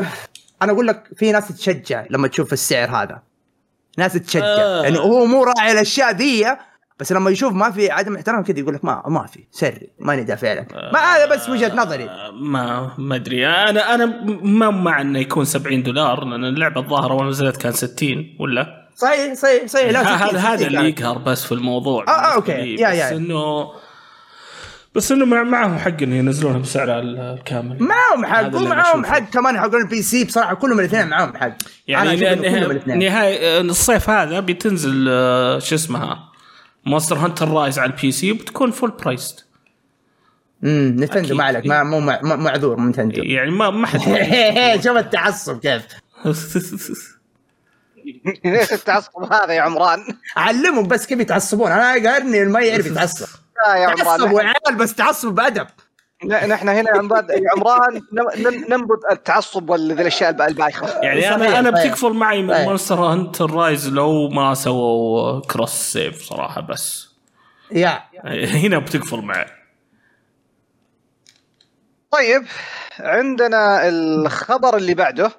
[0.61, 3.21] أنا أقول لك في ناس تشجع لما تشوف السعر هذا
[3.97, 4.83] ناس تشجع آه.
[4.83, 6.45] يعني هو مو راعي الأشياء ذي
[6.99, 10.23] بس لما يشوف ما في عدم احترام كذا يقول لك ما ما في سري ماني
[10.23, 14.05] دافع لك ما هذا بس وجهة نظري آه، ما ما أدري أنا أنا
[14.43, 19.33] ما مع إنه يكون 70 دولار لأن اللعبة الظاهرة اول نزلت كان 60 ولا صحيح
[19.33, 20.89] صحيح صحيح لا هذا 60 هذا 60 اللي.
[20.89, 22.43] يقهر بس في الموضوع آه، آه،.
[22.47, 22.75] لي.
[22.75, 23.17] yeah- بس yeah.
[23.17, 23.67] إنه
[24.97, 27.83] بس إنه مع معهم حق إنه ينزلونها بسعرها الكامل.
[27.83, 29.03] معاهم حق بشوفه.
[29.03, 29.19] حق.
[29.19, 31.51] كمان حقون ال PC بصراحة كلهم الاثنين معاهم حق.
[31.87, 32.15] يعني
[32.85, 36.19] نهاية الصيف هذا بتنزل آه، شو اسمها؟
[36.85, 39.45] مونستر هانتر رايز على ال PC وبتكون full priced
[40.63, 41.35] امم نتندو.
[41.35, 41.65] ما عليك.
[41.65, 43.23] ما مو معذور من نتندو.
[43.35, 43.99] يعني ما ما حد
[44.83, 45.81] شوف التعصب كيف.
[48.45, 49.99] ليش التعصب هذا يا عمران؟
[50.37, 51.71] علمهم بس كيف يتعصبون.
[51.71, 53.27] أنا قارني ما يعرف يتعصب.
[53.65, 55.67] لا يا تعصب عمران وعيال بس تعصب بأدب.
[56.23, 56.97] ن- نحن هنا يا
[57.55, 58.01] عمران
[58.69, 60.99] ننبذ التعصب وذي الأشياء الب- البايخة.
[61.01, 61.69] يعني أنا أنا.
[61.69, 62.67] بتكفر معي من صحيح.
[62.67, 67.07] مونستر هانتر رايز لو ما سووا cross save صراحة بس.
[67.71, 68.03] يا.
[68.63, 69.45] هنا بتكفر معي.
[72.11, 72.45] طيب
[72.99, 75.31] عندنا الخبر اللي بعده.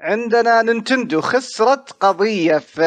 [0.00, 2.82] عندنا نينتندو خسرت قضية في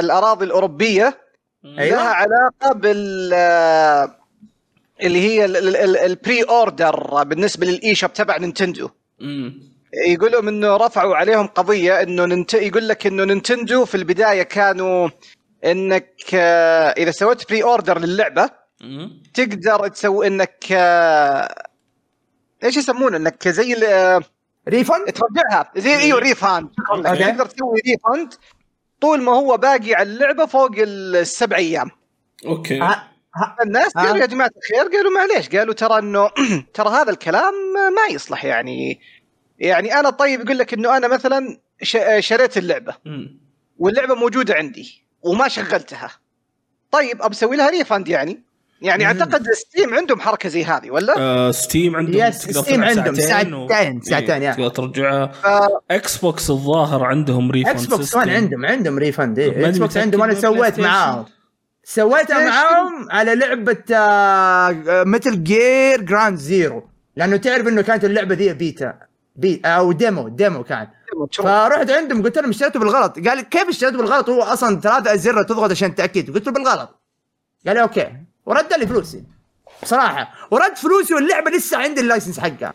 [0.00, 1.21] الأراضي الأوروبية.
[1.64, 1.96] أيوة.
[1.96, 3.34] لها علاقة بال
[5.02, 8.90] اللي هي ال- ال- ال- ال pre-order بالنسبة لل eShop تبع نينتندو.
[10.06, 12.54] يقولوا إنه رفعوا عليهم قضية إنه ننت...
[12.54, 15.08] يقول لك إنه نينتندو في البداية كانوا
[15.64, 16.34] إنك
[16.98, 19.22] إذا سويت pre-order للعبة مم.
[19.34, 20.72] تقدر تسوي إنك
[22.64, 24.24] إيش يسمونه إنك زي ال-
[24.68, 27.24] refund ترجعها زي إيوه refund okay.
[27.24, 28.34] تقدر تسوي refund
[29.02, 31.90] طول ما هو باقي على اللعبة فوق السبع أيام.
[32.46, 32.80] okay.
[33.62, 33.92] الناس.
[33.92, 36.30] قالوا يا جماعة الخير قالوا معليش قالوا ترى إنه
[36.74, 39.00] ترى هذا الكلام ما يصلح يعني.
[39.58, 42.94] يعني أنا طيب يقول لك إنه أنا مثلا ش- شريت اللعبة.
[43.78, 46.10] واللعبة موجودة عندي وما شغلتها.
[46.90, 48.42] طيب ابى أسوي لها refund يعني؟
[48.82, 49.06] يعني.
[49.06, 53.68] أعتقد ستيم عندهم حركة زي هذه ولا؟ آه ستيم عندهم yes، ستيم عندهم ساعتين و-
[53.68, 54.52] ساعتين- ساعتين، إيه،.
[54.52, 59.68] تقدر ترجعها آه، إكس بوكس الظاهر عندهم refund إكس بوكس كمان عندهم عندهم refund إيه.
[59.68, 60.80] إكس بوكس عندهم أنا سويت.
[60.80, 61.24] معاهم
[61.84, 63.84] سويتها؟ معاهم على لعبة
[65.04, 68.94] متل جير جراند زيرو لأنه تعرف إنه كانت اللعبة ذي بيتا
[69.36, 70.86] بي أو demo demo كان
[71.32, 75.70] فرحت عندهم قلت لهم اشتريته بالغلط قال كيف اشتريته بالغلط هو أصلا ثلاثة ازرة تضغط
[75.70, 77.00] عشان تأكد قلت له بالغلط
[77.66, 78.12] قال لي okay
[78.46, 79.24] ورد لي فلوسي.
[79.82, 80.32] بصراحة.
[80.50, 82.74] ورد فلوسي واللعبة لسه عندي ال license حقها.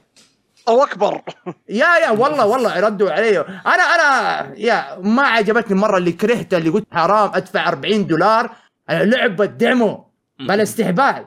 [0.69, 1.21] الله أكبر.
[1.69, 3.39] يا يا والله والله ردوا علي.
[3.39, 8.55] أنا أنا يا ما عجبتني المره اللي كرهته اللي قلت حرام أدفع 40 دولار
[8.89, 10.05] على لعبة demo.
[10.39, 11.25] بلا استهبال.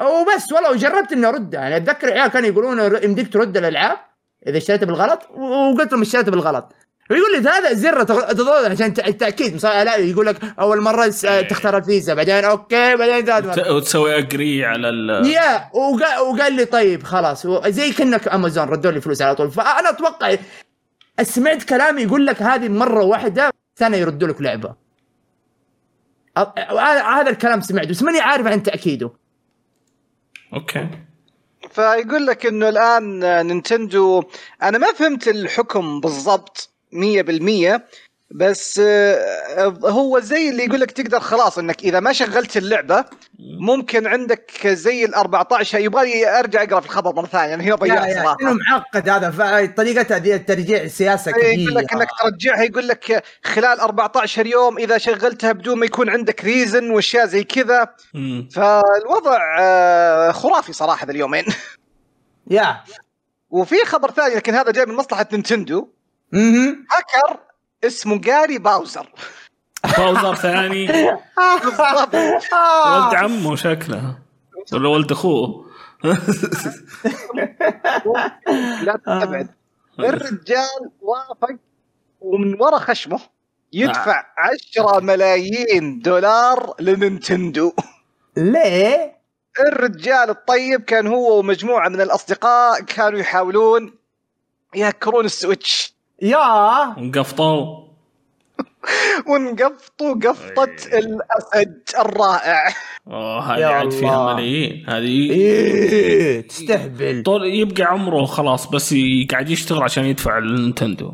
[0.00, 3.98] وبس والله وجربت إني اردها يعني أتذكر عيال كانوا يقولون يمديك ترد الألعاب
[4.46, 6.72] إذا اشتريتها بالغلط وقلت لهم اشتريتها بالغلط.
[7.10, 9.64] ويقول لي هذا زر تضغط عشان التأكيد.
[9.64, 14.88] لا يقول لك أول مرة س- تختار الفيزا بعدين okay بعدين ثالث وتسوي agree على
[14.88, 17.46] ال يا وقال, لي طيب خلاص.
[17.46, 19.50] زي كأنك امازون ردوا لي فلوس على طول.
[19.50, 20.36] فأنا أتوقع
[21.22, 24.74] سمعت كلامي يقول لك هذه مرة واحدة ثانية يردوا لك لعبة.
[27.16, 29.10] هذا الكلام سمعته بس ماني عارف عن تأكيده.
[30.54, 30.88] okay.
[31.70, 34.22] فيقول لك إنه الآن نينتندو
[34.62, 36.73] أنا ما فهمت الحكم بالضبط.
[36.94, 37.82] 100%
[38.30, 43.04] بس آه، هو زي اللي يقول لك تقدر خلاص إنك إذا ما شغلت اللعبة
[43.60, 47.74] ممكن عندك زي ال 14 يبغى أرجع أقرأ في الخبر مرة ثانية يعني هي يا
[47.74, 48.36] ضيعت صراحة.
[48.40, 49.28] معقد هذا
[50.18, 54.98] دي الترجيع سياسة إيه، يقول لك كبيره إنك ترجعها يقول لك خلال 14 يوم إذا
[54.98, 57.88] شغلتها بدون ما يكون عندك reason وأشياء زي كذا.
[58.54, 61.44] فالوضع آه، خرافي صراحة ذا اليومين.
[62.50, 62.80] يا.
[63.50, 65.93] وفي خبر ثاني لكن هذا جاي من مصلحة نينتندو.
[66.34, 66.86] مهم.
[66.92, 67.40] هاكر
[67.84, 69.08] اسمه جاري باوزر.
[69.98, 70.86] باوزر ثاني.
[70.86, 72.14] بالضبط.
[72.14, 74.18] ولد عمه شكله.
[74.72, 75.70] ولا ولد اخوه.
[78.82, 79.48] لا تبعد.
[79.98, 81.56] الرجال وافق
[82.20, 83.20] ومن ورا خشمه
[83.72, 87.72] يدفع 10 ملايين دولار لنينتندو.
[88.36, 89.14] ليه؟
[89.60, 93.94] الرجال الطيب كان هو ومجموعة من الأصدقاء كانوا يحاولون
[94.74, 95.93] يهكرون السويتش.
[96.24, 96.86] يا!
[96.98, 97.84] وقفطوا
[99.28, 102.74] وانقفطوا قفطة الأسد الرائع.
[103.08, 104.34] أوه هذه عاد فيها.
[104.34, 104.84] ملايين.
[104.88, 107.22] هذه إيه تستهبل.
[107.22, 108.94] طول يبقى عمره خلاص بس
[109.30, 111.12] قاعد يشتغل عشان يدفع النينتندو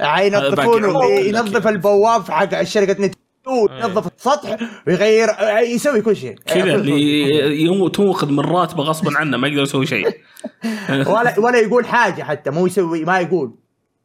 [0.00, 0.84] ينظفون.
[1.04, 4.56] ينظف البواب حق شركه نتندو ينظف السطح
[4.86, 5.28] ويغير
[5.62, 6.34] يسوي كل شيء.
[6.46, 10.06] كذا اللي توخذ من راتبه غصبا عنه ما يقدر يسوي شيء.
[11.14, 13.54] ولا ولا يقول حاجة حتى مو يسوي ما يقول.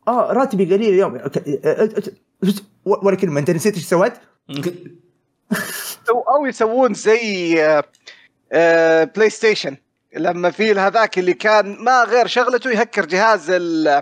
[0.07, 1.15] آه راتبي قليل اليوم.
[1.15, 1.61] okay.
[2.86, 3.40] ولا كلمة.
[3.40, 4.14] أنت نسيت إيش سويت؟
[6.10, 7.56] أو أو يسوون زي
[9.15, 9.77] بلاي ستيشن
[10.15, 14.02] لما في هذاك اللي كان ما غير شغلته يهكر جهاز ال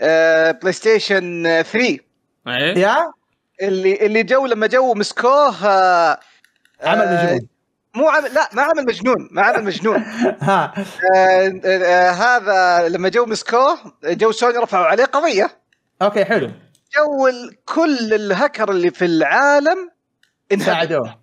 [0.00, 1.98] آه، بلاي ستيشن 3 إيه؟
[2.78, 3.12] يا؟
[3.62, 5.66] اللي اللي جو لما جو مسكوه
[6.82, 7.48] عمل مجنون
[7.94, 9.96] مو عمل لا ما عمل مجنون ما عمل مجنون.
[10.40, 10.74] ها.
[11.16, 15.50] آه، آه، هذا لما جو مسكوه جو سوني رفعوا عليه قضية.
[16.02, 16.50] okay حلو.
[16.96, 17.30] جو
[17.64, 19.90] كل الهكر اللي في العالم
[20.52, 20.66] انهدم.
[20.66, 21.20] ساعدوه.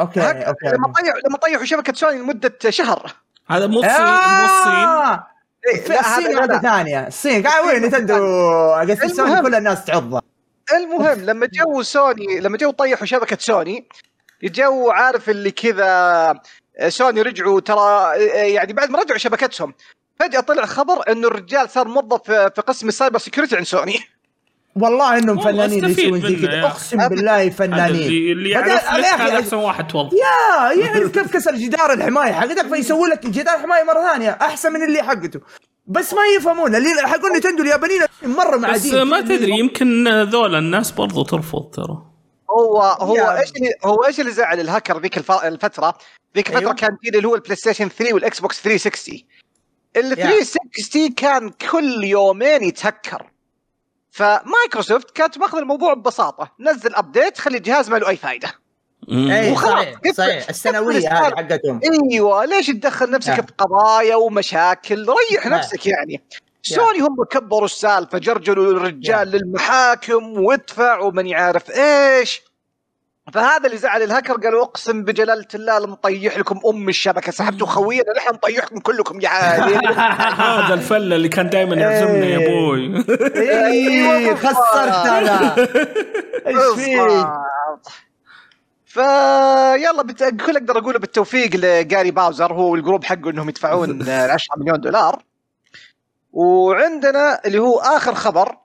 [0.00, 0.66] أوكي أوكي.
[0.66, 3.12] لما طيحوا لما طيحوا شبكة سوني لمدة شهر.
[3.50, 4.72] هذا مو الصين مو الصين.
[4.72, 5.26] آه!
[5.68, 6.58] إيه، الصين لا.
[6.58, 7.42] ثانية؟ الصين.
[7.46, 9.42] قاعد وين نتندو قصدي سوني.
[9.42, 10.22] كل الناس تعضه.
[10.72, 13.88] المهم لما جو سوني لما جو طيحوا شبكة سوني
[14.44, 16.40] جو عارف اللي كذا
[16.88, 18.12] سوني رجعوا ترى
[18.52, 19.74] يعني بعد ما رجعوا شبكتهم
[20.20, 24.00] فجأة طلع خبر إنه الرجال صار موظف في قسم السايبر سكيورتي عند سوني.
[24.76, 26.66] والله إنهم فنانين يسوون زي كذا.
[26.66, 27.08] أقسم.
[27.08, 28.32] بالله فنانين.
[28.32, 33.26] اللي يعرف هذا احسن واحد توظف يا يعرف كيف كسر جدار الحماية حقتك فيسوي لك
[33.26, 35.40] جدار حمايه مرة ثانية أحسن من اللي حقته.
[35.86, 36.74] بس ما يفهمون.
[36.74, 42.11] اللي حقون نتندو اليابانيين مرة بس معادين ما تدري يمكن ذولا الناس برضو ترفض ترى.
[42.52, 45.98] هو هو إيش اللي هو إيش اللي زعل الهاكر ذيك الف- الفترة؟
[46.36, 46.74] ذيك الفترة أيوه.
[46.74, 49.14] كان في اللي هو البلاي ستيشن 3 والاكس بوكس 360
[49.96, 53.30] ال 360 كان كل يومين يتهكر.
[54.10, 56.52] فمايكروسوفت كانت ماخذ الموضوع ببساطة.
[56.60, 58.52] نزل update خلي الجهاز ما له أي فائده
[59.10, 59.84] اي وخلاص.
[59.84, 60.48] صحيح صحيح.
[60.48, 61.80] السنفية هذه حقتهم.
[62.12, 63.42] أيوه ليش تدخل نفسك يا.
[63.42, 65.46] في قضايا ومشاكل؟ ريح.
[65.46, 66.22] نفسك يعني.
[66.62, 72.42] سوني هم كبروا السالفة؟ جرجلوا الرجال للمحاكم وادفع ومن يعرف إيش.
[73.32, 77.32] فهذا اللي زعل الهاكر قالوا اقسم بجلالة الله لنطيح لكم أم الشبكة.
[77.32, 79.28] سحبتوا خوينا نحن نطيحكم كلكم يا
[80.68, 83.04] هذا الفلة اللي كان دائما يعزمنا يا أبوي
[83.36, 84.46] أيوة اي بالضبط.
[84.46, 85.56] خسرت أنا.
[86.46, 87.26] إيش فيك؟
[88.86, 90.24] فيلا بت...
[90.24, 95.22] كل أقدر أقوله بالتوفيق لجاري باوزر هو والجروب حقه إنهم يدفعون 10 مليون دولار.
[96.32, 98.56] وعندنا اللي هو آخر خبر.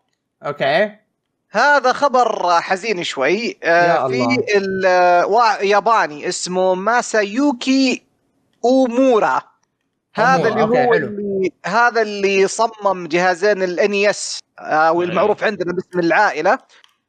[0.46, 0.96] أوكي.
[1.52, 3.58] هذا خبر حزين شوي.
[3.64, 4.08] آه، يا.
[4.08, 8.04] في ال- وا- ياباني اسمه ماسايوكي
[8.66, 9.42] أومورا.
[10.14, 10.94] هذا اللي هو.
[10.94, 16.58] اللي هذا اللي صمم جهازين ال NES أو المعروف عندنا باسم العائلة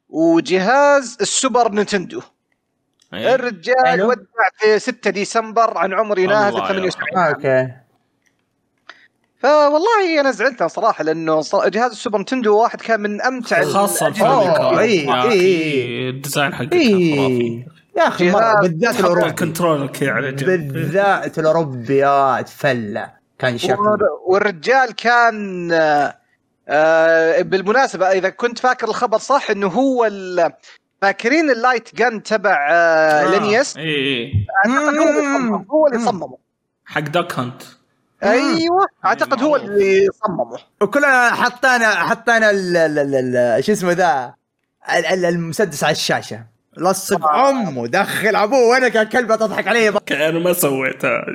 [0.09, 2.21] وجهاز السوبر نينتندو.
[3.13, 4.03] الرجال.
[4.03, 4.21] ودع
[4.59, 7.71] في 6 ديسمبر عن عمر يناهز الله 78 آه، أوكي.
[9.39, 15.19] فوالله أنا زعلت صراحة لأنه جهاز السوبر نينتندو واحد كان من أمتع خاصة إيه، إيه،
[15.19, 16.09] أخي، إيه.
[16.09, 17.65] ال design حقه اي خرافي.
[17.97, 19.27] يا أخي جهاز بالذات الأوروبي.
[19.27, 20.73] ال control كذا على جنب.
[20.73, 23.79] بالذات الاوروبيات فله كان شكله.
[23.79, 26.15] وال- والرجال كان آه،
[26.69, 30.51] آه، بالمناسبة إذا كنت فاكر الخبر صح إنه هو ال-
[31.01, 34.97] فاكرين ال light gun تبع آه، ل NES؟ اي اي أعتقد
[35.71, 36.05] هو اللي.
[36.05, 36.37] صممه.
[36.85, 37.61] حق دوك هانت.
[38.23, 40.57] أيوه أعتقد هو اللي صممه.
[40.81, 44.33] وكلنا حطينا حطينا ال- ال- ال- ال- شو اسمه ذا؟
[44.97, 46.45] ال- ال- المسدس على الشاشة.
[46.77, 47.49] لصق آه.
[47.49, 51.25] امه دخل أبوه وأنا كان كلبة تضحك علي أنا ما سويتها.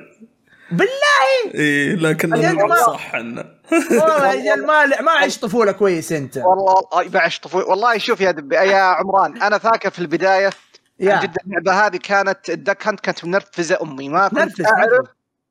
[0.70, 1.55] بالله!
[1.55, 3.44] إي لكن ما- صح إنه.
[3.73, 6.36] والله يا ما ما عشت طفولة كويس أنت.
[6.36, 7.66] والله والله بعش طفولة.
[7.66, 10.51] والله شوف يا دبي يا عمران أنا فاكر في البداية
[11.01, 11.15] يا.
[11.15, 15.06] عن جد اللعبة هذه كانت الدك هانت كانت منرفزة أمي ما كنت أعرف.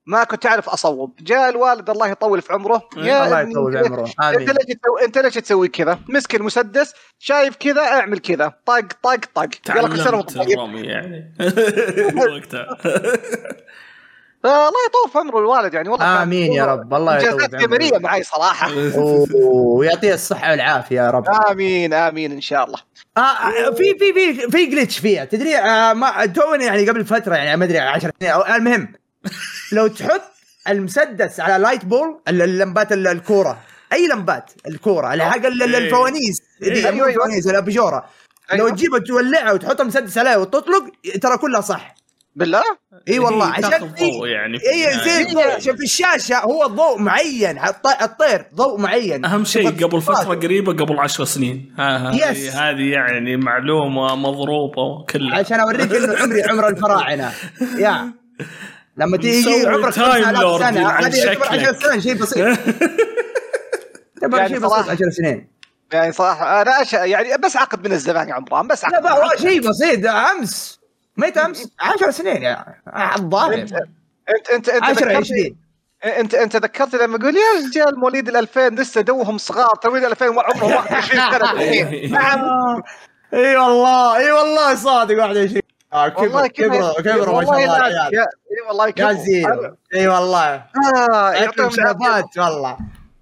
[0.06, 2.82] ما كنت اعرف اصوب جاء الوالد الله يطول في عمره.
[2.98, 4.10] يا الله يطول إنت عمره.
[4.40, 8.54] إنت ليش تسوي إنت ليش تسوي كذا؟ مسك المسدس شايف كذا اعمل كذا.
[8.66, 9.50] طق طق طق.
[9.70, 10.36] يلا كل سنه وانت
[10.86, 11.34] يعني.
[12.36, 12.68] وقتها.
[14.46, 15.90] آه، الله يطول في عمره الوالد يعني.
[15.90, 16.94] والله آمين يا رب.
[16.94, 17.66] الله يطول في عمره.
[17.66, 18.72] جماليه معي صراحة.
[19.78, 21.26] ويعطيه الصحة والعافية يا رب.
[21.50, 22.80] آمين آمين إن شاء الله.
[23.18, 25.26] آه آه، في في في في جلتش فيها.
[25.26, 28.94] تدري آه ما توني يعني قبل فترة يعني ما أدري 10 سنين المهم
[29.72, 30.22] لو تحط
[30.70, 33.60] المسدس على light bulb ال- اللمبات ال- الكورة.
[33.94, 35.86] أي لمبات الكورة حق ال- ال- إيه.
[35.86, 36.41] الفوانيس.
[36.64, 36.74] إيه.
[36.74, 37.10] دي أيوة، مو أيوة.
[37.10, 38.06] الفوانيس الابجوره
[38.54, 38.70] لو أيوة.
[38.76, 40.84] تجيبها تولعها وتحط المسدس عليها وتطلق
[41.22, 41.95] ترى كلها صح.
[42.36, 42.64] بالله؟
[43.10, 45.52] إي والله هي عشان تاخذ في ضوء يعني اي الضوء.
[45.52, 49.26] عشان في الشاشة هو ضوء معين الط- الطير ضوء معين.
[49.26, 50.02] أهم شيء قبل.
[50.02, 51.74] فترة قريبة قبل عشر سنين.
[51.80, 52.70] ها هذه.
[52.70, 55.38] هذه يعني معلومة مضروبة كلها.
[55.40, 57.32] عشان أوريك إنه عمري عمر الفراعنة.
[57.78, 58.12] يا.
[58.98, 61.68] لما تيجي عمرك time 5000 lord سنة عن هذه يعتبر شكلك.
[61.68, 62.38] 10 سنين شيء بسيط.
[64.22, 64.91] يعتبر يعني شيء بسيط صراحة.
[64.91, 65.48] 10 سنين.
[65.94, 66.94] يعني صراحة أنا أش...
[66.94, 70.80] يعني بس عقد من الزمان يا عمران بس عقد لا شيء بسيط أمس.
[71.18, 71.68] ميت أمس.
[71.80, 72.65] 10 سنين يا
[73.15, 73.74] الظاهر انت
[74.53, 75.56] انت انت 10 ذكرتني 20
[76.20, 80.30] انت أنت ذكرتني لما يقول يا رجال مواليد ال 2000 لسه دوهم صغار تويل 2000
[80.30, 81.53] وعمره 21 سنة.
[82.20, 82.82] نعم.
[83.34, 85.62] إي والله إي والله صادق 21
[85.94, 87.88] آه، والله كبر كبر كبر ما شاء الله.
[87.90, 89.76] يا- إي والله يا كبر.
[89.95, 90.64] إي والله.
[90.98, 91.70] آه يعطيهم.
[91.70, 92.78] شرفات والله.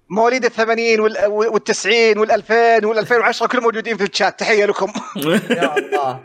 [0.08, 4.40] مواليد ال 80 وال 90 وال 2000 وال 2010 كلهم موجودين في الشات.
[4.40, 4.92] تحية لكم.
[5.50, 6.20] يا الله.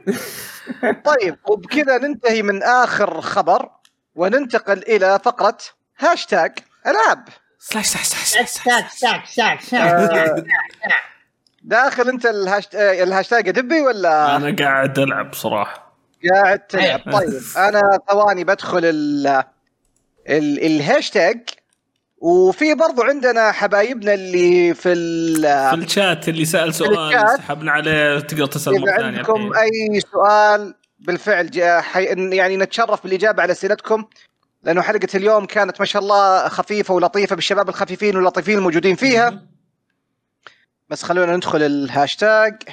[1.06, 3.69] طيب وبكذا ننتهي من آخر خبر
[4.15, 5.57] وننتقل إلى فقرة
[5.99, 6.52] هاشتاج
[6.88, 7.26] ألعاب.
[7.60, 10.44] slash slash slash آه،
[11.64, 12.76] داخل أنت ال hasht...
[12.76, 15.87] آه، الهاشتاج يا دبي ولا؟ أنا قاعد ألعب صراحة.
[16.31, 19.27] قاعد تلعب طيب أنا ثواني بدخل ال...
[20.30, 20.65] ال...
[20.65, 21.39] الهاشتاج
[22.18, 25.41] وفي برضو عندنا حبايبنا اللي في ال...
[25.69, 27.38] في الشات اللي سأل سؤال.
[27.38, 29.94] سحبنا عليه تقدر تسأل مرة ثانية عندكم الحين.
[29.94, 31.49] أي سؤال بالفعل.
[32.34, 34.06] يعني نتشرف بالإجابة على أسئلتكم
[34.64, 39.44] لأنه حلقة اليوم كانت ما شاء الله خفيفة ولطيفة بالشباب الخفيفين واللطيفين الموجودين فيها
[40.89, 42.64] بس خلونا ندخل الهاشتاج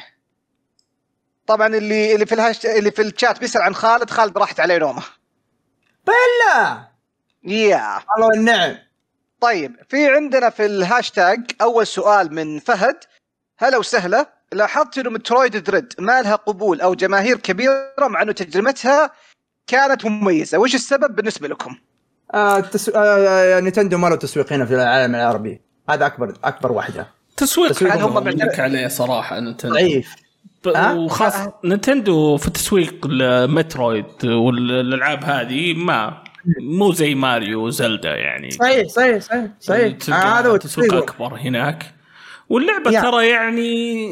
[1.46, 5.02] طبعا اللي اللي في الهاشتاج اللي في الشات بيسأل عن خالد خالد راحت عليه نومه.
[6.06, 6.88] بلا
[7.44, 8.76] يا الله والنعم
[9.40, 12.96] طيب في عندنا في الهاشتاج أول سؤال من فهد.
[13.58, 14.34] هلا وسهلا.
[14.52, 19.10] لاحظت إنه مترويد دريد ما لها قبول أو جماهير كبيرة مع إنه تجربتها
[19.66, 20.58] كانت مميزة.
[20.58, 21.76] وش السبب بالنسبة لكم؟
[22.34, 22.92] آه التسو...
[22.96, 25.60] آه نينتندو ما له تسويق هنا في العالم العربي.
[25.90, 27.08] هذا اكبر أكبر واحدة.
[27.36, 29.74] تسويق تسويق هم عليه صراحة نينتندو.
[29.74, 30.14] ضعيف.
[30.68, 36.22] ها؟ وخاصة نينتندو في تسويق المترويد والألعاب هذه ما
[36.60, 38.50] مو زي ماريو وزلدا يعني.
[38.50, 39.96] صحيح صحيح صحيح صحيح.
[40.08, 41.94] آه هذا هو تسويق أكبر هناك.
[42.48, 43.00] واللعبة يا.
[43.00, 44.10] ترى يعني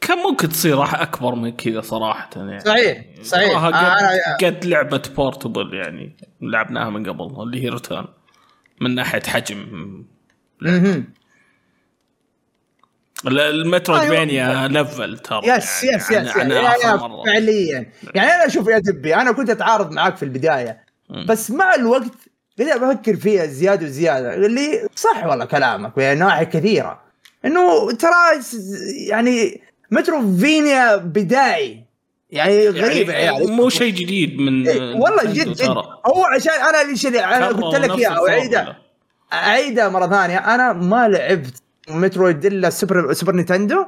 [0.00, 2.60] كان ممكن تصير أكبر من كذا صراحة يعني.
[2.60, 3.56] صحيح صحيح.
[3.58, 6.16] آه قد, أنا- قد لعبة portable يعني.
[6.40, 8.06] لعبناها من قبل اللي هي ريتيرن
[8.80, 10.04] من ناحية حجم.
[13.26, 17.24] المترويدفانيا ليفل ترى يس يعني يس عن- يس يا- مرة.
[17.24, 20.80] فعليا يعني أنا أشوف يا دبي أنا كنت أتعارض معاك في البداية.
[21.28, 22.10] بس مع الوقت
[22.58, 27.00] بدأت بفكر فيها زيادة وزيادة اللي صح والله كلامك من نواحي كثيرة
[27.44, 28.10] إنه ترى
[29.08, 31.84] يعني متروفينيا بدائي
[32.30, 35.62] يعني غريب يا يعني عيال مو شيء جديد من إيه، والله جد.
[36.06, 38.82] هو عشان أنا ليش أنا قلت لك إياها واعيدها الفورمولا.
[39.32, 43.84] اعيدها مرة ثانية أنا ما لعبت مترويد إلا سوبر سوبر نينتندو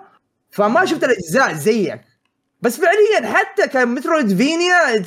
[0.50, 2.00] فما شفت الأجزاء زيك.
[2.62, 5.04] بس فعليا حتى كان metroidvania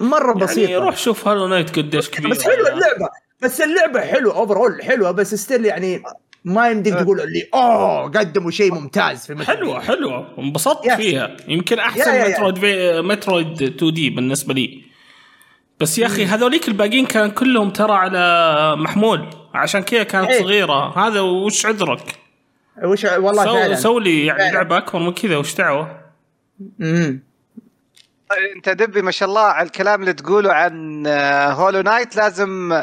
[0.00, 0.60] مرة بسيطة.
[0.70, 3.08] يعني روح شوف هالو نايت قديش كبير بس حلوة اللعبة.
[3.42, 6.02] بس اللعبة حلوة over حلوة بس still يعني
[6.44, 10.34] ما يمديك تقول لي أوه قدموا شيء ممتاز في مترويد حلوة حلوة.
[10.38, 10.90] انبسطت.
[10.90, 11.36] فيها.
[11.48, 12.30] يمكن أحسن يا- يا- يا.
[12.30, 13.00] مترويد في...
[13.02, 14.82] مترويد 2 دي بالنسبة لي.
[15.80, 19.30] بس يا أخي هذوليك الباقيين كان كلهم ترى على محمول.
[19.54, 20.40] عشان كذا كانت إيه.
[20.40, 22.18] صغيرة هذا وش عذرك؟
[22.84, 24.52] وش والله سو, فعلا سو لي يعني فعلا.
[24.52, 26.00] لعبة أكبر من كذا وش دعوة؟
[26.78, 27.22] مم.
[28.56, 32.82] أنت دبي ما شاء الله على الكلام اللي تقوله عن آه، هولو نايت لازم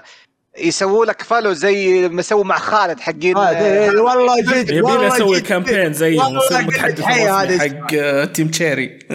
[0.57, 4.81] يسووا لك فالو زي ما سووا مع خالد حقين آه، آه، دي- والله جد يبي
[4.81, 7.69] والله لي أسوي كامبين زيهم والله واصير قد متحدث الحياة رسمي هذه.
[7.79, 8.99] حق آه، تيم تشيري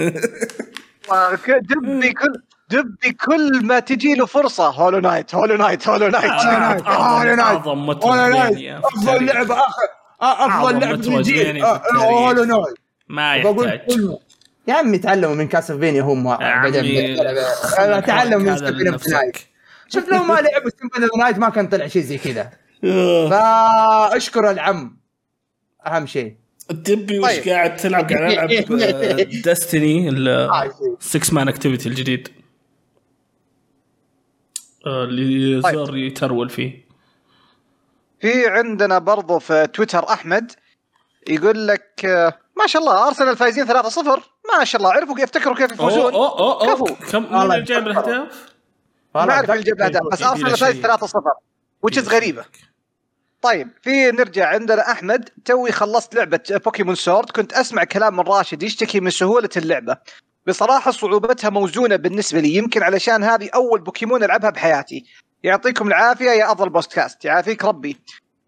[1.70, 2.32] دبي كل
[2.70, 4.70] دبي كل ما تجي له فرصة.
[4.70, 6.24] هولو نايت هولو نايت هولو نايت.
[6.24, 6.86] نايت.
[6.86, 7.38] اعظم نايت.
[7.38, 8.84] أعظم هولو نايت.
[8.84, 9.26] أفضل.
[9.26, 9.88] لعبة آخر.
[10.22, 11.82] آه، أفضل لعبة آه،.
[11.96, 12.78] هولو نايت.
[13.08, 13.80] ما يحتاج.
[14.68, 16.36] يا عمي تعلموا من كاسلفينيا هم
[17.62, 19.36] خلنا تعلموا من اوف نايت.
[19.88, 20.70] شوف لو ما لعبوا
[21.02, 22.50] اوف نايت ما كان طلع شيء زي كذا.
[23.30, 24.96] فأشكر العم.
[25.86, 26.34] أهم شيء.
[26.84, 27.48] تبي وش طيب.
[27.48, 28.48] قاعد تلعب؟ قاعد ألعب
[29.46, 31.20] دستني آه، شيء.
[31.20, 32.43] 6 مان اكتيفيتي الجديد.
[34.86, 35.74] اللي طيب.
[35.74, 36.84] زار يترول فيه
[38.20, 40.52] في عندنا برضو في تويتر أحمد
[41.28, 43.70] يقول لك آه، ما شاء الله أرسنال فايزين 3-0
[44.58, 46.74] ما شاء الله عرفوا كيف يفتكروا كيف يفوزون اوه اوه أوه.
[46.74, 46.84] كفو.
[47.10, 48.54] كم مين والله اللي جايب الاهداف؟
[49.14, 50.96] ما أعرف اللي جاب الاهداف بس أرسنال فايز شيء.
[50.96, 51.06] 3-0
[51.86, 52.44] which is غريبة
[53.42, 58.62] طيب في نرجع عندنا أحمد توي خلصت لعبة بوكيمون Sword كنت أسمع كلام من راشد
[58.62, 59.96] يشتكي من سهولة اللعبة
[60.46, 65.04] بصراحة صعوبتها موزونة بالنسبة لي يمكن علشان هذه أول بوكيمون ألعبها بحياتي.
[65.42, 67.24] يعطيكم العافية يا أفضل بودكاست.
[67.24, 67.96] يعافيك ربي.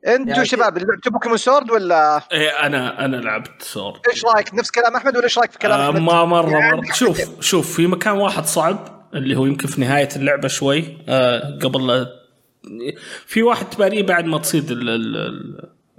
[0.06, 0.44] أنتوا يعافيك.
[0.50, 4.00] شباب لعبتوا بوكيمون Sword ولا؟ إيه أنا أنا لعبت Sword.
[4.10, 6.76] إيش رأيك؟ نفس كلام أحمد ولا إيش رأيك في كلام آه احمد؟ ما مرة يعني
[6.76, 10.98] مره شوف شوف في مكان واحد صعب اللي هو يمكن في نهاية اللعبة شوي.
[11.08, 12.06] آه قبل لا
[13.26, 15.16] في واحد تباريه بعد ما تصيد ال- ال-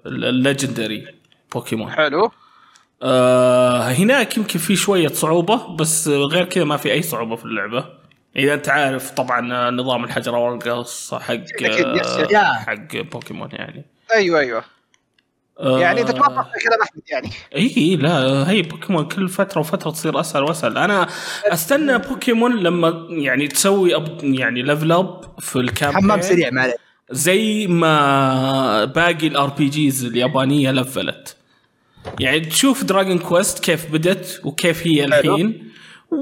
[0.06, 1.07] ال- ال legendary
[1.53, 2.32] بوكيمون حلو.
[3.03, 7.86] آه هناك يمكن في شوية صعوبة بس غير كذا ما في أي صعوبة في اللعبة.
[8.36, 12.34] إذا أنت عارف طبعا نظام الحجر والقص حق أكيد، yes, yes.
[12.34, 13.86] آه حق بوكيمون يعني.
[14.15, 14.64] أيوه أيوه.
[15.60, 17.30] آه يعني في كلام احمد يعني.
[17.56, 20.78] إي لا هي بوكيمون كل فترة وفترة تصير أسهل وأسهل.
[20.78, 21.07] أنا
[21.45, 26.74] أستنى بوكيمون لما يعني تسوي up يعني level up في ال campaign حمام سريع معلش
[27.11, 31.38] زي ما باقي ال RPGs اليابانية لفلت
[32.20, 35.72] يعني تشوف Dragon Quest كيف بدت وكيف هي الحين.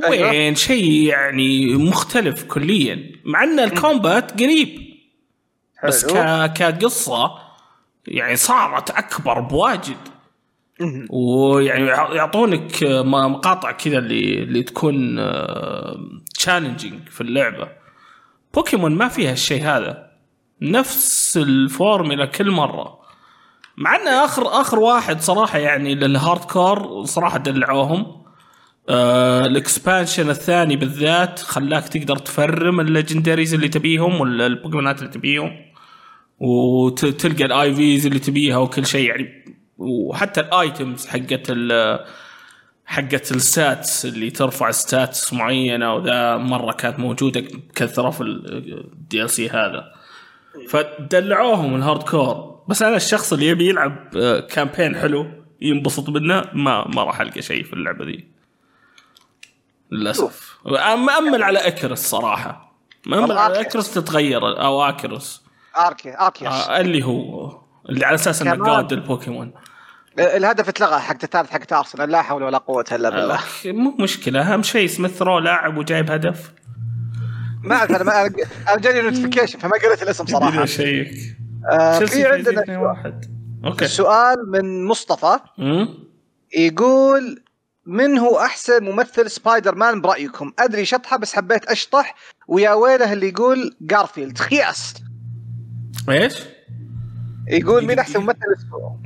[0.04, 0.30] أيوة.
[0.30, 3.12] وين؟ شيء يعني مختلف كليا.
[3.26, 4.80] مع أن ال combat قريب.
[5.84, 6.48] بس حلو.
[6.48, 6.54] ك...
[6.54, 7.32] كقصة
[8.08, 9.98] يعني صارت أكبر بواجد.
[11.10, 15.18] ويعني يعطونك مقاطع كذا اللي اللي تكون
[16.36, 17.68] challenging في اللعبة.
[18.54, 20.12] بوكيمون ما فيها الشيء هذا.
[20.62, 23.05] نفس الفورمولا كل مرة.
[23.78, 28.26] مع ان اخر آخر واحد صراحة يعني لل hardcore صراحة دلعوهم.
[28.90, 35.12] آه ال expansion الثاني بالذات خلاك تقدر تفرم ال legendaries اللي تبيهم ولا البوكيمونات اللي
[35.12, 35.52] تبيهم.
[36.40, 39.46] وتلقى ال IVs اللي تبيها وكل شيء يعني.
[39.78, 42.00] وحتى ال items حقت ال
[42.86, 49.50] حقت ال stats اللي ترفع stats معينة وذا مرة كانت موجودة بكثره في ال DLC
[49.50, 49.84] هذا.
[50.70, 55.28] فدلعوهم ال hardcore بس أنا الشخص اللي يبي يلعب آه، campaign حلو
[55.62, 58.28] ينبسط منه ما ما راح ألقى شيء في اللعبة دي
[59.92, 60.58] للأسف.
[60.96, 62.76] مأمل على Arceus صراحة.
[63.06, 63.62] مأمل على.
[63.62, 65.44] Arceus تتغير أو Arceus
[65.78, 67.58] Arce Arceus آه اللي هو
[67.90, 68.66] اللي على أساس إنه.
[68.66, 69.54] god البوكيمون.
[70.20, 73.36] الهدف اتلغى حق الثالث حق ارسنال لا حول ولا قوة إلا بالله.
[73.36, 74.54] okay, مو مشكلة.
[74.54, 76.52] أهم شيء سميث رو لاعب وجايب هدف.
[77.64, 78.26] ما أعرف أنا ما
[78.68, 80.66] أنا جاني notification فما قريت الاسم صراحة.
[80.66, 81.38] check
[81.72, 83.88] آه في عندنا 2-1 okay.
[83.88, 85.40] سؤال من مصطفى.
[86.58, 87.44] يقول
[87.86, 92.16] من هو أحسن ممثل سبايدر مان برأيكم؟ أدري شطحة بس حبيت أشطح.
[92.48, 94.38] ويا ويله اللي يقول جارفيلد.
[94.38, 94.94] خياس.
[96.10, 96.40] إيش؟
[97.48, 98.40] يقول مين أحسن ممثل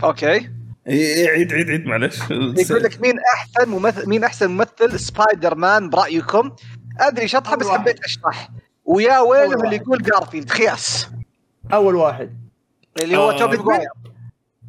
[0.03, 0.49] okay.
[0.87, 2.19] عيد عيد عيد معلش.
[2.31, 6.51] يقول لك مين أحسن ممثل مين أحسن ممثل سبايدر مان برأيكم؟
[6.99, 7.79] أدري شطحة بس واحد.
[7.79, 8.49] حبيت أشطح.
[8.85, 9.73] ويا ويله اللي واحد.
[9.73, 10.49] يقول جارفيلد.
[10.49, 11.07] خياس.
[11.73, 12.48] أول واحد.
[13.01, 13.37] اللي هو آه.
[13.37, 13.89] توبي ماجواير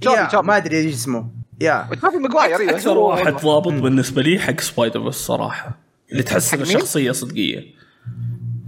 [0.01, 1.31] توبي ما أدري إيش اسمه.
[1.61, 1.89] يا.
[2.03, 5.79] توبي ماجواير أيوه أكثر واحد ضابط بالنسبة لي حق Spider بس صراحة.
[6.13, 7.65] اللي تحس إنه؟ شخصية صدقية.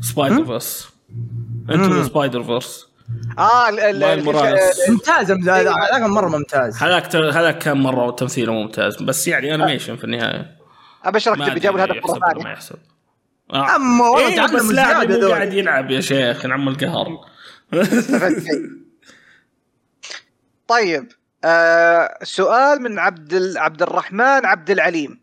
[0.01, 0.89] Spider-Verse
[1.71, 2.87] Into Spider-Verse
[3.39, 3.71] آه.
[4.89, 6.83] ممتاز هذا هذاك مرة ممتاز.
[6.83, 9.03] هذاك هذاك كان مرة تمثيله ممتاز.
[9.03, 10.57] بس يعني animation في النهاية.
[11.05, 12.77] أبشرك ما تبي جابوا أدري الهدف مره ما ثانية يحسب.
[13.53, 13.77] آه.
[13.77, 15.13] أما والله إيه بس لاعب.
[15.13, 17.09] قاعد يلعب يا شيخ نعم القهر.
[20.73, 21.09] طيب
[21.45, 23.59] آه سؤال من عبد ال...
[23.59, 25.23] عبد الرحمن عبد العليم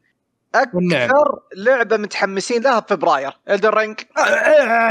[0.56, 1.12] أكثر والنعم.
[1.56, 4.00] لعبة متحمسين لها بفبراير الدر رينج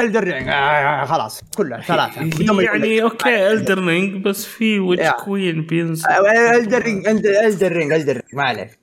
[0.00, 2.20] الدرينج آه، خلاص كلها ثلاثة.
[2.62, 5.10] يعني أوكي الدر رينج بس في ويتش.
[5.10, 8.78] كوين بينزل آه، الدرينج الدرينج الدرينج ما عليك.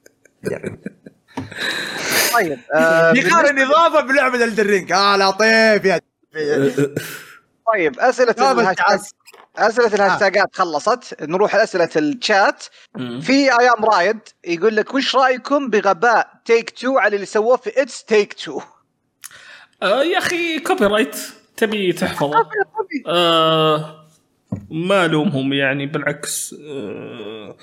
[2.34, 6.00] طيب آه يقارن إضافة بلعبة الدرينج آه لطيف يا
[7.74, 9.00] طيب أسئلة الهاشتاج.
[9.58, 11.16] أسئلة الهاشتاجات خلصت.
[11.22, 12.64] نروح لاسئله الشات.
[13.22, 18.34] في أيام رايد يقول لك وش رأيكم بغباء Take-Two على اللي سووه في It Takes
[18.34, 18.62] Two
[19.84, 21.16] آه يا أخي copyright
[21.58, 22.34] تبي تحفظه.
[23.08, 24.06] آه
[24.70, 27.56] ما ألومهم يعني بالعكس آه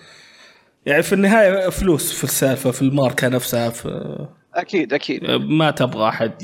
[0.86, 4.18] يعني في النهاية فلوس في السالفة في الماركة نفسها في
[4.54, 5.24] أكيد أكيد.
[5.30, 6.42] ما تبغى أحد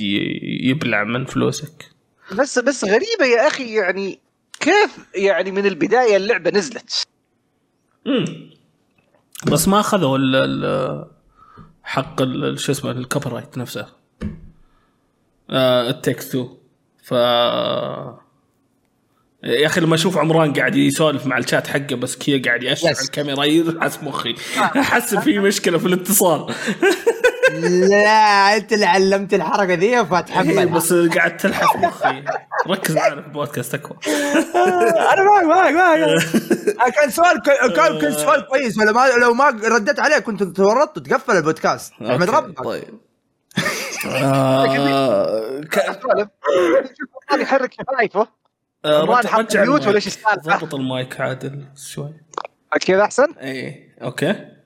[0.63, 1.85] يبلع من فلوسك.
[2.33, 4.21] بس بس غريبة يا أخي يعني
[4.61, 7.07] كيف يعني من البداية اللعبة نزلت؟
[8.07, 8.51] مم.
[9.47, 11.07] بس ما أخذوا ال- ال-
[11.83, 12.23] حق
[12.57, 13.87] شو اسمه ال copyright نفسه.
[15.51, 16.49] آه ال text to
[17.03, 17.13] ف
[19.45, 22.87] يا أخي لما أشوف عمران قاعد يسولف مع الشات حقه بس كذا قاعد يأشر.
[22.89, 24.35] على الكاميرا يحس مخي.
[24.81, 26.47] أحس في مشكلة في الاتصال.
[27.89, 32.25] لا انت اللي علمت الحركة ذي إيه، فتحمل بس قاعد تلحس مخي
[32.69, 33.97] ركز معنا في البودكاست اكبر
[35.13, 35.99] أنا معك معك معك.
[36.95, 38.79] كان سؤال كان كان سؤال كويس.
[38.79, 41.93] ولا ما لو ما رديت عليه كنت تورطت وتقفل البودكاست.
[42.03, 42.65] أحمد ربك.
[42.65, 42.99] طيب.
[44.23, 45.61] آه،
[47.41, 48.29] يحرك شفايفه.
[48.85, 49.87] آه، رجع- mute.
[49.87, 52.15] ولا إيش السالفة؟ ضبط المايك عادل شوي.
[52.87, 54.58] كذا أحسن؟ إيه okay.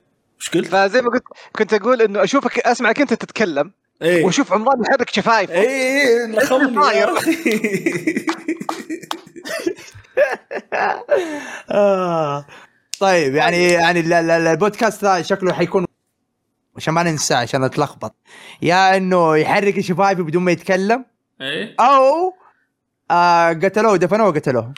[0.43, 1.23] إيش قلت؟ فزي ما قلت
[1.55, 3.71] كنت أقول إنه اشوفك أسمعك أنت تتكلم
[4.01, 4.25] إيه.
[4.25, 5.63] وأشوف عمران يحرك شفايفه
[6.27, 7.07] لخمني طاير.
[7.07, 7.35] يا أخي.
[11.71, 12.45] آه.
[12.99, 15.85] طيب يعني يعني ال- ال- ال- البودكاست ذا شكله حيكون
[16.77, 18.15] عشان ما ننساه عشان أتلخبط.
[18.61, 21.05] يا إنه يحرك شفايفه بدون ما يتكلم.
[21.41, 21.75] إيه.
[21.79, 22.33] أو
[23.11, 24.73] آه قتلوه دفنوه وقتلوه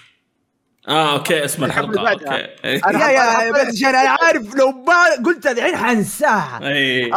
[0.87, 2.09] آه okay اسم الحلقة.
[2.11, 6.59] okay يا يا بس أنا عارف لو ما قلت الحين حنساها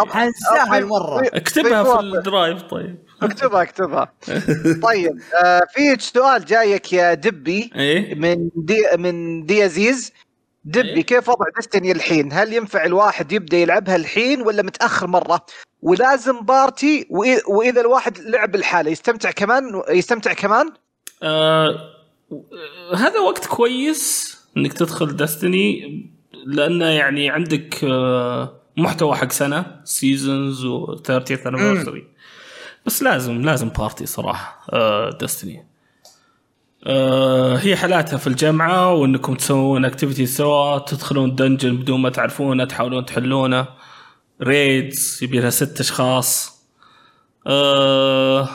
[0.08, 4.12] حنساها المره اكتبها في ال drive طيب اكتبها اكتبها
[4.88, 10.12] طيب آه في سؤال جايك يا دبي إيه من دي من دي عزيز
[10.64, 11.02] دبي إيه.
[11.02, 15.46] كيف وضع Destiny الحين؟ هل ينفع الواحد يبدأ يلعبها الحين ولا متأخر مرة؟
[15.82, 20.70] ولازم party وإ- وإذا الواحد لعب الحالة يستمتع كمان يستمتع كمان؟
[21.22, 21.97] آه
[22.94, 26.06] هذا وقت كويس إنك تدخل Destiny
[26.46, 32.02] لأنه يعني عندك آه محتوى حق سنة seasons و 30th anniversary.
[32.86, 35.66] بس لازم لازم party صراحة آه Destiny
[36.86, 43.04] آه هي حلاتها في الجماعة وإنكم تسوون activity سوا تدخلون dungeon بدون ما تعرفونه تحاولون
[43.06, 43.66] تحلونه.
[44.42, 46.62] raids يبي لها ست أشخاص.
[47.46, 48.48] آه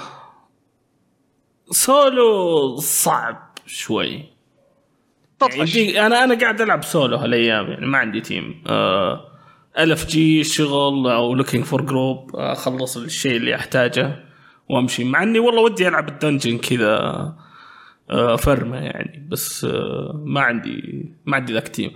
[1.72, 3.53] سولو صعب.
[3.66, 4.34] شوي.
[5.66, 9.26] يعني أنا أنا قاعد ألعب سولو هالأيام يعني ما عندي team آه
[9.80, 14.24] LFG شغل أو looking for group أخلص الشيء اللي أحتاجه
[14.70, 15.04] وأمشي.
[15.04, 16.96] مع إني والله ودي ألعب ال dungeon كذا
[18.10, 21.92] آه فرمة يعني بس آه ما عندي ما عندي ذاك team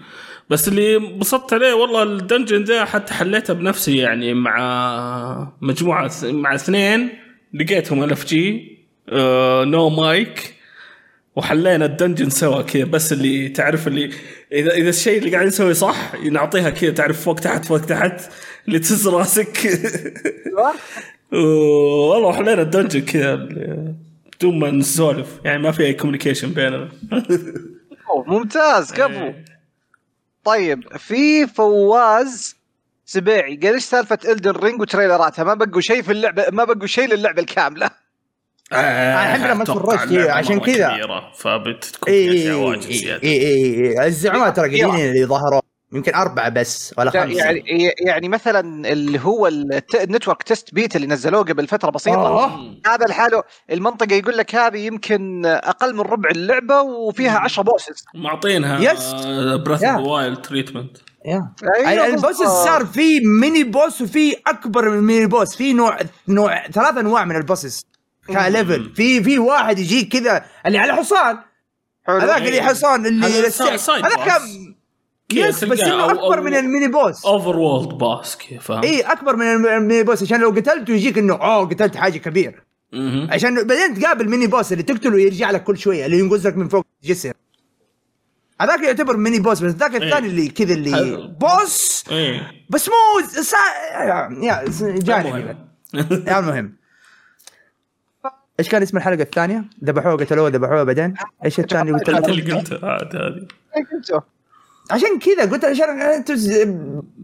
[0.50, 6.56] بس اللي انبسطت عليه والله ال dungeon ده حتى حليته بنفسي يعني مع مجموعة مع
[6.56, 7.10] اثنين
[7.54, 8.78] لقيتهم LFG
[9.10, 10.57] آه no mic
[11.38, 14.12] وحلينا ال dungeon سوا كذا بس اللي تعرف اللي
[14.52, 18.22] اذا إذا الشيء اللي قاعد نسويه صح نعطيها كذا تعرف فوق تحت فوق تحت
[18.68, 19.58] اللي تهز راسك.
[21.32, 26.90] والله حلينا ال dungeon كذا بدون ما نسولف يعني ما في أي communication بيننا.
[28.28, 29.46] ممتاز كفو إيه.
[30.44, 32.56] طيب في فواز
[33.06, 36.64] سبيعي قال إيش سالفة Elden Ring و trailer اتها ما بقوا شيء في اللعبه ما
[36.64, 37.90] بقوا شيء للعبة الكاملة.
[38.74, 40.98] الحين لما أتوقع تفرجت عشان كذا.
[41.38, 43.48] فبتكون اي في اشياء اي واجد زيادة اي
[44.02, 45.62] اي الزعماء ترى قليلين اللي ظهروا
[45.94, 51.08] يمكن أربعة بس ولا خمسة يعني يعني مثلا اللي هو ال network test beta اللي
[51.08, 52.76] نزلوه قبل فترة بسيطة آه.
[52.88, 58.94] هذا لحاله المنطقة يقول لك هذه يمكن أقل من ربع اللعبة وفيها 10 bosses معطينها
[58.94, 59.14] yes.
[59.66, 59.90] بريث يا.
[59.90, 60.98] اوف وايلد تريتمنت
[62.06, 62.38] البوس.
[62.38, 67.36] صار في ميني بوس وفي أكبر من ميني بوس في نوع نوع ثلاث أنواع من
[67.36, 67.86] البوسز
[68.34, 71.38] كليفل في في واحد يجيك كذا اللي على حصان
[72.08, 72.18] حلو.
[72.18, 73.78] هذاك اللي حصان اللي هذا السعر.
[73.78, 74.26] سايد هذا بوس.
[74.26, 74.76] كان
[75.30, 79.36] كذا يس بس إنه أكبر أو- من الميني بوس اوفر وولد باس فاهم؟ اي أكبر
[79.36, 82.64] من الم- الميني بوس عشان لو قتلته يجيك إنه أوه قتلت حاجة كبير
[82.94, 83.28] مهم.
[83.32, 86.68] عشان بعدين تقابل ميني بوس اللي تقتله ويرجع لك كل شوية اللي ينقز لك من
[86.68, 87.34] فوق جسر
[88.62, 91.28] هذاك يعتبر ميني بوس بس ذاك الثاني اللي كذا اللي حلو.
[91.28, 93.58] بوس إيه بس مو سا...
[94.42, 94.66] يا
[95.00, 95.56] جانبي
[95.94, 96.78] المهم.
[98.60, 101.14] إيش كان اسم الحلقة الثانية؟ ذبحوه قتلوه ذبحوه بعدين
[101.46, 103.48] إيش الثاني قلت لكم؟ اللي قلته عاد هذه
[103.78, 104.38] إيه.
[104.92, 106.24] عشان كذا قلت عشان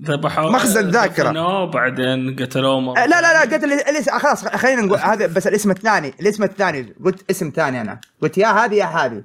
[0.06, 1.24] ذبحوه مخزن ذاكرة.
[1.30, 2.94] دفنوه بعدين قتلوه.
[2.94, 6.94] لا لا لا قلت ال- الاسم خلاص خلينا نقول هذا بس الاسم الثاني الاسم الثاني
[7.06, 9.24] قلت اسم ثاني أنا قلت يا هذه يا هذه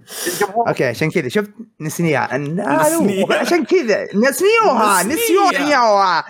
[0.69, 2.29] أوكي عشان كذا شفت نسنيها.
[3.31, 5.15] عشان كذا نسنيوها نسنيها.
[5.53, 6.25] نسيوها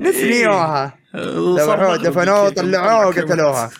[0.00, 0.94] نسنيوها
[1.36, 3.70] وصار ذبحوه دفنوه طلعوه طلع قتلوها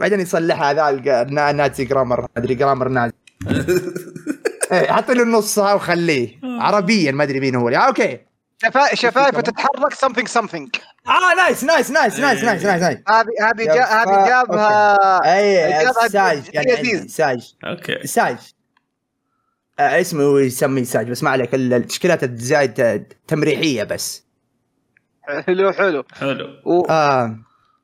[0.00, 3.12] بعدين يصلحها ذا الق- النا- نازي جرامر أدري جرامر نازي
[4.72, 6.38] إيه، حط له النص ها وخليه.
[6.44, 7.68] عربيا ما أدري مين هو.
[7.68, 8.18] آه، أوكي.
[8.62, 8.94] شفا...
[8.94, 10.68] شفايفه تتحرك something something.
[11.08, 12.98] آه نايس نايس نايس نايس نايس نايس نايس.
[13.08, 14.94] هذه هذه هذه جابها
[15.38, 18.06] اي ساج يعني ساج okay.
[18.06, 18.36] ساج
[19.78, 24.24] آه اسمه يسميه ساج بس ما عليك ال- التشكيلات الزايد آه، تمريحية بس.
[25.46, 26.04] حلو حلو.
[26.20, 26.46] حلو.
[26.66, 26.84] و...
[26.90, 27.38] آه.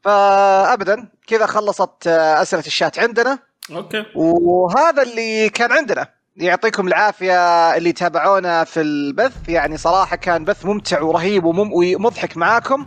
[0.06, 3.38] فابدا كذا خلصت آه، أسئلة الشات عندنا
[3.70, 7.36] okay وهذا اللي كان عندنا يعطيكم العافية
[7.76, 11.44] اللي تابعونا في البث يعني صراحة كان بث ممتع ورهيب.
[11.44, 12.86] ومضحك معاكم.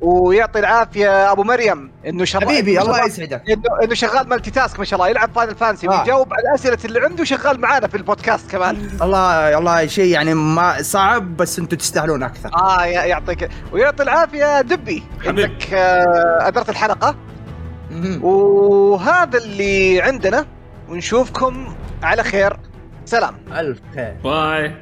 [0.00, 2.40] ويعطي العافية أبو مريم إنه شر...
[2.40, 3.42] حبيبي إنه الله شغال- يسعدك.
[3.50, 6.00] انه إنه شغال multitask ما شاء الله يلعب Final Fantasy آه.
[6.00, 8.90] ويجاوب على الاسئله اللي عنده شغال معانا في البودكاست كمان.
[9.02, 12.50] الله الله شيء يعني ما صعب بس أنتم تستاهلون أكثر.
[12.54, 15.02] آه يعطيك ويعطي العافية دبي.
[15.24, 15.44] حبيبي.
[15.44, 17.16] انك آه، أدرت الحلقة.
[18.22, 20.46] وهذا اللي عندنا
[20.88, 22.56] ونشوفكم على خير.
[23.04, 23.34] سلام.
[23.52, 24.16] ألف خير.
[24.24, 24.74] bye.